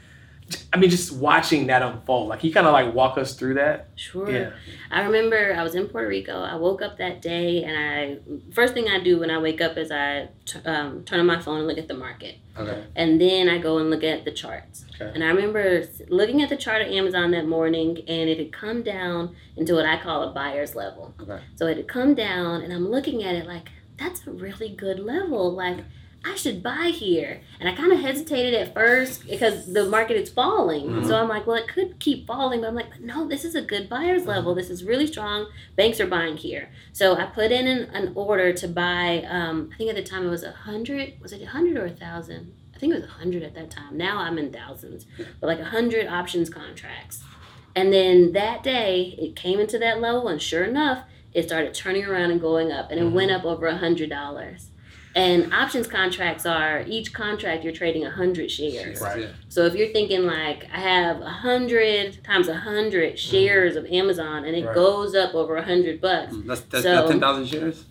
I 0.72 0.78
mean, 0.78 0.90
just 0.90 1.12
watching 1.12 1.66
that 1.66 1.83
unfold, 1.83 2.28
like 2.28 2.40
he 2.40 2.50
kind 2.50 2.66
of 2.66 2.72
like 2.72 2.94
walk 2.94 3.18
us 3.18 3.35
through 3.35 3.55
that. 3.55 3.88
Sure. 3.94 4.31
Yeah. 4.31 4.50
I 4.90 5.02
remember 5.02 5.55
I 5.55 5.62
was 5.62 5.74
in 5.74 5.87
Puerto 5.87 6.09
Rico. 6.09 6.42
I 6.42 6.57
woke 6.57 6.83
up 6.83 6.98
that 6.98 7.22
day, 7.22 7.62
and 7.64 7.76
I 7.76 8.18
first 8.52 8.74
thing 8.74 8.88
I 8.88 8.98
do 9.02 9.18
when 9.20 9.31
I 9.31 9.38
wake 9.38 9.61
up 9.61 9.76
is 9.76 9.90
I 9.90 10.28
t- 10.44 10.61
um, 10.64 11.05
turn 11.05 11.20
on 11.20 11.26
my 11.26 11.40
phone 11.40 11.59
and 11.59 11.66
look 11.66 11.78
at 11.78 11.88
the 11.88 11.94
market. 11.94 12.37
Okay. 12.57 12.85
And 12.96 13.20
then 13.20 13.48
I 13.48 13.59
go 13.59 13.78
and 13.78 13.90
look 13.90 14.02
at 14.02 14.24
the 14.24 14.31
charts. 14.31 14.85
Okay. 14.94 15.11
And 15.14 15.22
I 15.22 15.28
remember 15.28 15.85
looking 16.09 16.42
at 16.42 16.48
the 16.48 16.57
chart 16.57 16.83
of 16.83 16.88
Amazon 16.88 17.31
that 17.33 17.46
morning, 17.46 17.98
and 18.09 18.28
it 18.28 18.38
had 18.38 18.52
come 18.52 18.83
down 18.83 19.35
into 19.57 19.74
what 19.74 19.87
I 19.87 19.98
call 20.02 20.22
a 20.22 20.33
buyer's 20.33 20.74
level. 20.74 21.14
Okay. 21.20 21.40
So 21.57 21.66
it 21.66 21.76
had 21.76 21.88
come 21.88 22.14
down, 22.14 22.62
and 22.62 22.72
I'm 22.72 22.90
looking 22.90 23.24
at 23.24 23.35
it 23.35 23.46
like 23.46 23.70
that's 23.98 24.26
a 24.26 24.31
really 24.31 24.70
good 24.70 24.98
level, 24.98 25.52
like. 25.52 25.78
I 26.24 26.37
should 26.37 26.62
buy 26.62 26.92
here. 26.94 27.40
And 27.58 27.68
I 27.68 27.74
kind 27.74 27.92
of 27.92 27.98
hesitated 27.98 28.54
at 28.54 28.74
first 28.74 29.26
because 29.26 29.72
the 29.72 29.85
market 29.87 30.16
is 30.16 30.30
falling. 30.30 30.87
Mm-hmm. 30.87 31.08
So 31.08 31.16
I'm 31.16 31.28
like, 31.28 31.46
well, 31.46 31.56
it 31.56 31.66
could 31.66 31.98
keep 31.98 32.26
falling. 32.26 32.61
But 32.61 32.68
I'm 32.68 32.74
like, 32.74 32.90
but 32.90 33.00
no, 33.00 33.26
this 33.26 33.44
is 33.44 33.54
a 33.54 33.62
good 33.62 33.88
buyer's 33.88 34.24
level. 34.24 34.54
This 34.54 34.70
is 34.70 34.85
really 34.85 35.06
strong. 35.06 35.48
Banks 35.76 36.00
are 36.00 36.06
buying 36.06 36.37
here. 36.37 36.70
So 36.92 37.16
I 37.16 37.26
put 37.26 37.50
in 37.50 37.66
an, 37.66 37.90
an 37.90 38.12
order 38.14 38.52
to 38.52 38.68
buy, 38.68 39.24
um, 39.28 39.70
I 39.74 39.76
think 39.76 39.90
at 39.90 39.96
the 39.96 40.02
time 40.02 40.24
it 40.24 40.30
was 40.30 40.44
a 40.44 40.50
100. 40.50 41.20
Was 41.20 41.32
it 41.32 41.40
a 41.40 41.44
100 41.44 41.76
or 41.76 41.87
a 41.87 41.88
1,000? 41.88 42.52
I 42.74 42.78
think 42.78 42.92
it 42.92 42.96
was 42.96 43.04
a 43.04 43.08
100 43.08 43.42
at 43.42 43.54
that 43.54 43.70
time. 43.70 43.96
Now 43.96 44.18
I'm 44.18 44.38
in 44.38 44.52
thousands. 44.52 45.06
But 45.40 45.46
like 45.46 45.58
a 45.58 45.62
100 45.62 46.06
options 46.06 46.48
contracts. 46.50 47.24
And 47.74 47.92
then 47.92 48.32
that 48.32 48.62
day, 48.62 49.16
it 49.18 49.35
came 49.35 49.58
into 49.58 49.78
that 49.80 50.00
level. 50.00 50.28
And 50.28 50.40
sure 50.40 50.62
enough, 50.62 51.04
it 51.32 51.44
started 51.44 51.74
turning 51.74 52.04
around 52.04 52.30
and 52.30 52.40
going 52.40 52.70
up. 52.70 52.90
And 52.90 53.00
it 53.00 53.04
mm-hmm. 53.04 53.14
went 53.14 53.30
up 53.32 53.44
over 53.44 53.66
a 53.66 53.78
$100. 53.78 54.68
And 55.14 55.53
options 55.53 55.87
contracts 55.87 56.46
are 56.46 56.85
each 56.87 57.12
contract 57.12 57.64
you're 57.64 57.72
trading 57.72 58.05
hundred 58.05 58.51
shares. 58.51 59.01
Right. 59.01 59.29
So 59.48 59.66
if 59.66 59.75
you're 59.75 59.88
thinking 59.88 60.25
like 60.25 60.66
I 60.72 60.81
have 60.81 61.20
hundred 61.20 62.25
times 62.25 62.48
hundred 62.48 63.18
shares 63.18 63.75
mm-hmm. 63.77 63.87
of 63.87 63.92
Amazon 63.92 64.44
and 64.44 64.57
it 64.57 64.64
right. 64.64 64.75
goes 64.75 65.14
up 65.14 65.35
over 65.35 65.61
hundred 65.61 66.01
bucks. 66.01 66.33
Mm, 66.33 66.46
that's 66.46 66.61
that's, 66.62 66.85
so, 66.85 66.94
that's 66.94 67.11
ten 67.11 67.20
thousand 67.20 67.46
shares. 67.46 67.85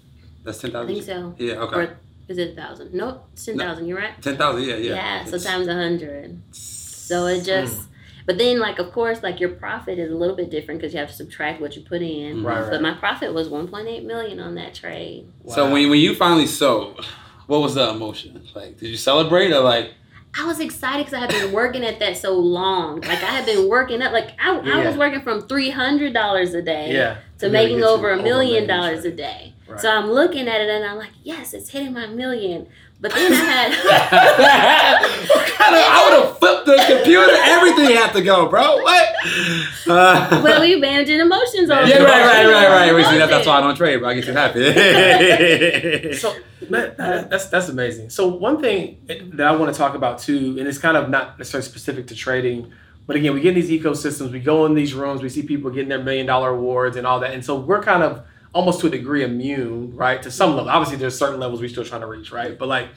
That's 0.43 0.59
ten 0.59 0.71
thousand. 0.71 0.89
I 0.89 0.93
think 0.93 1.05
so. 1.05 1.35
Yeah. 1.37 1.53
Okay. 1.53 1.75
Or 1.75 1.97
is 2.27 2.37
it 2.37 2.53
a 2.53 2.55
thousand? 2.55 2.93
Nope, 2.93 3.27
ten 3.35 3.57
thousand. 3.57 3.83
No, 3.83 3.89
you're 3.89 3.99
right. 3.99 4.19
Ten 4.21 4.37
thousand. 4.37 4.63
Yeah. 4.63 4.75
Yeah. 4.77 4.95
Yeah. 4.95 5.25
So 5.25 5.37
times 5.37 5.67
a 5.67 5.73
hundred. 5.73 6.41
So 6.51 7.27
it 7.27 7.43
just. 7.43 7.81
Mm 7.81 7.87
but 8.31 8.37
then, 8.37 8.59
like, 8.59 8.79
of 8.79 8.93
course, 8.93 9.21
like 9.21 9.41
your 9.41 9.49
profit 9.49 9.99
is 9.99 10.09
a 10.09 10.15
little 10.15 10.37
bit 10.37 10.49
different 10.49 10.79
because 10.79 10.93
you 10.93 11.01
have 11.01 11.09
to 11.09 11.13
subtract 11.13 11.59
what 11.59 11.75
you 11.75 11.81
put 11.81 12.01
in. 12.01 12.45
Right, 12.45 12.61
right. 12.61 12.69
But 12.69 12.81
my 12.81 12.93
profit 12.93 13.33
was 13.33 13.49
1.8 13.49 14.05
million 14.05 14.39
on 14.39 14.55
that 14.55 14.73
trade. 14.73 15.29
Wow. 15.43 15.55
So 15.55 15.69
when 15.69 15.89
when 15.89 15.99
you 15.99 16.15
finally 16.15 16.47
sold, 16.47 17.05
what 17.47 17.59
was 17.59 17.75
the 17.75 17.89
emotion? 17.89 18.41
Like, 18.55 18.77
did 18.77 18.87
you 18.87 18.95
celebrate 18.95 19.51
or 19.51 19.59
like? 19.59 19.95
I 20.33 20.45
was 20.45 20.61
excited 20.61 21.07
because 21.07 21.13
I 21.13 21.19
had 21.19 21.29
been 21.29 21.51
working 21.51 21.83
at 21.83 21.99
that 21.99 22.15
so 22.15 22.31
long. 22.39 23.01
Like 23.01 23.21
I 23.21 23.31
had 23.31 23.45
been 23.45 23.67
working 23.67 24.01
up. 24.01 24.13
Like 24.13 24.29
I, 24.39 24.61
yeah. 24.61 24.77
I 24.77 24.87
was 24.87 24.95
working 24.95 25.19
from 25.19 25.41
three 25.41 25.71
hundred 25.71 26.13
dollars 26.13 26.53
a 26.53 26.61
day 26.61 26.93
yeah. 26.93 27.17
to 27.39 27.49
making 27.49 27.83
over 27.83 28.11
a 28.11 28.23
million 28.23 28.65
dollars 28.65 29.03
a 29.03 29.11
day. 29.11 29.55
Right. 29.67 29.77
So 29.77 29.91
I'm 29.91 30.09
looking 30.09 30.47
at 30.47 30.61
it 30.61 30.69
and 30.69 30.85
I'm 30.85 30.97
like, 30.97 31.11
yes, 31.21 31.53
it's 31.53 31.71
hitting 31.71 31.91
my 31.91 32.07
million. 32.07 32.69
But 33.01 33.13
then 33.13 33.33
I 33.33 33.35
had. 33.35 33.71
I 35.59 36.09
would 36.09 36.23
have 36.23 36.37
flipped 36.37 36.65
the 36.67 36.75
computer. 36.87 37.31
Everything 37.31 37.95
had 37.95 38.13
to 38.13 38.21
go, 38.21 38.47
bro. 38.47 38.77
What? 38.77 39.09
Uh, 39.87 40.41
well, 40.43 40.61
we 40.61 40.75
managing 40.75 41.19
emotions 41.19 41.71
on. 41.71 41.87
Yeah, 41.87 42.03
right, 42.03 42.25
right, 42.25 42.45
right, 42.45 42.69
right. 42.69 42.95
We 42.95 43.03
See, 43.03 43.17
that, 43.17 43.29
that's 43.29 43.47
why 43.47 43.57
I 43.57 43.61
don't 43.61 43.75
trade, 43.75 43.97
bro. 43.97 44.09
I 44.09 44.13
get 44.13 44.27
you 44.27 44.33
happy. 44.33 46.13
so 46.13 46.35
man, 46.69 46.93
that's 46.97 47.47
that's 47.47 47.69
amazing. 47.69 48.11
So 48.11 48.27
one 48.27 48.61
thing 48.61 48.99
that 49.07 49.47
I 49.47 49.55
want 49.55 49.73
to 49.73 49.77
talk 49.77 49.95
about 49.95 50.19
too, 50.19 50.57
and 50.59 50.67
it's 50.67 50.77
kind 50.77 50.95
of 50.95 51.09
not 51.09 51.39
necessarily 51.39 51.67
specific 51.67 52.05
to 52.07 52.15
trading. 52.15 52.71
But 53.07 53.15
again, 53.15 53.33
we 53.33 53.41
get 53.41 53.57
in 53.57 53.65
these 53.65 53.71
ecosystems, 53.71 54.31
we 54.31 54.39
go 54.39 54.67
in 54.67 54.75
these 54.75 54.93
rooms, 54.93 55.23
we 55.23 55.29
see 55.29 55.41
people 55.41 55.71
getting 55.71 55.89
their 55.89 56.03
million 56.03 56.27
dollar 56.27 56.51
awards 56.51 56.95
and 56.95 57.07
all 57.07 57.19
that. 57.21 57.33
And 57.33 57.43
so 57.43 57.59
we're 57.59 57.81
kind 57.81 58.03
of 58.03 58.23
almost 58.53 58.81
to 58.81 58.87
a 58.87 58.89
degree 58.89 59.23
immune, 59.23 59.95
right? 59.95 60.21
To 60.21 60.31
some 60.31 60.55
level. 60.55 60.69
Obviously, 60.69 60.97
there's 60.97 61.17
certain 61.17 61.39
levels 61.39 61.61
we're 61.61 61.69
still 61.69 61.85
trying 61.85 62.01
to 62.01 62.07
reach, 62.07 62.31
right? 62.31 62.57
But 62.57 62.67
like, 62.67 62.89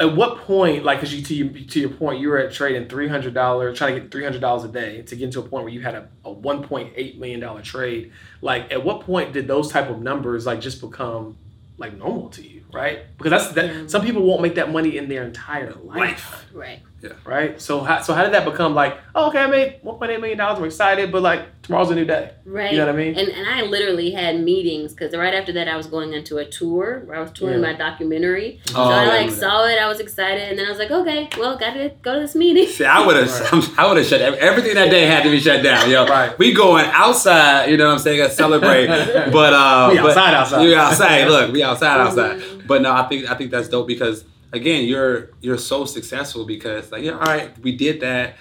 at 0.00 0.16
what 0.16 0.38
point, 0.38 0.84
like, 0.84 0.98
because 0.98 1.14
you 1.14 1.22
to 1.22 1.34
your, 1.34 1.66
to 1.66 1.80
your 1.80 1.90
point, 1.90 2.20
you 2.20 2.28
were 2.28 2.38
at 2.38 2.52
trading 2.52 2.88
three 2.88 3.08
hundred 3.08 3.34
dollars, 3.34 3.78
trying 3.78 3.94
to 3.94 4.00
get 4.00 4.10
three 4.10 4.24
hundred 4.24 4.40
dollars 4.40 4.64
a 4.64 4.68
day 4.68 5.02
to 5.02 5.16
get 5.16 5.32
to 5.32 5.40
a 5.40 5.42
point 5.42 5.64
where 5.64 5.72
you 5.72 5.80
had 5.80 5.94
a, 5.94 6.08
a 6.24 6.30
one 6.30 6.62
point 6.62 6.92
eight 6.96 7.18
million 7.18 7.40
dollar 7.40 7.62
trade. 7.62 8.12
Like, 8.40 8.72
at 8.72 8.84
what 8.84 9.02
point 9.02 9.32
did 9.32 9.46
those 9.46 9.70
type 9.70 9.90
of 9.90 10.00
numbers 10.00 10.46
like 10.46 10.60
just 10.60 10.80
become 10.80 11.36
like 11.76 11.96
normal 11.96 12.28
to 12.30 12.42
you, 12.42 12.64
right? 12.72 13.00
Because 13.18 13.30
that's 13.30 13.48
that. 13.54 13.66
Yeah. 13.66 13.86
Some 13.86 14.02
people 14.02 14.22
won't 14.22 14.42
make 14.42 14.54
that 14.56 14.72
money 14.72 14.96
in 14.96 15.08
their 15.08 15.24
entire 15.24 15.74
life, 15.74 16.46
right? 16.52 16.80
Yeah. 17.04 17.12
Right. 17.26 17.60
So 17.60 17.80
how 17.80 18.00
so 18.00 18.14
how 18.14 18.24
did 18.24 18.32
that 18.32 18.46
become 18.46 18.74
like? 18.74 18.96
Oh, 19.14 19.28
okay, 19.28 19.40
I 19.40 19.46
made 19.46 19.80
one 19.82 19.98
point 19.98 20.10
eight 20.10 20.20
million 20.20 20.38
dollars. 20.38 20.58
I'm 20.58 20.64
excited, 20.64 21.12
but 21.12 21.20
like 21.20 21.60
tomorrow's 21.60 21.90
a 21.90 21.94
new 21.94 22.06
day. 22.06 22.30
Right. 22.46 22.72
You 22.72 22.78
know 22.78 22.86
what 22.86 22.94
I 22.94 22.98
mean? 22.98 23.18
And 23.18 23.28
and 23.28 23.46
I 23.46 23.60
literally 23.60 24.10
had 24.12 24.40
meetings 24.40 24.94
because 24.94 25.14
right 25.14 25.34
after 25.34 25.52
that 25.52 25.68
I 25.68 25.76
was 25.76 25.86
going 25.86 26.14
into 26.14 26.38
a 26.38 26.46
tour 26.46 27.02
where 27.04 27.18
I 27.18 27.20
was 27.20 27.30
touring 27.32 27.60
yeah. 27.60 27.72
my 27.72 27.74
documentary. 27.74 28.62
Oh, 28.70 28.72
so 28.72 28.80
I 28.80 29.04
like 29.04 29.30
saw 29.30 29.66
it. 29.66 29.78
I 29.78 29.86
was 29.86 30.00
excited, 30.00 30.48
and 30.48 30.58
then 30.58 30.64
I 30.64 30.70
was 30.70 30.78
like, 30.78 30.90
okay, 30.90 31.28
well, 31.38 31.58
gotta 31.58 31.92
go 32.00 32.14
to 32.14 32.20
this 32.20 32.34
meeting. 32.34 32.68
See, 32.68 32.86
I 32.86 33.04
would 33.04 33.16
have 33.16 33.52
right. 33.52 33.70
I 33.78 33.86
would 33.86 33.98
have 33.98 34.06
shut 34.06 34.22
everything 34.22 34.74
that 34.76 34.88
day 34.88 35.04
had 35.04 35.24
to 35.24 35.30
be 35.30 35.40
shut 35.40 35.62
down. 35.62 35.90
Yo, 35.90 36.06
right. 36.06 36.38
We 36.38 36.54
going 36.54 36.86
outside. 36.86 37.68
You 37.68 37.76
know 37.76 37.88
what 37.88 37.94
I'm 37.94 37.98
saying? 37.98 38.14
to 38.14 38.30
celebrate, 38.30 38.86
but 39.32 39.52
uh, 39.52 39.88
we 39.92 39.98
outside, 39.98 40.14
but, 40.14 40.34
outside. 40.34 40.62
You 40.62 40.74
outside. 40.74 41.28
Look, 41.28 41.52
we 41.52 41.62
outside, 41.62 42.00
outside. 42.00 42.42
But 42.66 42.80
no, 42.80 42.92
I 42.92 43.06
think 43.08 43.30
I 43.30 43.34
think 43.34 43.50
that's 43.50 43.68
dope 43.68 43.86
because 43.86 44.24
again, 44.54 44.84
you're 44.84 45.30
you're 45.40 45.58
so 45.58 45.84
successful 45.84 46.46
because 46.46 46.90
like, 46.92 47.02
yeah, 47.02 47.12
all 47.12 47.18
right, 47.18 47.58
we 47.58 47.76
did 47.76 48.00
that 48.00 48.36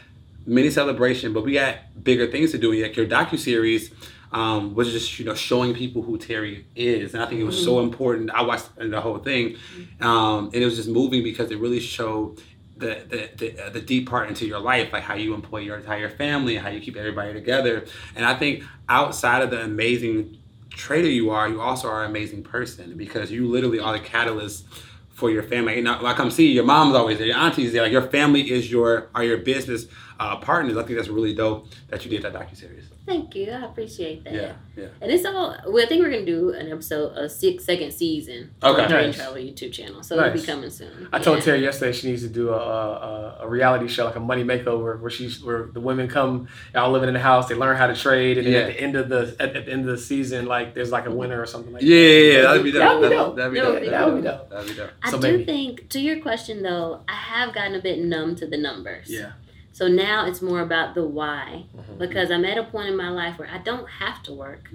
mini 0.45 0.69
celebration, 0.69 1.33
but 1.33 1.43
we 1.43 1.53
got 1.53 1.77
bigger 2.01 2.27
things 2.27 2.51
to 2.51 2.57
do. 2.57 2.71
Like 2.71 2.95
your 2.95 3.07
docu 3.07 3.37
series 3.37 3.91
um, 4.31 4.75
was 4.75 4.91
just 4.91 5.19
you 5.19 5.25
know 5.25 5.33
showing 5.33 5.73
people 5.73 6.01
who 6.01 6.17
Terry 6.17 6.65
is, 6.75 7.13
and 7.13 7.23
I 7.23 7.25
think 7.27 7.41
it 7.41 7.45
was 7.45 7.55
mm-hmm. 7.55 7.65
so 7.65 7.79
important. 7.81 8.31
I 8.31 8.43
watched 8.43 8.69
the 8.77 9.01
whole 9.01 9.17
thing, 9.17 9.57
um, 9.99 10.45
and 10.45 10.55
it 10.55 10.65
was 10.65 10.75
just 10.75 10.89
moving 10.89 11.23
because 11.23 11.51
it 11.51 11.59
really 11.59 11.79
showed. 11.79 12.41
The, 12.75 13.05
the, 13.07 13.29
the, 13.37 13.65
uh, 13.65 13.69
the 13.69 13.79
deep 13.79 14.09
part 14.09 14.27
into 14.27 14.47
your 14.47 14.59
life, 14.59 14.91
like 14.91 15.03
how 15.03 15.13
you 15.13 15.35
employ 15.35 15.59
your 15.59 15.77
entire 15.77 16.09
family, 16.09 16.55
how 16.55 16.69
you 16.69 16.81
keep 16.81 16.97
everybody 16.97 17.31
together. 17.31 17.85
And 18.15 18.25
I 18.25 18.33
think 18.33 18.63
outside 18.89 19.43
of 19.43 19.51
the 19.51 19.61
amazing 19.61 20.39
trader 20.71 21.07
you 21.07 21.29
are, 21.29 21.47
you 21.47 21.61
also 21.61 21.87
are 21.87 22.03
an 22.03 22.09
amazing 22.09 22.43
person 22.43 22.97
because 22.97 23.31
you 23.31 23.47
literally 23.47 23.79
are 23.79 23.93
the 23.93 24.03
catalyst 24.03 24.65
for 25.13 25.29
your 25.29 25.43
family. 25.43 25.77
And 25.77 25.87
like 26.01 26.19
I'm 26.19 26.31
seeing 26.31 26.55
your 26.55 26.65
mom's 26.65 26.95
always 26.95 27.19
there, 27.19 27.27
your 27.27 27.37
auntie's 27.37 27.71
there. 27.71 27.83
Like 27.83 27.91
your 27.91 28.09
family 28.09 28.51
is 28.51 28.71
your 28.71 29.09
are 29.15 29.23
your 29.23 29.37
business 29.37 29.85
uh, 30.19 30.37
partners. 30.37 30.75
I 30.75 30.83
think 30.83 30.97
that's 30.97 31.09
really 31.09 31.33
dope 31.33 31.67
that 31.89 32.03
you 32.03 32.11
did 32.11 32.23
that 32.23 32.33
docu 32.33 32.57
series. 32.57 32.92
Thank 33.05 33.35
you. 33.35 33.51
I 33.51 33.65
appreciate 33.65 34.23
that. 34.23 34.33
Yeah, 34.33 34.53
yeah. 34.77 34.85
And 35.01 35.11
it's 35.11 35.25
all. 35.25 35.57
Well, 35.67 35.83
I 35.83 35.87
think 35.87 36.01
we're 36.01 36.09
gonna 36.09 36.25
do 36.25 36.51
an 36.53 36.71
episode, 36.71 37.17
a 37.17 37.27
six 37.27 37.65
second 37.65 37.91
season. 37.91 38.51
Okay. 38.63 38.81
On 38.83 38.89
Train 38.89 39.07
Nice. 39.07 39.17
Travel 39.17 39.35
YouTube 39.35 39.73
channel, 39.73 40.01
so 40.03 40.15
Nice. 40.15 40.27
it'll 40.27 40.39
be 40.39 40.45
coming 40.47 40.69
soon. 40.69 41.09
I 41.11 41.19
told 41.19 41.41
Terry 41.41 41.61
yesterday 41.61 41.91
she 41.91 42.09
needs 42.09 42.21
to 42.21 42.29
do 42.29 42.49
a, 42.49 42.57
a, 42.57 43.37
a 43.41 43.47
reality 43.49 43.89
show, 43.89 44.05
like 44.05 44.15
a 44.15 44.21
money 44.21 44.45
makeover, 44.45 44.97
where 45.01 45.11
she's 45.11 45.43
where 45.43 45.63
the 45.73 45.81
women 45.81 46.07
come 46.07 46.47
all 46.73 46.91
living 46.91 47.09
in 47.09 47.13
the 47.13 47.19
house, 47.19 47.49
they 47.49 47.55
learn 47.55 47.75
how 47.75 47.87
to 47.87 47.95
trade, 47.95 48.37
and 48.37 48.47
then 48.47 48.53
Yeah. 48.53 48.59
at 48.59 48.67
the 48.67 48.79
end 48.81 48.95
of 48.95 49.09
the 49.09 49.35
at, 49.37 49.53
at 49.57 49.65
the 49.65 49.71
end 49.73 49.81
of 49.81 49.87
the 49.87 49.97
season, 49.97 50.45
like 50.45 50.73
there's 50.73 50.91
like 50.93 51.05
a 51.05 51.09
mm-hmm. 51.09 51.17
winner 51.17 51.41
or 51.41 51.45
something 51.45 51.73
like 51.73 51.83
Yeah, 51.83 51.89
that. 51.97 52.03
yeah, 52.03 52.31
yeah, 52.37 52.41
that'd 52.43 52.63
be 52.63 52.71
dope. 52.71 52.79
That 52.81 52.99
would 53.01 53.01
be 53.01 53.09
That'd- 53.09 53.17
dope. 53.17 53.35
That'd 53.35 53.53
be 53.53 53.59
That 53.59 53.65
dope. 53.65 53.73
would 53.73 53.81
be 53.83 53.89
That 53.89 54.05
would 54.13 54.15
be 54.15 54.27
dope. 54.29 54.49
That'd 54.49 54.67
be 54.69 54.75
dope. 54.75 54.91
I 55.03 55.11
So 55.11 55.19
do 55.19 55.27
maybe- 55.31 55.43
think, 55.43 55.89
to 55.89 55.99
your 55.99 56.21
question 56.21 56.63
though, 56.63 57.01
I 57.09 57.15
have 57.15 57.53
gotten 57.53 57.75
a 57.75 57.81
bit 57.81 57.99
numb 57.99 58.37
to 58.37 58.47
the 58.47 58.57
numbers. 58.57 59.09
Yeah. 59.09 59.33
So 59.73 59.87
now 59.87 60.27
it's 60.27 60.39
more 60.39 60.61
about 60.61 60.93
the 60.93 61.03
why, 61.03 61.63
Mhm. 61.75 61.97
because 61.97 62.29
I'm 62.29 62.45
at 62.45 62.59
a 62.59 62.63
point 62.63 62.89
in 62.89 62.95
my 62.95 63.09
life 63.09 63.39
where 63.39 63.49
I 63.51 63.57
don't 63.57 63.87
have 63.99 64.21
to 64.23 64.31
work. 64.31 64.69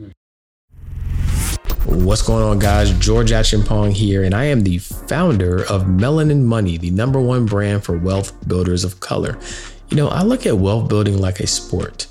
What's 1.85 2.23
going 2.23 2.43
on, 2.43 2.59
guys? 2.59 2.91
George 2.99 3.31
Acheampong 3.31 3.93
here, 3.93 4.25
and 4.25 4.35
I 4.35 4.45
am 4.47 4.63
the 4.63 4.79
founder 4.79 5.63
of 5.71 5.85
Melanin 5.85 6.43
Money, 6.43 6.77
the 6.79 6.91
number 6.91 7.21
one 7.21 7.47
brand 7.47 7.85
for 7.85 7.97
wealth 7.97 8.33
builders 8.49 8.83
of 8.83 8.99
color. 8.99 9.39
You 9.89 9.97
know, 9.97 10.09
I 10.09 10.23
look 10.23 10.45
at 10.47 10.59
wealth 10.59 10.89
building 10.89 11.19
like 11.21 11.39
a 11.39 11.47
sport. 11.47 12.09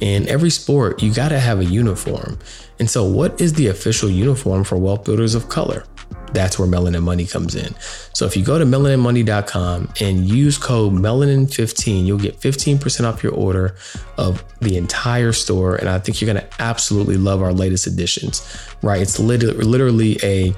In 0.00 0.26
every 0.26 0.48
sport, 0.50 1.02
you 1.02 1.12
got 1.12 1.28
to 1.28 1.38
have 1.38 1.60
a 1.60 1.64
uniform. 1.64 2.38
And 2.78 2.88
so, 2.88 3.04
what 3.04 3.38
is 3.38 3.52
the 3.52 3.66
official 3.66 4.08
uniform 4.08 4.64
for 4.64 4.78
wealth 4.78 5.04
builders 5.04 5.34
of 5.34 5.50
color? 5.50 5.84
That's 6.32 6.58
where 6.58 6.68
Melanin 6.68 7.02
Money 7.02 7.26
comes 7.26 7.54
in. 7.54 7.74
So 8.12 8.26
if 8.26 8.36
you 8.36 8.44
go 8.44 8.58
to 8.58 8.64
melaninmoney.com 8.64 9.92
and 10.00 10.24
use 10.24 10.58
code 10.58 10.92
melanin15, 10.92 12.04
you'll 12.04 12.18
get 12.18 12.38
15% 12.38 13.04
off 13.04 13.22
your 13.22 13.32
order 13.32 13.74
of 14.16 14.44
the 14.60 14.76
entire 14.76 15.32
store. 15.32 15.76
And 15.76 15.88
I 15.88 15.98
think 15.98 16.20
you're 16.20 16.32
going 16.32 16.44
to 16.46 16.62
absolutely 16.62 17.16
love 17.16 17.42
our 17.42 17.52
latest 17.52 17.86
additions, 17.86 18.46
right? 18.82 19.00
It's 19.00 19.18
literally 19.18 20.18
a 20.22 20.54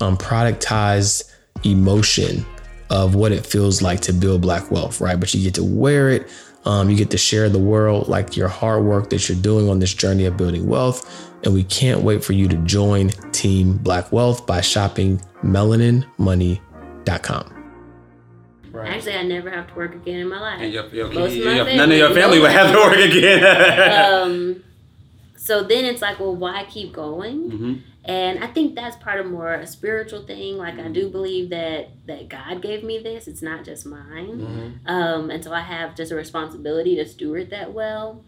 um, 0.00 0.16
productized 0.16 1.32
emotion 1.64 2.44
of 2.90 3.14
what 3.14 3.32
it 3.32 3.44
feels 3.44 3.82
like 3.82 4.00
to 4.00 4.12
build 4.12 4.42
black 4.42 4.70
wealth, 4.70 5.00
right? 5.00 5.18
But 5.18 5.34
you 5.34 5.42
get 5.42 5.54
to 5.54 5.64
wear 5.64 6.10
it. 6.10 6.28
Um, 6.64 6.90
you 6.90 6.96
get 6.96 7.10
to 7.10 7.18
share 7.18 7.48
the 7.48 7.60
world, 7.60 8.08
like 8.08 8.36
your 8.36 8.48
hard 8.48 8.84
work 8.84 9.10
that 9.10 9.28
you're 9.28 9.38
doing 9.38 9.68
on 9.68 9.78
this 9.78 9.94
journey 9.94 10.24
of 10.24 10.36
building 10.36 10.66
wealth. 10.66 11.30
And 11.44 11.54
we 11.54 11.64
can't 11.64 12.00
wait 12.02 12.24
for 12.24 12.32
you 12.32 12.48
to 12.48 12.56
join 12.58 13.10
Team 13.32 13.76
Black 13.78 14.10
Wealth 14.12 14.46
by 14.46 14.60
shopping 14.60 15.20
melaninmoney.com. 15.44 17.52
Right. 18.72 18.90
Actually, 18.92 19.14
I 19.16 19.22
never 19.22 19.50
have 19.50 19.68
to 19.68 19.74
work 19.74 19.94
again 19.94 20.20
in 20.20 20.28
my 20.28 20.40
life. 20.40 20.60
And 20.60 20.72
your, 20.72 20.86
your, 20.88 21.10
Most 21.12 21.30
of 21.32 21.36
your- 21.38 21.46
my 21.46 21.54
your- 21.56 21.64
family 21.64 21.76
none 21.78 21.92
of 21.92 21.98
your 21.98 22.14
family 22.14 22.38
would 22.40 22.50
have 22.50 22.72
to 22.72 22.78
work 22.78 22.96
again. 22.98 24.12
um, 24.12 24.62
so 25.36 25.62
then 25.62 25.84
it's 25.84 26.02
like, 26.02 26.20
well, 26.20 26.34
why 26.36 26.64
keep 26.68 26.92
going? 26.92 27.50
hmm 27.50 27.74
And 28.04 28.42
I 28.44 28.48
think 28.48 28.74
that's 28.74 28.96
part 28.96 29.20
of 29.20 29.26
more 29.26 29.54
a 29.54 29.66
spiritual 29.66 30.26
thing. 30.26 30.58
Like 30.58 30.78
I 30.78 30.88
do 30.88 31.08
believe 31.08 31.50
that 31.50 31.88
that 32.06 32.28
God 32.28 32.60
gave 32.60 32.82
me 32.84 32.98
this. 32.98 33.26
It's 33.28 33.42
not 33.42 33.64
just 33.64 33.86
mine. 33.86 34.40
Mhm. 34.40 34.90
Um, 34.90 35.30
and 35.30 35.42
so 35.42 35.52
I 35.52 35.60
have 35.60 35.94
just 35.96 36.12
a 36.12 36.16
responsibility 36.16 36.96
to 36.96 37.06
steward 37.06 37.50
that 37.50 37.72
well. 37.72 38.24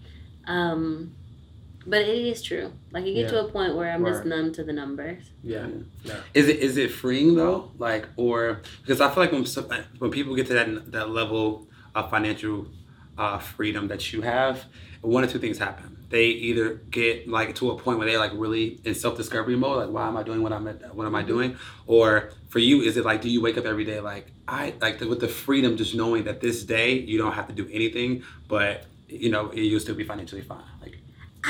Um, 0.47 1.13
but 1.89 2.03
it 2.03 2.09
is 2.33 2.43
true. 2.43 2.73
Like 2.93 3.05
you 3.07 3.15
get 3.15 3.23
Yeah. 3.33 3.41
to 3.41 3.47
a 3.47 3.49
point 3.51 3.75
where 3.77 3.91
I'm 3.91 4.05
just 4.05 4.25
numb 4.25 4.53
to 4.53 4.63
the 4.65 4.73
numbers. 4.73 5.23
Yeah. 5.43 5.67
yeah. 6.05 6.21
Is 6.35 6.49
it 6.49 6.59
is 6.59 6.77
it 6.77 6.91
freeing 6.91 7.35
though? 7.35 7.71
Like 7.79 8.05
or 8.17 8.61
because 8.83 9.01
I 9.01 9.09
feel 9.13 9.23
like 9.25 9.33
when 9.33 9.47
some- 9.47 9.71
when 9.99 10.11
people 10.11 10.35
get 10.37 10.47
to 10.49 10.55
that 10.55 10.93
that 10.93 11.11
level 11.11 11.67
of 11.95 12.11
financial 12.11 12.67
uh, 13.17 13.39
freedom 13.39 13.89
that 13.89 14.13
you 14.13 14.23
have, 14.23 14.65
one 15.01 15.25
or 15.25 15.27
two 15.27 15.41
things 15.41 15.59
happen. 15.59 15.97
They 16.11 16.27
either 16.27 16.75
get 16.91 17.29
like 17.29 17.55
to 17.57 17.71
a 17.73 17.79
point 17.79 17.99
where 17.99 18.07
they're 18.09 18.19
like 18.27 18.33
really 18.35 18.81
in 18.85 18.95
self 18.95 19.17
discovery 19.17 19.57
mode, 19.57 19.79
like 19.85 19.91
why 19.95 20.09
am 20.09 20.17
I 20.17 20.23
doing 20.23 20.43
what 20.43 20.53
I'm 20.53 20.67
at 20.69 20.95
what 20.95 21.07
am 21.07 21.15
I 21.15 21.23
doing? 21.23 21.57
Or 21.87 22.31
for 22.49 22.61
you, 22.61 22.81
is 22.83 22.97
it 22.97 23.05
like 23.05 23.21
do 23.21 23.29
you 23.29 23.41
wake 23.43 23.59
up 23.59 23.67
every 23.67 23.85
day 23.85 24.01
like 24.01 24.27
I 24.47 24.75
like 24.81 24.99
the, 25.01 25.07
with 25.09 25.21
the 25.21 25.29
freedom 25.29 25.77
just 25.77 25.95
knowing 25.95 26.25
that 26.25 26.41
this 26.41 26.63
day 26.63 26.93
you 26.93 27.19
don't 27.19 27.33
have 27.33 27.49
to 27.49 27.55
do 27.55 27.69
anything, 27.71 28.23
but 28.49 28.85
you 29.09 29.31
know 29.31 29.53
you'll 29.53 29.81
still 29.81 29.95
be 29.97 30.05
financially 30.05 30.43
fine. 30.43 30.63
Like 30.81 30.99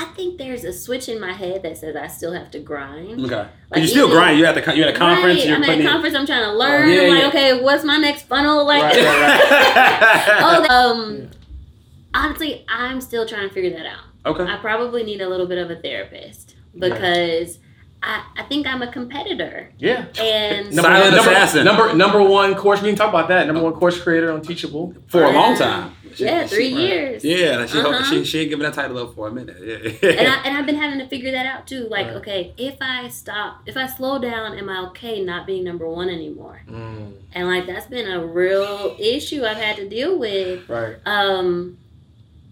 I 0.01 0.05
think 0.15 0.37
there's 0.37 0.63
a 0.63 0.71
switch 0.71 1.09
in 1.09 1.19
my 1.19 1.33
head 1.33 1.61
that 1.63 1.77
says 1.77 1.95
I 1.95 2.07
still 2.07 2.31
have 2.31 2.49
to 2.51 2.59
grind. 2.59 3.19
okay, 3.25 3.47
Like, 3.69 3.81
you 3.81 3.87
still 3.87 4.05
even- 4.07 4.17
grind. 4.17 4.39
You're 4.39 4.47
at 4.47 4.55
the 4.55 4.75
you're 4.75 4.87
at 4.87 4.95
a 4.95 4.97
conference. 4.97 5.39
Right. 5.39 5.47
You're 5.47 5.55
I'm 5.57 5.63
at 5.63 5.69
a 5.69 5.79
in- 5.81 5.87
conference. 5.87 6.15
I'm 6.15 6.25
trying 6.25 6.45
to 6.45 6.53
learn. 6.53 6.89
yeah, 6.89 7.01
I'm 7.01 7.09
like, 7.09 7.21
yeah. 7.21 7.27
okay, 7.27 7.61
what's 7.61 7.83
my 7.83 7.97
next 7.97 8.23
funnel? 8.23 8.65
Like, 8.65 8.81
Right, 8.83 8.95
right, 8.95 10.39
oh, 10.41 10.65
um, 10.99 11.29
honestly, 12.13 12.65
I'm 12.69 13.01
still 13.01 13.27
trying 13.27 13.47
to 13.49 13.53
figure 13.53 13.71
that 13.71 13.85
out. 13.85 14.05
okay. 14.25 14.43
I 14.51 14.57
probably 14.57 15.03
need 15.03 15.19
a 15.21 15.27
little 15.29 15.47
bit 15.47 15.57
of 15.57 15.69
a 15.69 15.75
therapist 15.81 16.55
because 16.77 17.59
I, 18.01 18.23
I 18.37 18.43
think 18.43 18.65
I'm 18.65 18.81
a 18.81 18.91
competitor. 18.91 19.71
Yeah. 19.77 20.05
And 20.19 20.67
Number- 20.75 20.81
Silent 20.89 21.15
number, 21.15 21.31
assassin. 21.31 21.65
Number 21.65 21.93
number 21.93 22.23
one 22.23 22.55
course. 22.55 22.81
We 22.81 22.89
can 22.89 22.95
talk 22.95 23.09
about 23.09 23.27
that. 23.27 23.45
Number 23.47 23.61
one 23.61 23.73
course 23.73 24.01
creator 24.01 24.31
on 24.31 24.41
Teachable. 24.41 24.93
for 25.07 25.23
a 25.23 25.31
long 25.31 25.57
time. 25.57 25.93
She- 26.15 26.23
yeah, 26.23 26.43
she- 26.47 26.55
three 26.55 26.67
years. 26.69 27.23
Yeah, 27.25 27.65
she, 27.65 27.77
Uh-huh. 27.79 28.03
she 28.03 28.23
she 28.25 28.39
ain't 28.39 28.49
giving 28.49 28.63
that 28.63 28.73
title 28.73 28.97
up 28.97 29.15
for 29.15 29.27
a 29.27 29.31
minute. 29.31 29.57
Yeah. 29.61 30.09
And, 30.11 30.27
I, 30.27 30.41
and 30.45 30.57
I've 30.57 30.65
been 30.65 30.77
having 30.77 30.99
to 30.99 31.07
figure 31.07 31.31
that 31.31 31.45
out 31.45 31.67
too. 31.67 31.87
Like, 31.89 32.07
Right. 32.07 32.15
okay, 32.15 32.53
if 32.57 32.77
I 32.81 33.09
stop, 33.09 33.61
if 33.65 33.75
I 33.75 33.85
slow 33.85 34.17
down, 34.17 34.57
am 34.57 34.69
I 34.69 34.87
okay 34.87 35.21
not 35.23 35.45
being 35.45 35.63
number 35.65 35.87
one 35.87 36.07
anymore? 36.09 36.61
Mm, 36.69 37.13
And 37.33 37.47
like, 37.47 37.67
that's 37.67 37.87
been 37.87 38.09
a 38.09 38.25
real 38.25 38.95
issue 38.97 39.43
I've 39.43 39.57
had 39.57 39.75
to 39.75 39.87
deal 39.89 40.17
with. 40.17 40.67
right. 40.69 40.95
Um, 41.05 41.77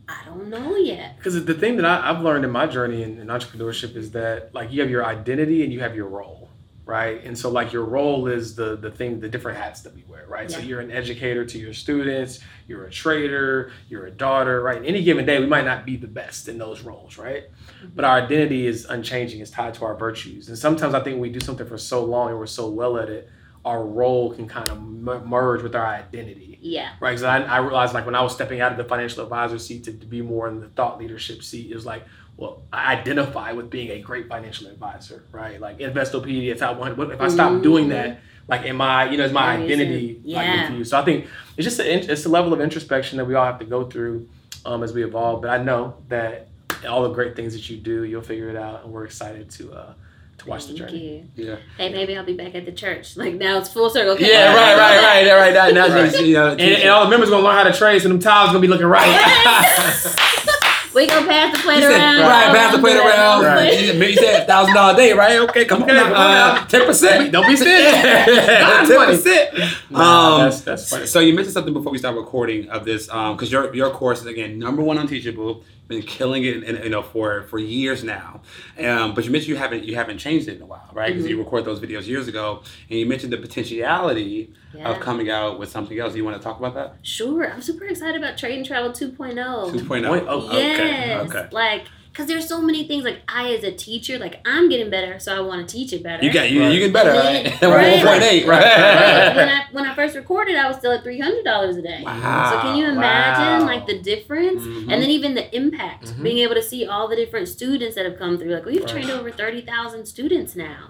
I 0.10 0.24
don't 0.26 0.50
know 0.50 0.76
yet. 0.76 1.17
Because 1.17 1.43
the 1.43 1.54
thing 1.54 1.76
that 1.78 1.86
I, 1.86 2.10
I've 2.10 2.22
learned 2.22 2.46
in 2.46 2.52
my 2.52 2.65
journey 2.65 3.04
in, 3.04 3.20
in 3.20 3.28
entrepreneurship 3.28 3.96
is 3.96 4.12
that 4.12 4.54
like 4.54 4.72
you 4.72 4.82
have 4.82 4.89
your 4.89 5.06
identity 5.06 5.63
and 5.63 5.74
you 5.74 5.82
have 5.82 5.96
your 5.96 6.08
role, 6.08 6.50
right? 6.86 7.22
And 7.26 7.38
so 7.38 7.50
like 7.50 7.74
your 7.74 7.84
role 7.84 8.28
is 8.28 8.56
the 8.56 8.78
the 8.78 8.89
thing, 8.89 9.20
the 9.20 9.28
different 9.28 9.58
hats 9.58 9.82
that 9.82 9.93
we 9.93 10.04
wear, 10.08 10.26
right? 10.28 10.50
So 10.50 10.60
you're 10.60 10.80
an 10.80 10.91
educator 10.91 11.46
to 11.46 11.58
your 11.58 11.74
students, 11.74 12.39
you're 12.67 12.86
a 12.86 12.91
trader, 12.91 13.74
you're 13.89 14.06
a 14.06 14.12
daughter, 14.12 14.62
right? 14.62 14.82
Any 14.84 15.04
given 15.04 15.26
day, 15.26 15.39
we 15.39 15.46
might 15.46 15.65
not 15.65 15.86
be 15.86 15.98
the 15.98 16.08
best 16.08 16.48
in 16.48 16.58
those 16.58 16.82
roles, 16.82 17.17
right? 17.17 17.43
Mm-hmm. 17.52 17.88
But 17.93 18.06
our 18.06 18.22
identity 18.22 18.65
is 18.65 18.86
unchanging. 18.86 19.41
It's 19.41 19.52
tied 19.52 19.74
to 19.76 19.86
our 19.86 19.96
virtues. 19.96 20.48
And 20.48 20.58
sometimes 20.58 20.93
I 20.93 21.02
think 21.02 21.20
we 21.20 21.30
do 21.30 21.41
something 21.41 21.67
for 21.67 21.78
so 21.78 22.06
long 22.06 22.30
and 22.30 22.39
we're 22.39 22.46
so 22.46 22.70
well 22.70 22.98
at 22.98 23.10
it, 23.10 23.30
our 23.68 23.84
role 23.86 24.34
can 24.34 24.48
kind 24.48 24.70
of 24.70 24.82
merge 24.82 25.62
with 25.62 25.76
our 25.76 25.86
identity 25.86 26.58
Yeah. 26.62 26.90
right? 27.02 27.12
Because 27.12 27.24
I, 27.24 27.38
I 27.44 27.58
realized 27.58 27.94
like 27.94 28.06
when 28.06 28.16
I 28.16 28.22
was 28.22 28.34
stepping 28.34 28.62
out 28.62 28.72
of 28.72 28.78
the 28.78 28.84
financial 28.86 29.24
advisor 29.24 29.60
seat 29.60 29.84
to, 29.86 29.92
to 29.94 30.06
be 30.06 30.22
more 30.22 30.48
in 30.48 30.62
the 30.62 30.70
thought 30.70 31.00
leadership 31.00 31.44
seat, 31.44 31.70
it 31.72 31.76
was 31.76 31.86
like, 31.86 32.04
well, 32.38 32.62
I 32.72 32.94
identify 32.96 33.52
with 33.52 33.70
being 33.70 33.90
a 33.92 34.00
great 34.00 34.28
financial 34.30 34.68
advisor, 34.68 35.24
right? 35.32 35.60
Like 35.60 35.80
Investopedia, 35.80 36.62
I 36.62 36.72
want, 36.72 36.98
if 37.12 37.20
I 37.20 37.28
stop 37.28 37.62
doing 37.62 37.90
that, 37.90 38.20
like, 38.48 38.62
am 38.66 38.80
I, 38.80 39.10
you 39.10 39.18
know, 39.18 39.26
is 39.26 39.34
my 39.34 39.58
There 39.58 39.66
is 39.66 39.72
a- 39.72 39.74
identity 39.82 40.22
like 40.24 40.46
yeah. 40.48 40.68
confused? 40.68 40.92
So 40.92 41.00
I 41.00 41.04
think 41.04 41.28
it's 41.58 41.66
just 41.66 41.80
a, 41.80 42.12
it's 42.14 42.26
a 42.26 42.30
level 42.30 42.54
of 42.54 42.62
introspection 42.62 43.18
that 43.18 43.26
we 43.26 43.36
all 43.36 43.46
have 43.46 43.60
to 43.60 43.66
go 43.66 43.84
through 43.90 44.30
um, 44.66 44.84
as 44.84 44.94
we 44.94 45.04
evolve. 45.04 45.42
But 45.42 45.50
I 45.52 45.58
know 45.62 45.96
that 46.08 46.48
all 46.88 47.04
the 47.04 47.14
great 47.14 47.36
things 47.36 47.52
that 47.54 47.70
you 47.70 47.78
do, 47.78 48.04
you'll 48.06 48.22
figure 48.22 48.50
it 48.50 48.56
out, 48.56 48.84
and 48.84 48.94
we're 48.94 49.04
excited 49.06 49.50
to 49.58 49.74
uh, 49.74 49.94
to 50.39 50.47
watch 50.47 50.67
the 50.67 50.78
Thank 50.78 50.91
journey. 50.91 51.26
you. 51.36 51.45
yeah. 51.45 51.56
Hey, 51.78 51.91
maybe 51.91 52.15
I'll 52.17 52.23
be 52.26 52.34
back 52.34 52.54
at 52.56 52.65
the 52.65 52.71
church. 52.71 53.17
Like 53.17 53.34
now 53.36 53.58
it's 53.58 53.69
full 53.73 53.89
circle. 53.89 54.12
Okay, 54.13 54.30
Yeah, 54.32 54.54
right, 54.54 54.78
right, 54.78 55.04
right, 55.04 55.26
yeah, 55.26 55.34
right. 55.34 55.54
That, 55.54 55.73
that's 55.73 55.91
Right. 55.93 56.12
just, 56.12 56.23
you 56.26 56.34
know, 56.36 56.52
And, 56.52 56.62
and 56.62 56.89
all 56.89 57.06
the 57.06 57.10
members 57.10 57.30
gonna 57.30 57.43
learn 57.43 57.56
how 57.56 57.63
to 57.63 57.73
trade, 57.73 58.02
so 58.02 58.08
them 58.10 58.19
tiles 58.19 58.50
gonna 58.50 58.60
be 58.60 58.67
looking 58.67 58.86
right. 58.86 59.08
we 60.93 61.06
gonna 61.08 61.28
pass 61.28 61.56
the 61.56 61.62
plate 61.63 61.82
said, 61.82 61.91
around. 61.91 62.21
right, 62.21 62.56
pass 62.56 62.76
the 62.76 62.80
plate 62.82 62.97
around. 62.97 63.43
Right. 63.45 63.80
You 63.82 63.93
you 63.93 64.15
said 64.15 64.47
thousand 64.47 64.73
dollar 64.76 64.95
day, 64.95 65.13
right? 65.13 65.38
Okay, 65.50 65.65
come 65.65 65.84
Okay, 65.84 65.97
on, 65.97 66.06
come 66.06 66.13
on 66.62 66.67
ten 66.67 66.86
percent. 66.86 67.32
Don't 67.32 67.47
be 67.47 67.56
stingy. 67.56 67.84
God's 67.91 68.89
Ten 68.89 68.97
money. 68.97 69.15
percent. 69.15 69.56
Um, 69.93 70.41
that's 70.41 70.62
that's 70.62 70.89
funny. 70.89 71.06
So 71.08 71.19
you 71.19 71.34
mentioned 71.34 71.54
something 71.54 71.73
before 71.73 71.91
we 71.91 71.97
start 71.97 72.15
recording 72.15 72.69
of 72.69 72.86
this, 72.86 73.08
because 73.08 73.52
your 73.52 73.73
your 73.76 73.89
course 73.91 74.21
is 74.21 74.26
again 74.28 74.58
number 74.60 74.82
one 74.82 74.97
on 74.97 75.08
Teachable, 75.08 75.63
been 75.88 76.02
killing 76.02 76.43
it, 76.43 76.63
in, 76.63 76.84
you 76.84 76.89
know, 76.89 77.02
for 77.02 77.43
for 77.43 77.60
years 77.60 78.04
now. 78.04 78.41
Um, 78.80 79.13
but 79.15 79.23
you 79.26 79.32
mentioned 79.32 79.50
you 79.50 79.56
haven't 79.56 79.84
you 79.86 79.95
haven't 79.95 80.17
changed 80.17 80.47
it 80.47 80.58
in 80.58 80.62
a 80.62 80.65
while, 80.65 80.89
right? 80.93 81.13
Because 81.13 81.28
you 81.30 81.38
recorded 81.39 81.65
those 81.65 81.80
videos 81.80 82.08
years 82.08 82.28
ago, 82.28 82.62
and 82.89 83.00
you 83.00 83.06
mentioned 83.06 83.32
the 83.34 83.38
potentiality 83.38 84.54
Yeah. 84.73 84.89
of 84.91 85.00
coming 85.00 85.30
out 85.30 85.60
with 85.60 85.69
something 85.69 85.97
else. 85.97 86.12
Do 86.13 86.17
you 86.19 86.26
want 86.26 86.38
to 86.38 86.43
talk 86.43 86.60
about 86.60 86.73
that? 86.76 86.95
Sure, 87.02 87.50
I'm 87.52 87.62
super 87.62 87.86
excited 87.86 88.21
about 88.21 88.38
Trade 88.38 88.58
and 88.58 88.65
Travel 88.65 88.91
2.0. 88.91 89.71
2.0. 89.71 90.26
Oh, 90.28 90.52
Yes. 90.52 90.80
Okay. 90.80 91.15
Okay. 91.39 91.47
Like, 91.52 91.86
because 92.18 92.28
there's 92.28 92.48
so 92.48 92.60
many 92.60 92.88
things. 92.88 93.04
Like, 93.04 93.20
I, 93.28 93.54
as 93.54 93.64
a 93.64 93.72
teacher, 93.72 94.18
like, 94.18 94.42
I'm 94.44 94.70
getting 94.70 94.90
better, 94.90 95.20
so 95.20 95.36
I 95.38 95.40
want 95.42 95.68
to 95.70 95.72
teach 95.72 95.94
it 95.94 96.02
better. 96.02 96.26
You 96.26 96.34
got 96.34 96.50
you, 96.50 96.62
Right. 96.64 96.74
you 96.74 96.80
get 96.80 96.92
better, 96.92 97.12
And 97.12 97.20
right? 97.20 97.60
then- 97.62 97.70
One 97.70 97.78
right. 97.80 98.04
point 98.04 98.24
eight, 98.24 98.48
Right. 98.48 98.64
Right. 98.64 99.36
when? 99.36 99.50
I 99.50 99.64
when 99.72 99.86
I 99.86 99.94
first 99.94 100.16
recorded, 100.16 100.56
I 100.56 100.68
was 100.68 100.78
still 100.78 100.92
at 100.92 101.04
three 101.04 101.20
hundred 101.20 101.44
dollars 101.46 101.78
a 101.78 101.82
day. 101.84 102.02
Wow. 102.04 102.50
So 102.52 102.60
can 102.62 102.76
you 102.78 102.86
imagine 102.88 103.66
Wow. 103.68 103.72
like 103.72 103.86
the 103.86 104.00
difference, 104.00 104.64
Mhm. 104.64 104.92
and 104.92 105.04
then 105.04 105.12
even 105.12 105.36
the 105.36 105.56
impact, 105.56 106.06
Mhm. 106.08 106.24
being 106.24 106.40
able 106.40 106.56
to 106.56 106.64
see 106.64 106.88
all 106.88 107.08
the 107.08 107.16
different 107.16 107.50
students 107.50 107.96
that 107.96 108.06
have 108.06 108.18
come 108.18 108.40
through. 108.40 108.50
Like 108.52 108.65
we've 108.65 108.80
Right. 108.82 108.88
trained 108.90 109.12
over 109.12 109.30
thirty 109.30 109.62
thousand 109.62 110.08
students 110.08 110.56
now. 110.56 110.90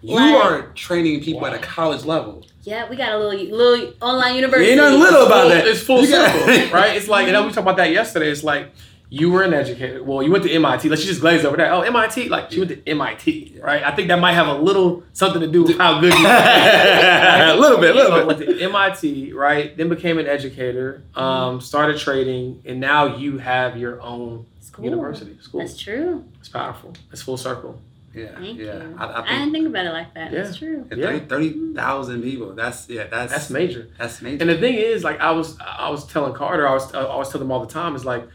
You 0.00 0.14
Like- 0.14 0.36
are 0.44 0.62
training 0.76 1.24
people 1.24 1.44
at 1.44 1.54
a 1.54 1.58
college 1.58 2.04
level. 2.04 2.46
Yeah, 2.62 2.88
we 2.88 2.94
got 2.94 3.10
a 3.14 3.18
little 3.18 3.56
little 3.56 3.94
online 4.00 4.36
university. 4.36 4.66
You 4.66 4.72
ain't 4.74 4.80
nothing 4.82 5.00
little 5.00 5.26
about 5.26 5.48
that. 5.48 5.66
It's 5.66 5.80
full 5.80 6.04
circle, 6.04 6.46
right? 6.72 6.96
It's 6.96 7.08
like, 7.08 7.26
and 7.26 7.36
we 7.36 7.42
talked 7.50 7.56
about 7.56 7.78
that 7.78 7.90
yesterday. 7.90 8.30
It's 8.30 8.44
like 8.44 8.70
you 9.10 9.30
were 9.30 9.42
an 9.42 9.54
educator. 9.54 10.02
Well, 10.02 10.22
you 10.22 10.30
went 10.30 10.44
to 10.44 10.50
MIT. 10.50 10.88
Let's 10.88 11.04
just 11.04 11.20
glaze 11.20 11.44
over 11.44 11.56
that. 11.56 11.72
Oh, 11.72 11.80
MIT. 11.80 12.28
Like 12.28 12.50
she 12.50 12.60
went 12.60 12.70
to 12.70 12.88
MIT, 12.88 13.58
right? 13.62 13.82
I 13.82 13.94
think 13.94 14.08
that 14.08 14.18
might 14.18 14.34
have 14.34 14.48
a 14.48 14.54
little 14.54 15.02
something 15.14 15.40
to 15.40 15.46
do 15.46 15.62
with 15.62 15.78
how 15.78 16.00
good 16.00 16.12
you 16.12 16.26
are. 16.26 17.52
a 17.54 17.56
little 17.56 17.78
bit, 17.78 17.94
a 17.94 17.98
little 17.98 18.18
bit. 18.18 18.26
Went 18.26 18.38
to 18.40 18.60
MIT, 18.60 19.32
right? 19.32 19.74
Then 19.76 19.88
became 19.88 20.18
an 20.18 20.26
educator, 20.26 21.02
um, 21.14 21.60
started 21.60 21.98
trading, 21.98 22.62
and 22.66 22.80
now 22.80 23.16
you 23.16 23.38
have 23.38 23.78
your 23.78 24.00
own 24.02 24.44
school. 24.60 24.84
university. 24.84 25.38
School. 25.40 25.60
That's 25.60 25.78
true. 25.78 26.24
It's 26.40 26.50
powerful. 26.50 26.92
It's 27.10 27.22
full 27.22 27.38
circle. 27.38 27.80
Yeah, 28.14 28.38
Thank 28.38 28.58
yeah. 28.58 28.82
You. 28.82 28.96
I, 28.98 29.04
I, 29.04 29.14
think, 29.14 29.28
I, 29.28 29.38
didn't 29.38 29.52
think 29.52 29.66
about 29.68 29.86
it 29.86 29.92
like 29.92 30.14
that. 30.14 30.32
Yeah. 30.32 30.42
That's 30.42 30.56
true. 30.56 30.86
Yeah. 30.94 31.18
30,000 31.18 32.22
people. 32.22 32.54
That's 32.54 32.88
yeah. 32.88 33.06
That's 33.06 33.32
that's 33.32 33.50
major. 33.50 33.88
That's 33.98 34.20
major. 34.20 34.42
And 34.42 34.50
the 34.50 34.58
thing 34.58 34.74
is, 34.74 35.04
like 35.04 35.20
I 35.20 35.30
was, 35.30 35.58
I 35.60 35.88
was 35.90 36.06
telling 36.06 36.32
Carter, 36.32 36.66
I 36.66 36.72
was, 36.72 36.92
I 36.94 37.16
was 37.16 37.30
telling 37.30 37.46
him 37.46 37.52
all 37.52 37.60
the 37.64 37.72
time, 37.72 37.94
is 37.94 38.04
like 38.04 38.26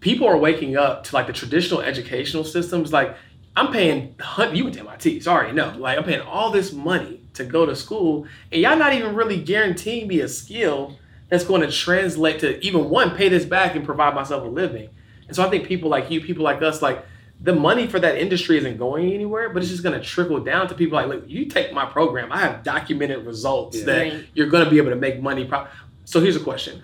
people 0.00 0.26
are 0.26 0.36
waking 0.36 0.76
up 0.76 1.04
to 1.04 1.14
like 1.14 1.26
the 1.26 1.32
traditional 1.32 1.80
educational 1.80 2.44
systems. 2.44 2.92
Like 2.92 3.16
I'm 3.56 3.72
paying, 3.72 4.14
you 4.52 4.64
went 4.64 4.74
to 4.74 4.80
MIT, 4.80 5.20
sorry, 5.20 5.52
no, 5.52 5.74
like 5.78 5.98
I'm 5.98 6.04
paying 6.04 6.20
all 6.20 6.50
this 6.50 6.72
money 6.72 7.20
to 7.34 7.44
go 7.44 7.66
to 7.66 7.74
school, 7.74 8.26
and 8.52 8.60
y'all 8.60 8.76
not 8.76 8.92
even 8.92 9.14
really 9.14 9.40
guaranteeing 9.40 10.06
me 10.08 10.20
a 10.20 10.28
skill 10.28 10.96
that's 11.28 11.44
going 11.44 11.60
to 11.60 11.70
translate 11.70 12.40
to 12.40 12.64
even 12.64 12.88
one 12.88 13.16
pay 13.16 13.28
this 13.28 13.44
back 13.44 13.74
and 13.74 13.84
provide 13.84 14.14
myself 14.14 14.44
a 14.44 14.48
living. 14.48 14.88
And 15.26 15.36
so 15.36 15.44
I 15.44 15.50
think 15.50 15.66
people 15.66 15.90
like 15.90 16.10
you, 16.10 16.20
people 16.20 16.42
like 16.42 16.62
us, 16.62 16.80
like 16.80 17.04
the 17.40 17.54
money 17.54 17.86
for 17.86 18.00
that 18.00 18.16
industry 18.16 18.58
isn't 18.58 18.78
going 18.78 19.12
anywhere, 19.12 19.50
but 19.50 19.62
it's 19.62 19.70
just 19.70 19.82
going 19.82 19.98
to 19.98 20.04
trickle 20.04 20.40
down 20.40 20.68
to 20.68 20.74
people 20.74 20.96
like, 20.96 21.08
look, 21.08 21.24
you 21.26 21.46
take 21.46 21.72
my 21.72 21.84
program, 21.84 22.32
I 22.32 22.38
have 22.38 22.62
documented 22.62 23.26
results 23.26 23.78
yeah. 23.78 23.84
that 23.84 23.98
right. 24.00 24.26
you're 24.34 24.48
going 24.48 24.64
to 24.64 24.70
be 24.70 24.78
able 24.78 24.90
to 24.90 24.96
make 24.96 25.20
money. 25.20 25.44
Pro- 25.44 25.66
so 26.04 26.20
here's 26.20 26.36
a 26.36 26.40
question 26.40 26.82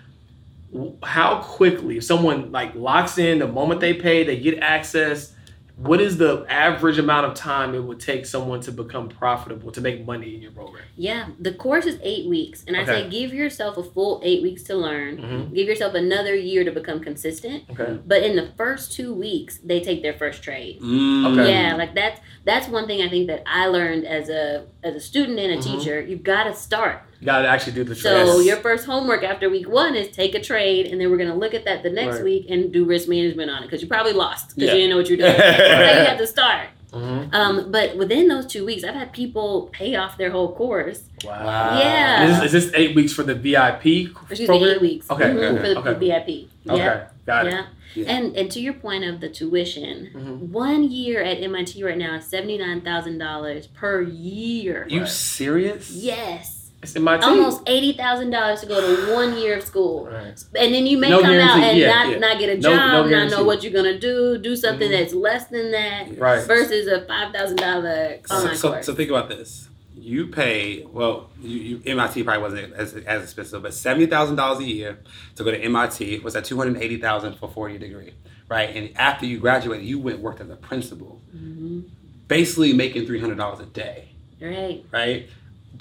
how 1.03 1.41
quickly 1.41 1.99
if 1.99 2.05
someone 2.05 2.51
like 2.51 2.75
locks 2.75 3.19
in 3.19 3.39
the 3.39 3.49
moment 3.49 3.81
they 3.81 3.95
pay 3.95 4.25
they 4.25 4.39
get 4.39 4.59
access 4.61 5.35
what 5.77 6.01
is 6.01 6.19
the 6.19 6.47
average 6.49 6.99
amount 6.99 7.27
of 7.27 7.35
time 7.35 7.75
it 7.75 7.83
would 7.83 7.99
take 7.99 8.27
someone 8.27 8.61
to 8.61 8.71
become 8.71 9.09
profitable 9.09 9.73
to 9.73 9.81
make 9.81 10.07
money 10.07 10.37
in 10.37 10.41
your 10.41 10.53
program? 10.53 10.85
Yeah 10.95 11.31
the 11.41 11.53
course 11.53 11.85
is 11.85 11.99
eight 12.03 12.29
weeks 12.29 12.65
and 12.67 12.77
i 12.77 12.85
say 12.85 13.09
give 13.11 13.35
yourself 13.35 13.77
a 13.77 13.83
full 13.83 14.21
eight 14.25 14.43
weeks 14.43 14.63
to 14.65 14.77
learn. 14.77 15.17
Mm-hmm. 15.17 15.55
give 15.55 15.67
yourself 15.67 15.95
another 15.95 16.35
year 16.37 16.65
to 16.65 16.71
become 16.71 17.01
consistent. 17.01 17.65
Okay. 17.71 17.99
But 18.07 18.23
in 18.23 18.37
the 18.37 18.53
first 18.57 18.93
two 18.93 19.13
weeks 19.13 19.59
they 19.59 19.81
take 19.81 20.03
their 20.03 20.15
first 20.15 20.43
trade. 20.43 20.81
Mm. 20.81 21.33
okay. 21.33 21.53
Yeah 21.53 21.75
like 21.75 21.95
that's 21.95 22.21
that's 22.45 22.69
one 22.69 22.87
thing 22.87 23.03
i 23.03 23.09
think 23.09 23.27
that 23.27 23.43
i 23.47 23.67
learned 23.67 24.07
as 24.07 24.29
a 24.29 24.67
as 24.85 24.95
a 24.95 25.01
student 25.01 25.39
and 25.41 25.53
a 25.53 25.57
mm-hmm. 25.57 25.79
teacher. 25.79 26.01
You've 26.01 26.23
got 26.23 26.45
to 26.45 26.55
start 26.55 27.03
you 27.25 27.33
got 27.33 27.41
to 27.41 27.49
actually 27.49 27.73
do 27.73 27.85
the 27.85 27.95
trade. 27.95 28.27
So 28.27 28.41
your 28.41 28.59
first 28.59 28.85
homework 28.85 29.23
after 29.25 29.49
week 29.49 29.67
one 29.67 29.97
is 29.97 30.15
take 30.15 30.35
a 30.35 30.43
trade, 30.43 30.85
and 30.89 31.01
then 31.01 31.11
we're 31.11 31.17
gonna 31.17 31.35
look 31.35 31.55
at 31.55 31.65
that 31.65 31.83
the 31.83 31.89
next 31.89 32.17
right. 32.17 32.25
week 32.25 32.51
and 32.51 32.71
do 32.71 32.85
risk 32.85 33.09
management 33.09 33.51
on 33.51 33.63
it 33.63 33.67
because 33.67 33.81
you 33.81 33.89
probably 33.89 34.13
lost 34.13 34.55
because 34.55 34.69
yeah. 34.69 34.75
you 34.75 34.81
didn't 34.81 34.91
know 34.91 34.99
what 34.99 35.09
you're 35.09 35.17
doing. 35.17 35.35
so 35.37 35.43
you 35.43 36.05
have 36.05 36.19
to 36.19 36.27
start. 36.27 36.69
Mm-hmm. 36.93 37.35
Um, 37.35 37.73
but 37.73 37.97
within 37.97 38.29
those 38.29 38.45
two 38.45 38.67
weeks, 38.67 38.85
I've 38.85 38.95
had 38.95 39.15
people 39.15 39.71
pay 39.73 39.97
off 39.97 40.19
their 40.19 40.31
whole 40.31 40.55
course. 40.55 41.05
Wow. 41.25 41.79
Yeah. 41.79 42.25
Is 42.25 42.41
this, 42.41 42.53
is 42.55 42.65
this 42.67 42.75
eight 42.75 42.95
weeks 42.95 43.15
for 43.15 43.23
the 43.23 43.35
VIP 43.35 44.15
Excuse 44.31 44.47
program? 44.47 44.61
Me, 44.61 44.75
eight 44.75 44.81
weeks. 44.83 45.11
Okay. 45.11 45.25
Mm-hmm, 45.25 45.57
For 45.57 45.63
the 45.63 45.79
okay. 45.79 45.99
VIP. 45.99 46.71
Okay. 46.71 46.85
Yeah. 46.85 47.09
Got 47.25 47.47
it. 47.47 47.53
Yeah. 47.53 47.67
Yeah. 47.95 48.11
And 48.11 48.37
and 48.37 48.51
to 48.51 48.61
your 48.61 48.75
point 48.75 49.05
of 49.05 49.21
the 49.21 49.31
tuition, 49.31 50.11
mm-hmm. 50.13 50.53
one 50.53 50.91
year 50.91 51.23
at 51.23 51.39
MIT 51.39 51.83
right 51.83 51.97
now 51.97 52.17
is 52.17 52.27
seventy 52.27 52.59
nine 52.59 52.83
thousand 52.83 53.19
dollars 53.19 53.69
per 53.69 54.03
year. 54.03 54.83
Are 54.83 54.89
You 54.89 55.07
serious? 55.07 55.91
Yes. 55.91 56.54
It's 56.85 56.95
MIT. 56.95 57.25
Almost 57.25 57.63
eighty 57.67 57.95
thousand 57.95 58.31
dollars 58.31 58.61
to 58.61 58.67
go 58.67 58.79
to 58.79 59.15
one 59.15 59.39
year 59.39 59.57
of 59.57 59.65
school, 59.65 60.07
right. 60.07 60.39
and 60.55 60.75
then 60.75 60.87
you 60.87 60.99
may 60.99 61.09
no 61.09 61.23
come 61.23 61.35
out 61.35 61.59
and 61.59 61.79
yeah, 61.79 61.89
not, 61.89 62.11
yeah. 62.11 62.19
not 62.19 62.39
get 62.39 62.51
a 62.51 62.59
job, 62.59 62.73
no, 62.73 63.05
no 63.05 63.09
not 63.09 63.31
know 63.31 63.43
what 63.43 63.63
you're 63.63 63.73
gonna 63.73 63.99
do, 63.99 64.37
do 64.37 64.55
something 64.55 64.91
mm-hmm. 64.91 65.01
that's 65.01 65.15
less 65.15 65.47
than 65.47 65.71
that, 65.73 66.19
right. 66.19 66.47
versus 66.47 66.87
a 66.87 67.07
five 67.07 67.33
thousand 67.33 67.57
dollar 67.57 68.19
online 68.31 68.57
so, 68.57 68.71
course. 68.71 68.85
So 68.85 68.95
think 68.95 69.09
about 69.09 69.31
this: 69.31 69.71
you 69.97 70.27
pay 70.27 70.85
well, 70.85 71.31
you, 71.41 71.59
you 71.59 71.83
MIT 71.87 72.23
probably 72.23 72.43
wasn't 72.43 72.75
as, 72.75 72.95
as 72.95 73.23
expensive, 73.23 73.63
but 73.63 73.73
seventy 73.73 74.05
thousand 74.05 74.37
dollars 74.37 74.59
a 74.59 74.65
year 74.65 74.99
to 75.37 75.43
go 75.43 75.51
to 75.51 75.59
MIT 75.59 76.19
was 76.19 76.37
at 76.37 76.45
two 76.45 76.59
hundred 76.59 76.83
eighty 76.83 76.99
thousand 76.99 77.37
for 77.37 77.49
four 77.49 77.71
year 77.71 77.79
degree, 77.79 78.13
right? 78.51 78.77
And 78.77 78.95
after 78.99 79.25
you 79.25 79.39
graduated, 79.39 79.87
you 79.87 79.99
went 79.99 80.19
worked 80.19 80.43
as 80.43 80.51
a 80.51 80.57
principal, 80.57 81.23
mm-hmm. 81.35 81.81
basically 82.29 82.75
making 82.75 83.07
three 83.07 83.21
hundred 83.21 83.39
dollars 83.39 83.61
a 83.61 83.67
day, 83.67 84.11
right? 84.39 84.85
Right, 84.93 85.31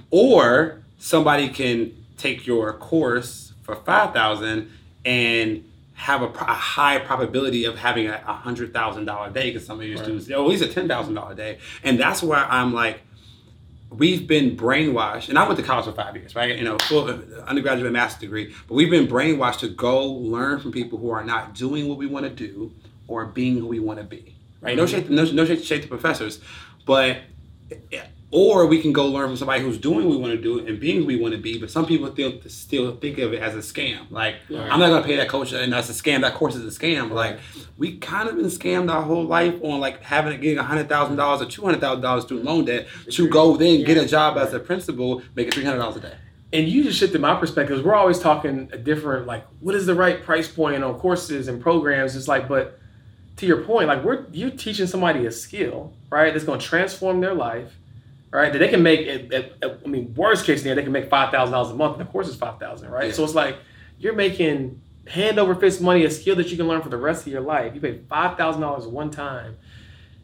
or 0.09 0.82
somebody 1.03 1.49
can 1.49 1.93
take 2.15 2.47
your 2.47 2.71
course 2.71 3.51
for 3.63 3.75
5000 3.75 4.71
and 5.03 5.69
have 5.95 6.21
a, 6.21 6.27
a, 6.27 6.53
high 6.53 6.97
probability 6.97 7.65
of 7.65 7.77
having 7.77 8.07
a 8.07 8.17
hundred 8.17 8.71
thousand 8.71 9.03
dollar 9.03 9.29
day 9.29 9.51
because 9.51 9.65
some 9.65 9.81
of 9.81 9.85
your 9.85 9.97
right. 9.97 10.03
students 10.03 10.31
oh 10.33 10.49
he's 10.49 10.61
a 10.61 10.67
ten 10.67 10.87
thousand 10.87 11.13
dollar 11.13 11.35
day 11.35 11.59
and 11.83 11.99
that's 11.99 12.23
where 12.23 12.39
i'm 12.45 12.73
like 12.73 13.01
we've 13.89 14.27
been 14.27 14.55
brainwashed 14.55 15.27
and 15.27 15.37
i 15.37 15.45
went 15.45 15.59
to 15.59 15.65
college 15.65 15.85
for 15.85 15.91
five 15.91 16.15
years 16.15 16.35
right 16.35 16.57
you 16.57 16.63
know 16.63 16.77
full 16.79 17.07
undergraduate 17.47 17.91
master's 17.91 18.21
degree 18.21 18.53
but 18.69 18.75
we've 18.75 18.89
been 18.89 19.07
brainwashed 19.07 19.59
to 19.59 19.67
go 19.67 20.05
learn 20.05 20.57
from 20.57 20.71
people 20.71 20.97
who 20.97 21.09
are 21.09 21.23
not 21.23 21.53
doing 21.53 21.89
what 21.89 21.97
we 21.97 22.07
want 22.07 22.25
to 22.25 22.31
do 22.31 22.71
or 23.09 23.25
being 23.25 23.57
who 23.57 23.67
we 23.67 23.79
want 23.79 23.99
to 23.99 24.05
be 24.05 24.35
right 24.61 24.77
mm-hmm. 24.77 24.77
no 24.77 24.85
shade 24.85 25.09
no, 25.09 25.25
no 25.25 25.45
shade, 25.45 25.63
shade 25.63 25.81
to 25.81 25.87
professors 25.89 26.39
but 26.85 27.17
or 28.33 28.65
we 28.65 28.81
can 28.81 28.91
go 28.91 29.05
learn 29.05 29.27
from 29.27 29.37
somebody 29.37 29.61
who's 29.61 29.77
doing 29.77 30.07
what 30.07 30.15
we 30.15 30.17
want 30.17 30.33
to 30.33 30.41
do 30.41 30.65
and 30.65 30.79
being 30.79 30.97
who 30.97 31.05
we 31.05 31.15
want 31.15 31.35
to 31.35 31.39
be. 31.39 31.59
But 31.59 31.69
some 31.69 31.85
people 31.85 32.11
still 32.11 32.33
still 32.47 32.95
think 32.95 33.19
of 33.19 33.31
it 33.31 33.39
as 33.43 33.53
a 33.53 33.59
scam. 33.59 34.09
Like 34.09 34.37
right. 34.49 34.71
I'm 34.71 34.79
not 34.79 34.89
gonna 34.89 35.03
pay 35.03 35.17
that 35.17 35.29
coach, 35.29 35.53
and 35.53 35.71
that's 35.71 35.87
a 35.89 35.93
scam. 35.93 36.21
That 36.21 36.33
course 36.33 36.55
is 36.55 36.65
a 36.65 36.79
scam. 36.79 37.11
Like 37.11 37.37
we 37.77 37.97
kind 37.97 38.27
of 38.27 38.35
been 38.35 38.45
scammed 38.45 38.91
our 38.91 39.03
whole 39.03 39.23
life 39.23 39.53
on 39.61 39.79
like 39.79 40.01
having 40.01 40.41
getting 40.41 40.57
a 40.57 40.63
hundred 40.63 40.89
thousand 40.89 41.15
dollars 41.17 41.43
or 41.43 41.45
two 41.45 41.63
hundred 41.63 41.79
thousand 41.79 42.01
dollars 42.01 42.23
student 42.23 42.47
loan 42.47 42.65
debt 42.65 42.87
to 43.11 43.29
go 43.29 43.55
then 43.55 43.81
yeah. 43.81 43.85
get 43.85 43.97
a 43.97 44.07
job 44.07 44.35
as 44.39 44.51
a 44.53 44.59
principal, 44.59 45.21
making 45.35 45.51
three 45.51 45.63
hundred 45.63 45.77
dollars 45.77 45.97
a 45.97 45.99
day. 45.99 46.15
And 46.51 46.67
you 46.67 46.83
just 46.83 46.97
shifted 46.97 47.21
my 47.21 47.35
perspective. 47.35 47.85
We're 47.85 47.93
always 47.93 48.19
talking 48.19 48.67
a 48.73 48.79
different 48.79 49.27
like 49.27 49.45
what 49.59 49.75
is 49.75 49.85
the 49.85 49.93
right 49.93 50.23
price 50.23 50.47
point 50.47 50.83
on 50.83 50.99
courses 50.99 51.47
and 51.47 51.61
programs. 51.61 52.15
It's 52.15 52.27
like, 52.27 52.47
but 52.47 52.79
to 53.37 53.45
your 53.45 53.61
point, 53.61 53.89
like 53.89 54.03
we're 54.03 54.25
you're 54.31 54.49
teaching 54.49 54.87
somebody 54.87 55.27
a 55.27 55.31
skill, 55.31 55.93
right? 56.09 56.33
That's 56.33 56.45
going 56.45 56.59
to 56.59 56.65
transform 56.65 57.21
their 57.21 57.35
life 57.35 57.73
right? 58.33 58.51
That 58.51 58.59
they 58.59 58.67
can 58.67 58.83
make, 58.83 59.07
I 59.33 59.87
mean, 59.87 60.13
worst 60.15 60.45
case 60.45 60.59
scenario, 60.59 60.75
they 60.75 60.83
can 60.83 60.91
make 60.91 61.09
five 61.09 61.31
thousand 61.31 61.53
dollars 61.53 61.71
a 61.71 61.75
month, 61.75 61.93
and 61.93 62.01
of 62.01 62.09
course 62.09 62.27
it's 62.27 62.35
five 62.35 62.59
thousand, 62.59 62.89
right? 62.89 63.07
Yeah. 63.07 63.13
So 63.13 63.23
it's 63.23 63.35
like 63.35 63.57
you're 63.99 64.15
making 64.15 64.81
hand 65.07 65.37
over 65.37 65.55
fist 65.55 65.81
money, 65.81 66.03
a 66.05 66.11
skill 66.11 66.35
that 66.37 66.49
you 66.49 66.57
can 66.57 66.67
learn 66.67 66.81
for 66.81 66.89
the 66.89 66.97
rest 66.97 67.25
of 67.25 67.31
your 67.31 67.41
life. 67.41 67.75
You 67.75 67.81
paid 67.81 68.05
five 68.09 68.37
thousand 68.37 68.61
dollars 68.61 68.87
one 68.87 69.11
time, 69.11 69.57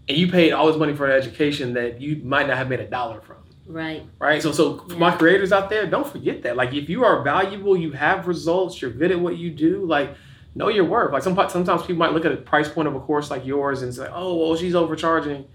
and 0.08 0.18
you 0.18 0.30
paid 0.32 0.52
all 0.52 0.68
this 0.68 0.78
money 0.78 0.96
for 0.96 1.06
an 1.06 1.12
education 1.12 1.74
that 1.74 2.02
you 2.02 2.22
might 2.24 2.48
not 2.48 2.58
have 2.58 2.68
made 2.68 2.80
a 2.80 2.88
dollar 2.88 3.22
from. 3.22 3.38
Right. 3.68 4.04
Right. 4.18 4.42
So, 4.42 4.52
so 4.52 4.84
yeah. 4.90 4.96
my 4.98 5.16
creators 5.16 5.52
out 5.52 5.70
there, 5.70 5.86
don't 5.86 6.08
forget 6.08 6.42
that. 6.42 6.58
Like, 6.58 6.74
if 6.74 6.90
you 6.90 7.06
are 7.06 7.22
valuable, 7.22 7.78
you 7.78 7.92
have 7.92 8.28
results, 8.28 8.82
you're 8.82 8.90
good 8.90 9.12
at 9.12 9.20
what 9.20 9.38
you 9.38 9.52
do. 9.52 9.86
Like, 9.86 10.16
know 10.56 10.70
your 10.70 10.86
worth. 10.86 11.14
Like, 11.14 11.22
some, 11.22 11.36
sometimes 11.50 11.82
people 11.82 11.98
might 11.98 12.14
look 12.14 12.26
at 12.26 12.32
a 12.32 12.38
price 12.38 12.68
point 12.68 12.88
of 12.88 12.96
a 12.96 13.00
course 13.00 13.30
like 13.30 13.46
yours 13.46 13.84
and 13.84 13.94
say, 13.94 14.10
"Oh, 14.12 14.36
well, 14.36 14.56
she's 14.56 14.74
overcharging." 14.74 15.46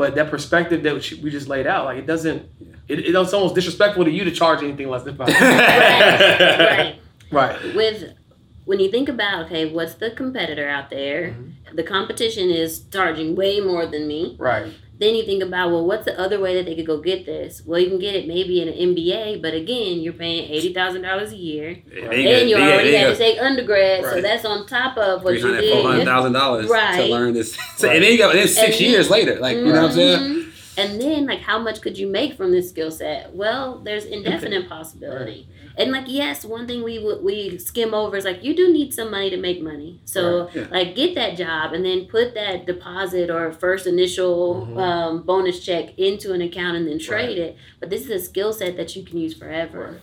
But 0.00 0.14
that 0.14 0.30
perspective 0.30 0.82
that 0.84 0.94
we 1.22 1.28
just 1.28 1.46
laid 1.46 1.66
out, 1.66 1.84
like 1.84 1.98
it 1.98 2.06
doesn't, 2.06 2.48
it, 2.88 3.00
it's 3.00 3.34
almost 3.34 3.54
disrespectful 3.54 4.06
to 4.06 4.10
you 4.10 4.24
to 4.24 4.30
charge 4.30 4.62
anything 4.62 4.88
less 4.88 5.02
than 5.02 5.14
five. 5.14 5.28
right. 5.38 6.98
right. 7.30 7.74
With 7.74 8.14
when 8.64 8.80
you 8.80 8.90
think 8.90 9.10
about 9.10 9.44
okay, 9.44 9.70
what's 9.70 9.96
the 9.96 10.10
competitor 10.12 10.66
out 10.66 10.88
there? 10.88 11.32
Mm-hmm. 11.32 11.76
The 11.76 11.82
competition 11.82 12.48
is 12.48 12.80
charging 12.90 13.36
way 13.36 13.60
more 13.60 13.84
than 13.84 14.08
me. 14.08 14.36
Right. 14.38 14.72
Then 15.00 15.14
you 15.14 15.24
think 15.24 15.42
about 15.42 15.70
well, 15.70 15.86
what's 15.86 16.04
the 16.04 16.20
other 16.20 16.38
way 16.38 16.54
that 16.56 16.66
they 16.66 16.76
could 16.76 16.86
go 16.86 17.00
get 17.00 17.24
this? 17.24 17.62
Well, 17.64 17.80
you 17.80 17.88
can 17.88 17.98
get 17.98 18.14
it 18.14 18.28
maybe 18.28 18.60
in 18.60 18.68
an 18.68 18.94
MBA, 18.94 19.40
but 19.40 19.54
again, 19.54 20.00
you're 20.00 20.12
paying 20.12 20.50
eighty 20.50 20.74
thousand 20.74 21.00
dollars 21.00 21.32
a 21.32 21.36
year, 21.36 21.78
right. 21.90 22.26
and 22.26 22.50
you 22.50 22.56
already 22.56 22.94
had 22.94 23.12
to 23.12 23.16
take 23.16 23.40
undergrad, 23.40 24.04
right. 24.04 24.12
so 24.12 24.20
that's 24.20 24.44
on 24.44 24.66
top 24.66 24.98
of 24.98 25.24
what 25.24 25.40
you 25.40 25.40
did. 25.40 25.72
Four 25.72 25.90
hundred 25.90 26.04
thousand 26.04 26.34
dollars 26.34 26.68
right. 26.68 26.96
to 26.96 27.06
learn 27.06 27.32
this, 27.32 27.56
so, 27.76 27.88
and 27.88 28.04
then 28.04 28.12
you 28.12 28.18
go, 28.18 28.28
and 28.28 28.40
then 28.40 28.46
six 28.46 28.76
and 28.76 28.80
years 28.80 29.08
then, 29.08 29.18
later, 29.18 29.40
like 29.40 29.56
mm-hmm. 29.56 29.66
you 29.68 29.72
know 29.72 29.82
what 29.82 29.90
I'm 29.90 29.96
saying. 29.96 30.20
Mm-hmm. 30.20 30.50
And 30.76 31.00
then, 31.00 31.26
like, 31.26 31.40
how 31.40 31.58
much 31.58 31.80
could 31.80 31.98
you 31.98 32.06
make 32.06 32.34
from 32.36 32.52
this 32.52 32.70
skill 32.70 32.90
set? 32.90 33.34
Well, 33.34 33.80
there's 33.80 34.04
indefinite 34.04 34.68
possibility. 34.68 35.48
Right. 35.76 35.82
And 35.82 35.92
like 35.92 36.04
yes, 36.06 36.44
one 36.44 36.66
thing 36.66 36.82
we 36.82 36.98
we 37.22 37.58
skim 37.58 37.94
over 37.94 38.16
is 38.16 38.24
like 38.24 38.42
you 38.42 38.54
do 38.54 38.72
need 38.72 38.92
some 38.94 39.10
money 39.10 39.30
to 39.30 39.36
make 39.36 39.62
money. 39.62 40.00
So 40.04 40.44
right. 40.44 40.56
yeah. 40.56 40.66
like 40.70 40.94
get 40.94 41.14
that 41.14 41.36
job 41.36 41.72
and 41.72 41.84
then 41.84 42.06
put 42.06 42.34
that 42.34 42.66
deposit 42.66 43.30
or 43.30 43.52
first 43.52 43.86
initial 43.86 44.66
mm-hmm. 44.66 44.78
um, 44.78 45.22
bonus 45.22 45.64
check 45.64 45.98
into 45.98 46.32
an 46.32 46.42
account 46.42 46.76
and 46.76 46.86
then 46.86 46.98
trade 46.98 47.38
right. 47.38 47.38
it. 47.38 47.56
But 47.78 47.90
this 47.90 48.02
is 48.02 48.10
a 48.10 48.18
skill 48.24 48.52
set 48.52 48.76
that 48.76 48.94
you 48.96 49.04
can 49.04 49.18
use 49.18 49.34
forever. 49.34 50.00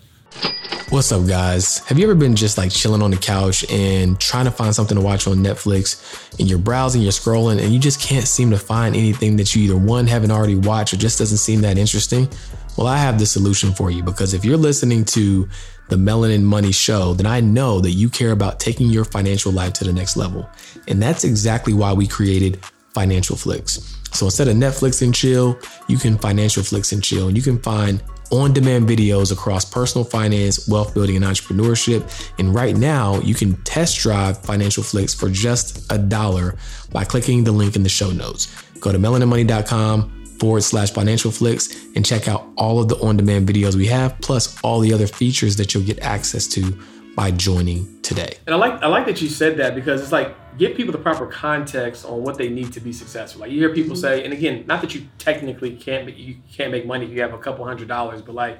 What's 0.89 1.11
up, 1.11 1.28
guys? 1.28 1.80
Have 1.80 1.99
you 1.99 2.05
ever 2.05 2.15
been 2.15 2.36
just 2.36 2.57
like 2.57 2.72
chilling 2.72 3.01
on 3.01 3.11
the 3.11 3.18
couch 3.18 3.70
and 3.70 4.18
trying 4.22 4.45
to 4.45 4.51
find 4.51 4.74
something 4.74 4.95
to 4.95 5.01
watch 5.01 5.28
on 5.28 5.38
Netflix 5.38 6.32
and 6.39 6.49
you're 6.49 6.59
browsing, 6.59 7.01
you're 7.01 7.11
scrolling, 7.11 7.61
and 7.61 7.74
you 7.74 7.80
just 7.80 7.99
can't 7.99 8.26
seem 8.26 8.51
to 8.51 8.57
find 8.57 8.95
anything 8.95 9.36
that 9.36 9.53
you 9.53 9.63
either 9.63 9.76
one 9.76 10.07
haven't 10.07 10.32
already 10.32 10.55
watched 10.55 10.93
or 10.93 10.97
just 10.97 11.20
doesn't 11.20 11.39
seem 11.39 11.59
that 11.61 11.78
interesting? 11.78 12.30
Well, 12.78 12.88
I 12.88 12.97
have 12.97 13.17
the 13.17 13.25
solution 13.25 13.73
for 13.73 13.89
you 13.89 14.03
because 14.03 14.36
if 14.36 14.45
you're 14.45 14.55
listening 14.55 15.03
to 15.05 15.49
the 15.89 15.95
Melanin 15.95 16.43
Money 16.43 16.71
Show, 16.71 17.15
then 17.15 17.25
I 17.25 17.39
know 17.39 17.80
that 17.82 17.91
you 17.91 18.07
care 18.07 18.32
about 18.32 18.59
taking 18.59 18.89
your 18.89 19.03
financial 19.03 19.51
life 19.51 19.73
to 19.73 19.84
the 19.84 19.93
next 19.93 20.15
level. 20.15 20.47
And 20.88 21.01
that's 21.01 21.23
exactly 21.23 21.73
why 21.73 21.93
we 21.93 22.05
created 22.07 22.63
Financial 22.93 23.36
Flicks. 23.36 23.95
So 24.11 24.25
instead 24.25 24.47
of 24.47 24.55
Netflix 24.55 25.01
and 25.01 25.13
chill, 25.13 25.59
you 25.88 25.97
can 25.97 26.17
Financial 26.17 26.63
Flicks 26.63 26.91
and 26.91 27.03
chill, 27.03 27.28
and 27.28 27.36
you 27.36 27.43
can 27.43 27.59
find 27.59 28.03
on 28.30 28.53
demand 28.53 28.88
videos 28.88 29.32
across 29.32 29.65
personal 29.65 30.03
finance, 30.03 30.67
wealth 30.67 30.93
building, 30.93 31.15
and 31.15 31.25
entrepreneurship. 31.25 32.32
And 32.38 32.53
right 32.53 32.75
now, 32.75 33.19
you 33.21 33.34
can 33.34 33.55
test 33.63 33.97
drive 33.99 34.39
Financial 34.43 34.84
Flicks 34.84 35.13
for 35.13 35.30
just 35.30 35.91
a 35.91 35.97
dollar 35.97 36.57
by 36.91 37.05
clicking 37.05 37.43
the 37.43 37.51
link 37.51 37.75
in 37.75 37.84
the 37.84 37.89
show 37.89 38.11
notes. 38.11 38.47
Go 38.80 38.91
to 38.91 38.99
melaninmoney.com 38.99 40.16
forward 40.40 40.62
slash 40.62 40.92
financial 40.92 41.32
flicks 41.32 41.86
and 41.96 42.06
check 42.06 42.28
out 42.28 42.48
all 42.58 42.80
of 42.80 42.88
the 42.88 42.96
on 42.98 43.18
demand 43.18 43.48
videos 43.48 43.76
we 43.76 43.88
have, 43.88 44.20
plus 44.22 44.60
all 44.64 44.80
the 44.80 44.94
other 44.94 45.08
features 45.08 45.56
that 45.58 45.74
you'll 45.74 45.84
get 45.84 46.00
access 46.00 46.48
to 46.48 46.78
by 47.16 47.32
joining 47.32 48.00
today. 48.04 48.38
And 48.46 48.54
I 48.54 48.58
like 48.58 48.82
I 48.84 48.88
like 48.88 49.08
that 49.08 49.22
you 49.22 49.28
said 49.28 49.58
that 49.58 49.74
because 49.74 50.02
it's 50.02 50.12
like 50.12 50.36
give 50.58 50.78
people 50.78 50.92
the 50.92 51.00
proper 51.00 51.26
context 51.26 52.06
on 52.06 52.24
what 52.24 52.38
they 52.38 52.48
need 52.48 52.72
to 52.74 52.80
be 52.80 52.94
successful. 52.94 53.42
Like 53.42 53.52
you 53.52 53.60
hear 53.60 53.74
people 53.74 53.96
mm-hmm. 53.96 54.02
say, 54.02 54.24
and 54.24 54.32
again, 54.34 54.66
not 54.68 54.82
that 54.82 54.94
you 54.94 55.08
technically 55.18 55.76
can't 55.76 56.06
but 56.06 56.16
you 56.16 56.38
can't 56.54 56.72
make 56.72 56.86
money 56.86 57.06
if 57.06 57.12
you 57.12 57.22
have 57.22 57.34
a 57.34 57.40
couple 57.40 57.66
hundred 57.66 57.88
dollars, 57.88 58.22
but 58.22 58.36
like 58.36 58.60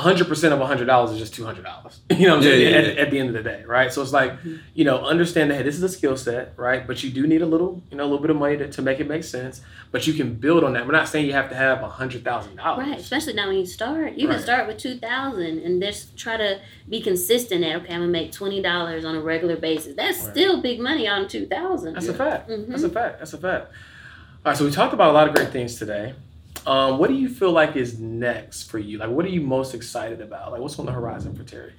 hundred 0.00 0.26
percent 0.26 0.52
of 0.52 0.60
hundred 0.60 0.86
dollars 0.86 1.12
is 1.12 1.18
just 1.18 1.34
two 1.34 1.44
hundred 1.44 1.64
dollars. 1.64 2.00
You 2.10 2.26
know 2.26 2.36
what 2.36 2.44
I'm 2.44 2.50
yeah, 2.50 2.50
saying? 2.50 2.72
Yeah, 2.72 2.78
at, 2.78 2.94
yeah. 2.96 3.02
at, 3.02 3.10
the 3.10 3.18
end 3.18 3.28
of 3.28 3.34
the 3.34 3.42
day, 3.42 3.64
right? 3.64 3.92
So 3.92 4.00
it's 4.02 4.12
like, 4.12 4.32
mm-hmm. 4.32 4.56
you 4.74 4.84
know, 4.84 5.04
understand 5.04 5.50
that 5.50 5.56
hey, 5.56 5.62
this 5.62 5.76
is 5.76 5.82
a 5.82 5.88
skill 5.88 6.16
set, 6.16 6.54
right? 6.56 6.86
But 6.86 7.02
you 7.02 7.10
do 7.10 7.26
need 7.26 7.42
a 7.42 7.46
little, 7.46 7.82
you 7.90 7.96
know, 7.96 8.04
a 8.04 8.06
little 8.06 8.20
bit 8.20 8.30
of 8.30 8.36
money 8.36 8.56
to, 8.56 8.70
to 8.70 8.82
make 8.82 9.00
it 9.00 9.08
make 9.08 9.24
sense. 9.24 9.60
But 9.90 10.06
you 10.06 10.14
can 10.14 10.34
build 10.34 10.64
on 10.64 10.72
that. 10.72 10.86
We're 10.86 10.92
not 10.92 11.08
saying 11.08 11.26
you 11.26 11.32
have 11.32 11.48
to 11.50 11.54
have 11.54 11.82
a 11.82 11.88
hundred 11.88 12.24
thousand 12.24 12.56
dollars. 12.56 12.86
Right. 12.86 12.98
Especially 12.98 13.34
now 13.34 13.48
when 13.48 13.58
you 13.58 13.66
start. 13.66 14.14
You 14.14 14.28
right. 14.28 14.34
can 14.34 14.42
start 14.42 14.66
with 14.66 14.78
two 14.78 14.98
thousand 14.98 15.60
and 15.60 15.82
just 15.82 16.16
try 16.16 16.36
to 16.36 16.60
be 16.88 17.00
consistent 17.00 17.64
at 17.64 17.82
okay, 17.82 17.94
I'm 17.94 18.00
gonna 18.00 18.12
make 18.12 18.32
twenty 18.32 18.62
dollars 18.62 19.04
on 19.04 19.14
a 19.14 19.20
regular 19.20 19.56
basis. 19.56 19.94
That's 19.94 20.20
right. 20.22 20.32
still 20.32 20.62
big 20.62 20.80
money 20.80 21.06
on 21.06 21.28
two 21.28 21.46
thousand. 21.46 21.94
That's 21.94 22.08
a 22.08 22.14
fact. 22.14 22.48
Mm-hmm. 22.48 22.70
That's 22.70 22.84
a 22.84 22.90
fact. 22.90 23.18
That's 23.18 23.32
a 23.32 23.38
fact. 23.38 23.72
All 24.44 24.50
right, 24.50 24.58
so 24.58 24.64
we 24.64 24.70
talked 24.70 24.92
about 24.92 25.10
a 25.10 25.12
lot 25.12 25.26
of 25.26 25.34
great 25.34 25.50
things 25.50 25.76
today. 25.76 26.14
Um, 26.66 26.98
what 26.98 27.08
do 27.08 27.14
you 27.14 27.28
feel 27.28 27.52
like 27.52 27.76
is 27.76 27.98
next 27.98 28.70
for 28.70 28.78
you? 28.78 28.98
Like, 28.98 29.10
what 29.10 29.24
are 29.24 29.30
you 29.30 29.40
most 29.40 29.74
excited 29.74 30.20
about? 30.20 30.52
Like, 30.52 30.60
what's 30.60 30.78
on 30.78 30.86
the 30.86 30.92
horizon 30.92 31.34
for 31.34 31.44
Teri? 31.44 31.72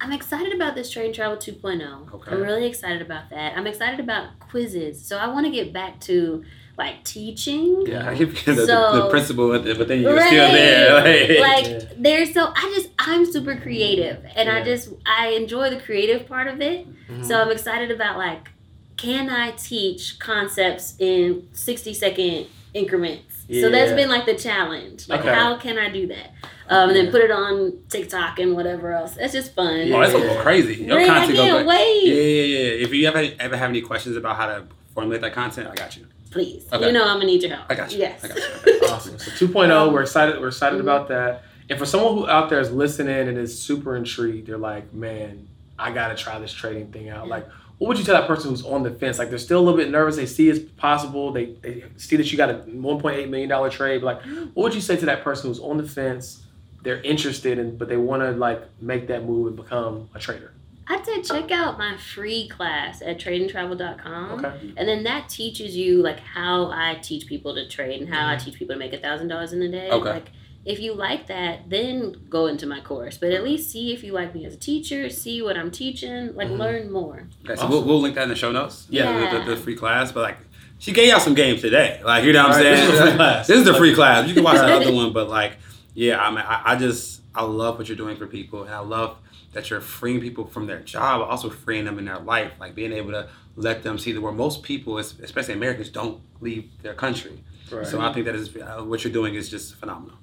I'm 0.00 0.12
excited 0.12 0.52
about 0.52 0.74
this 0.74 0.90
train 0.90 1.12
Travel 1.12 1.36
2.0. 1.36 2.12
Okay. 2.12 2.30
I'm 2.30 2.42
really 2.42 2.66
excited 2.66 3.00
about 3.00 3.30
that. 3.30 3.56
I'm 3.56 3.66
excited 3.66 4.00
about 4.00 4.38
quizzes. 4.38 5.04
So 5.04 5.18
I 5.18 5.28
want 5.28 5.46
to 5.46 5.52
get 5.52 5.72
back 5.72 6.00
to 6.00 6.44
like 6.76 7.04
teaching. 7.04 7.86
Yeah, 7.86 8.10
I 8.10 8.16
so, 8.16 8.54
the, 8.54 9.02
the 9.02 9.08
principal, 9.10 9.48
but 9.48 9.88
then 9.88 10.00
you're 10.02 10.14
right, 10.14 10.26
still 10.26 10.52
there. 10.52 10.94
Like, 11.40 11.64
like 11.64 11.66
yeah. 11.66 11.88
there's 11.96 12.34
so 12.34 12.52
I 12.54 12.72
just 12.74 12.90
I'm 12.98 13.24
super 13.24 13.56
creative, 13.56 14.24
and 14.34 14.48
yeah. 14.48 14.56
I 14.56 14.62
just 14.62 14.90
I 15.06 15.28
enjoy 15.28 15.70
the 15.70 15.80
creative 15.80 16.26
part 16.26 16.48
of 16.48 16.60
it. 16.60 16.86
Mm-hmm. 16.86 17.22
So 17.22 17.40
I'm 17.40 17.50
excited 17.50 17.90
about 17.90 18.18
like, 18.18 18.50
can 18.96 19.30
I 19.30 19.52
teach 19.52 20.18
concepts 20.18 20.96
in 20.98 21.48
60 21.52 21.94
second 21.94 22.46
increments? 22.74 23.33
Yeah. 23.48 23.62
So 23.62 23.70
that's 23.70 23.92
been 23.92 24.08
like 24.08 24.26
the 24.26 24.34
challenge. 24.34 25.08
Like, 25.08 25.20
okay. 25.20 25.34
how 25.34 25.58
can 25.58 25.78
I 25.78 25.90
do 25.90 26.06
that? 26.08 26.30
Um, 26.68 26.88
and 26.88 26.96
then 26.96 27.10
put 27.10 27.20
it 27.20 27.30
on 27.30 27.78
TikTok 27.90 28.38
and 28.38 28.54
whatever 28.54 28.92
else. 28.92 29.14
That's 29.14 29.32
just 29.32 29.54
fun. 29.54 29.92
Oh, 29.92 30.00
that's 30.00 30.14
a 30.14 30.18
little 30.18 30.42
crazy. 30.42 30.84
Your 30.84 31.04
content 31.04 31.38
I 31.38 31.48
can't 31.48 31.66
wait. 31.66 32.04
Yeah, 32.04 32.14
yeah, 32.14 32.42
yeah. 32.42 32.84
If 32.84 32.94
you 32.94 33.06
ever 33.06 33.34
ever 33.38 33.56
have 33.56 33.68
any 33.68 33.82
questions 33.82 34.16
about 34.16 34.36
how 34.36 34.46
to 34.46 34.64
formulate 34.94 35.20
that 35.20 35.34
content, 35.34 35.68
I 35.68 35.74
got 35.74 35.96
you. 35.96 36.06
Please, 36.30 36.66
okay. 36.72 36.86
you 36.86 36.92
know 36.92 37.04
I'm 37.04 37.16
gonna 37.16 37.26
need 37.26 37.42
your 37.42 37.54
help. 37.54 37.70
I 37.70 37.74
got 37.74 37.92
you. 37.92 37.98
Yes. 37.98 38.24
I 38.24 38.28
got 38.28 38.36
you. 38.38 38.44
Okay. 38.76 38.86
awesome. 38.86 39.18
So 39.18 39.30
2.0, 39.46 39.92
we're 39.92 40.02
excited. 40.02 40.40
We're 40.40 40.48
excited 40.48 40.78
mm-hmm. 40.78 40.88
about 40.88 41.08
that. 41.08 41.42
And 41.68 41.78
for 41.78 41.86
someone 41.86 42.14
who 42.14 42.28
out 42.28 42.50
there 42.50 42.60
is 42.60 42.72
listening 42.72 43.28
and 43.28 43.38
is 43.38 43.58
super 43.58 43.96
intrigued, 43.96 44.48
they're 44.48 44.58
like, 44.58 44.92
man, 44.92 45.48
I 45.78 45.92
gotta 45.92 46.14
try 46.14 46.38
this 46.38 46.52
trading 46.52 46.92
thing 46.92 47.08
out. 47.08 47.28
Like 47.28 47.46
what 47.78 47.88
would 47.88 47.98
you 47.98 48.04
tell 48.04 48.14
that 48.14 48.28
person 48.28 48.50
who's 48.50 48.64
on 48.64 48.82
the 48.82 48.90
fence? 48.90 49.18
Like 49.18 49.30
they're 49.30 49.38
still 49.38 49.58
a 49.58 49.62
little 49.62 49.76
bit 49.76 49.90
nervous. 49.90 50.16
They 50.16 50.26
see 50.26 50.48
it's 50.48 50.60
possible. 50.76 51.32
They, 51.32 51.46
they 51.60 51.84
see 51.96 52.16
that 52.16 52.30
you 52.30 52.38
got 52.38 52.50
a 52.50 52.54
1.8 52.54 53.28
million 53.28 53.48
dollar 53.48 53.70
trade. 53.70 54.02
Like, 54.02 54.22
what 54.22 54.64
would 54.64 54.74
you 54.74 54.80
say 54.80 54.96
to 54.96 55.06
that 55.06 55.24
person 55.24 55.48
who's 55.48 55.60
on 55.60 55.76
the 55.76 55.88
fence? 55.88 56.44
They're 56.82 57.02
interested 57.02 57.58
in, 57.58 57.76
but 57.76 57.88
they 57.88 57.96
want 57.96 58.22
to 58.22 58.32
like 58.32 58.62
make 58.80 59.08
that 59.08 59.24
move 59.24 59.48
and 59.48 59.56
become 59.56 60.08
a 60.14 60.18
trader. 60.18 60.52
I'd 60.86 61.04
say 61.04 61.22
check 61.22 61.50
out 61.50 61.78
my 61.78 61.96
free 61.96 62.46
class 62.48 63.00
at 63.00 63.18
tradeandtravel.com. 63.18 64.44
Okay. 64.44 64.74
And 64.76 64.86
then 64.86 65.02
that 65.04 65.28
teaches 65.30 65.74
you 65.74 66.02
like 66.02 66.20
how 66.20 66.70
I 66.70 66.98
teach 67.02 67.26
people 67.26 67.54
to 67.54 67.66
trade 67.68 68.02
and 68.02 68.12
how 68.12 68.20
mm-hmm. 68.20 68.40
I 68.40 68.44
teach 68.44 68.54
people 68.54 68.74
to 68.74 68.78
make 68.78 68.92
a 68.92 68.98
thousand 68.98 69.28
dollars 69.28 69.52
in 69.52 69.62
a 69.62 69.68
day. 69.68 69.90
Okay. 69.90 70.10
Like 70.10 70.28
if 70.64 70.80
you 70.80 70.94
like 70.94 71.26
that, 71.26 71.68
then 71.68 72.16
go 72.28 72.46
into 72.46 72.66
my 72.66 72.80
course. 72.80 73.18
But 73.18 73.32
at 73.32 73.44
least 73.44 73.70
see 73.70 73.92
if 73.92 74.02
you 74.02 74.12
like 74.12 74.34
me 74.34 74.46
as 74.46 74.54
a 74.54 74.58
teacher, 74.58 75.10
see 75.10 75.42
what 75.42 75.56
I'm 75.56 75.70
teaching, 75.70 76.34
like 76.34 76.48
mm-hmm. 76.48 76.56
learn 76.56 76.90
more. 76.90 77.28
Okay, 77.44 77.54
so 77.54 77.62
awesome. 77.62 77.70
we'll, 77.70 77.84
we'll 77.84 78.00
link 78.00 78.14
that 78.14 78.24
in 78.24 78.28
the 78.30 78.36
show 78.36 78.50
notes. 78.50 78.86
Yeah, 78.88 79.04
yeah. 79.04 79.38
The, 79.38 79.44
the, 79.44 79.54
the, 79.54 79.60
free 79.60 79.76
class. 79.76 80.12
But 80.12 80.22
like, 80.22 80.38
she 80.78 80.92
gave 80.92 81.08
y'all 81.08 81.20
some 81.20 81.34
games 81.34 81.60
today. 81.60 82.00
Like, 82.02 82.24
you 82.24 82.32
know 82.32 82.44
what 82.44 82.56
I'm 82.56 82.62
saying? 82.62 82.90
This 82.90 82.94
is, 82.94 83.00
free 83.00 83.12
class. 83.16 83.46
this 83.46 83.58
is 83.58 83.64
the 83.64 83.74
free 83.74 83.94
class. 83.94 84.28
You 84.28 84.34
can 84.34 84.42
watch 84.42 84.56
the 84.56 84.74
other 84.74 84.92
one, 84.92 85.12
but 85.12 85.28
like, 85.28 85.58
yeah, 85.92 86.20
I 86.20 86.30
mean, 86.30 86.44
I, 86.46 86.62
I 86.64 86.76
just 86.76 87.20
I 87.34 87.42
love 87.44 87.78
what 87.78 87.88
you're 87.88 87.96
doing 87.96 88.16
for 88.16 88.26
people, 88.26 88.62
and 88.64 88.74
I 88.74 88.78
love 88.78 89.18
that 89.52 89.70
you're 89.70 89.80
freeing 89.80 90.20
people 90.20 90.46
from 90.46 90.66
their 90.66 90.80
job, 90.80 91.20
but 91.20 91.28
also 91.28 91.48
freeing 91.48 91.84
them 91.84 91.98
in 91.98 92.06
their 92.06 92.18
life, 92.18 92.52
like 92.58 92.74
being 92.74 92.92
able 92.92 93.12
to 93.12 93.28
let 93.56 93.82
them 93.82 93.98
see 93.98 94.12
the 94.12 94.20
world. 94.20 94.36
Most 94.36 94.62
people, 94.62 94.98
especially 94.98 95.54
Americans, 95.54 95.90
don't 95.90 96.20
leave 96.40 96.70
their 96.82 96.94
country. 96.94 97.42
Right. 97.70 97.86
So 97.86 98.00
I 98.00 98.12
think 98.12 98.26
that 98.26 98.34
is 98.34 98.54
uh, 98.56 98.82
what 98.82 99.04
you're 99.04 99.12
doing 99.12 99.34
is 99.34 99.48
just 99.48 99.76
phenomenal. 99.76 100.18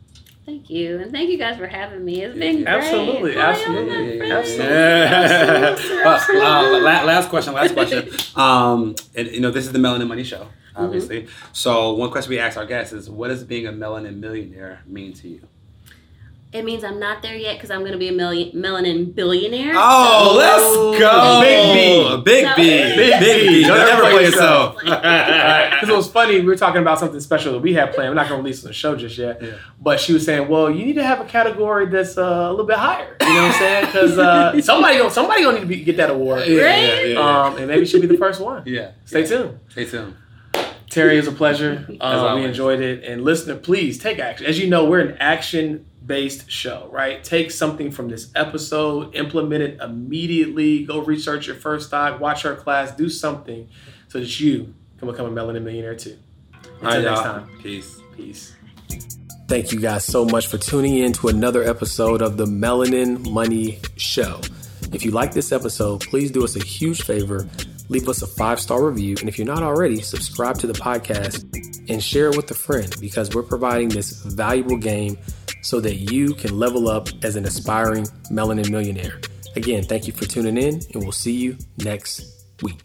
Thank 0.46 0.72
you, 0.72 1.00
and 1.00 1.12
thank 1.12 1.30
you 1.30 1.38
guys 1.38 1.58
for 1.58 1.68
having 1.68 2.04
me. 2.04 2.24
It's 2.24 2.38
been 2.38 2.68
absolutely, 2.68 3.34
great. 3.34 3.38
absolutely, 3.38 4.32
absolutely. 4.32 6.02
absolutely. 6.04 6.42
uh, 6.42 6.80
last 6.80 7.30
question, 7.30 7.54
last 7.54 7.74
question. 7.74 8.10
Um, 8.36 8.96
and, 9.14 9.28
you 9.28 9.42
know, 9.42 9.52
this 9.52 9.66
is 9.66 9.72
the 9.72 9.78
Melanin 9.78 10.08
Money 10.08 10.24
Show, 10.24 10.48
obviously. 10.76 11.24
Mm-hmm. 11.24 11.50
So, 11.52 11.94
one 11.94 12.10
question 12.12 12.30
we 12.30 12.40
ask 12.40 12.58
our 12.58 12.66
guests 12.66 12.94
is, 12.94 13.10
"What 13.10 13.28
does 13.28 13.44
being 13.44 13.68
a 13.68 13.74
melanin 13.74 14.18
millionaire 14.18 14.82
mean 14.88 15.14
to 15.14 15.28
you?" 15.28 15.48
It 16.54 16.66
means 16.66 16.84
I'm 16.84 17.00
not 17.00 17.22
there 17.22 17.36
yet 17.36 17.56
because 17.56 17.72
I'm 17.72 17.80
going 17.80 17.94
to 17.94 17.98
be 17.98 18.10
a 18.10 18.12
million 18.12 18.52
melanin 18.52 19.16
billionaire. 19.16 19.72
Oh, 19.74 20.32
so. 20.32 20.38
let's 20.38 21.00
go! 21.00 21.42
Big 21.42 22.26
B, 22.26 22.26
big 22.26 22.46
so, 22.46 22.56
B, 22.58 22.64
big 22.98 23.20
B. 23.48 23.64
Don't 23.64 23.78
ever 23.78 24.02
play 24.02 24.26
yourself. 24.26 24.78
Because 24.78 25.90
it 25.90 25.96
was 25.96 26.12
funny. 26.12 26.42
We 26.42 26.48
were 26.48 26.58
talking 26.58 26.82
about 26.82 27.00
something 27.00 27.22
special 27.22 27.54
that 27.54 27.60
we 27.60 27.74
had 27.74 27.94
planned. 27.94 28.10
We're 28.10 28.16
not 28.16 28.28
going 28.28 28.40
to 28.40 28.44
release 28.44 28.66
on 28.66 28.68
the 28.68 28.74
show 28.74 28.98
just 28.98 29.18
yet. 29.18 29.42
Yeah. 29.42 29.52
But 29.80 30.02
she 30.02 30.12
was 30.12 30.26
saying, 30.26 30.50
"Well, 30.50 30.70
you 30.70 30.84
need 30.84 30.96
to 30.96 31.06
have 31.06 31.22
a 31.22 31.26
category 31.26 31.86
that's 31.86 32.18
uh, 32.18 32.22
a 32.22 32.50
little 32.52 32.66
bit 32.66 32.78
higher." 32.78 33.16
You 33.22 33.28
know 33.28 33.44
what 33.44 33.54
I'm 33.54 33.60
saying? 33.60 33.86
Because 33.86 34.18
uh, 34.18 34.62
somebody, 34.62 34.98
gonna, 34.98 35.10
somebody 35.10 35.44
gonna 35.44 35.60
need 35.60 35.62
to 35.62 35.68
be, 35.68 35.84
get 35.86 35.96
that 35.98 36.10
award. 36.10 36.48
Yeah, 36.48 36.64
right? 36.64 36.82
yeah, 36.82 37.02
yeah, 37.14 37.46
um, 37.46 37.58
and 37.60 37.68
maybe 37.68 37.86
she'll 37.86 38.02
be 38.02 38.08
the 38.08 38.18
first 38.18 38.42
one. 38.42 38.64
Yeah. 38.66 38.92
Stay 39.06 39.26
tuned. 39.26 39.58
Stay 39.70 39.86
tuned. 39.86 40.16
Teri, 40.92 41.14
it 41.14 41.18
was 41.18 41.28
a 41.28 41.32
pleasure. 41.32 41.88
Um, 42.02 42.40
we 42.40 42.46
enjoyed 42.46 42.82
it. 42.82 43.06
And 43.06 43.24
listener, 43.24 43.56
please 43.56 43.98
take 43.98 44.20
action. 44.20 44.46
As 44.46 44.60
you 44.60 44.70
know, 44.70 44.86
we're 44.86 45.00
an 45.00 45.18
action 45.20 45.86
based 46.06 46.52
show, 46.52 46.90
right? 46.92 47.24
Take 47.24 47.50
something 47.50 47.92
from 47.92 48.10
this 48.10 48.30
episode, 48.36 49.16
implement 49.16 49.64
it 49.64 49.80
immediately, 49.80 50.84
go 50.84 51.00
research 51.00 51.48
your 51.48 51.56
first 51.56 51.88
stock, 51.88 52.20
watch 52.20 52.46
our 52.46 52.56
class, 52.56 52.92
do 52.92 53.08
something 53.08 53.70
so 54.10 54.20
that 54.20 54.40
you 54.42 54.74
can 54.98 55.10
become 55.10 55.26
a 55.26 55.30
melanin 55.30 55.64
millionaire 55.64 55.96
too. 55.96 56.18
Until 56.82 57.04
next 57.04 57.22
time. 57.22 57.50
Peace. 57.64 58.02
Peace. 58.18 58.56
Thank 59.48 59.72
you 59.72 59.80
guys 59.80 60.04
so 60.04 60.26
much 60.26 60.48
for 60.48 60.58
tuning 60.58 60.98
in 60.98 61.14
to 61.14 61.30
another 61.30 61.64
episode 61.64 62.22
of 62.22 62.36
the 62.36 62.46
Melanin 62.46 63.30
Money 63.32 63.80
Show. 63.96 64.42
If 64.92 65.06
you 65.06 65.12
like 65.12 65.34
this 65.34 65.54
episode, 65.54 66.02
please 66.02 66.32
do 66.32 66.44
us 66.44 66.58
a 66.58 66.64
huge 66.64 67.04
favor. 67.04 67.48
Leave 67.92 68.08
us 68.08 68.22
a 68.22 68.28
five 68.28 68.58
star 68.58 68.86
review. 68.86 69.18
And 69.20 69.28
if 69.28 69.38
you're 69.38 69.46
not 69.46 69.64
already, 69.64 70.02
subscribe 70.02 70.58
to 70.60 70.68
the 70.68 70.74
podcast 70.74 71.44
and 71.90 72.02
share 72.02 72.30
it 72.30 72.38
with 72.38 72.50
a 72.50 72.54
friend 72.54 72.96
because 73.02 73.36
we're 73.36 73.44
providing 73.44 73.90
this 73.90 74.24
valuable 74.24 74.78
game 74.78 75.18
so 75.62 75.82
that 75.82 75.96
you 75.96 76.34
can 76.34 76.58
level 76.58 76.88
up 76.88 77.10
as 77.22 77.36
an 77.36 77.44
aspiring 77.44 78.06
melanin 78.32 78.72
millionaire. 78.72 79.20
Again, 79.58 79.84
thank 79.84 80.08
you 80.08 80.14
for 80.14 80.26
tuning 80.26 80.58
in, 80.58 80.76
and 80.94 81.04
we'll 81.04 81.12
see 81.12 81.34
you 81.34 81.58
next 81.80 82.46
week. 82.62 82.80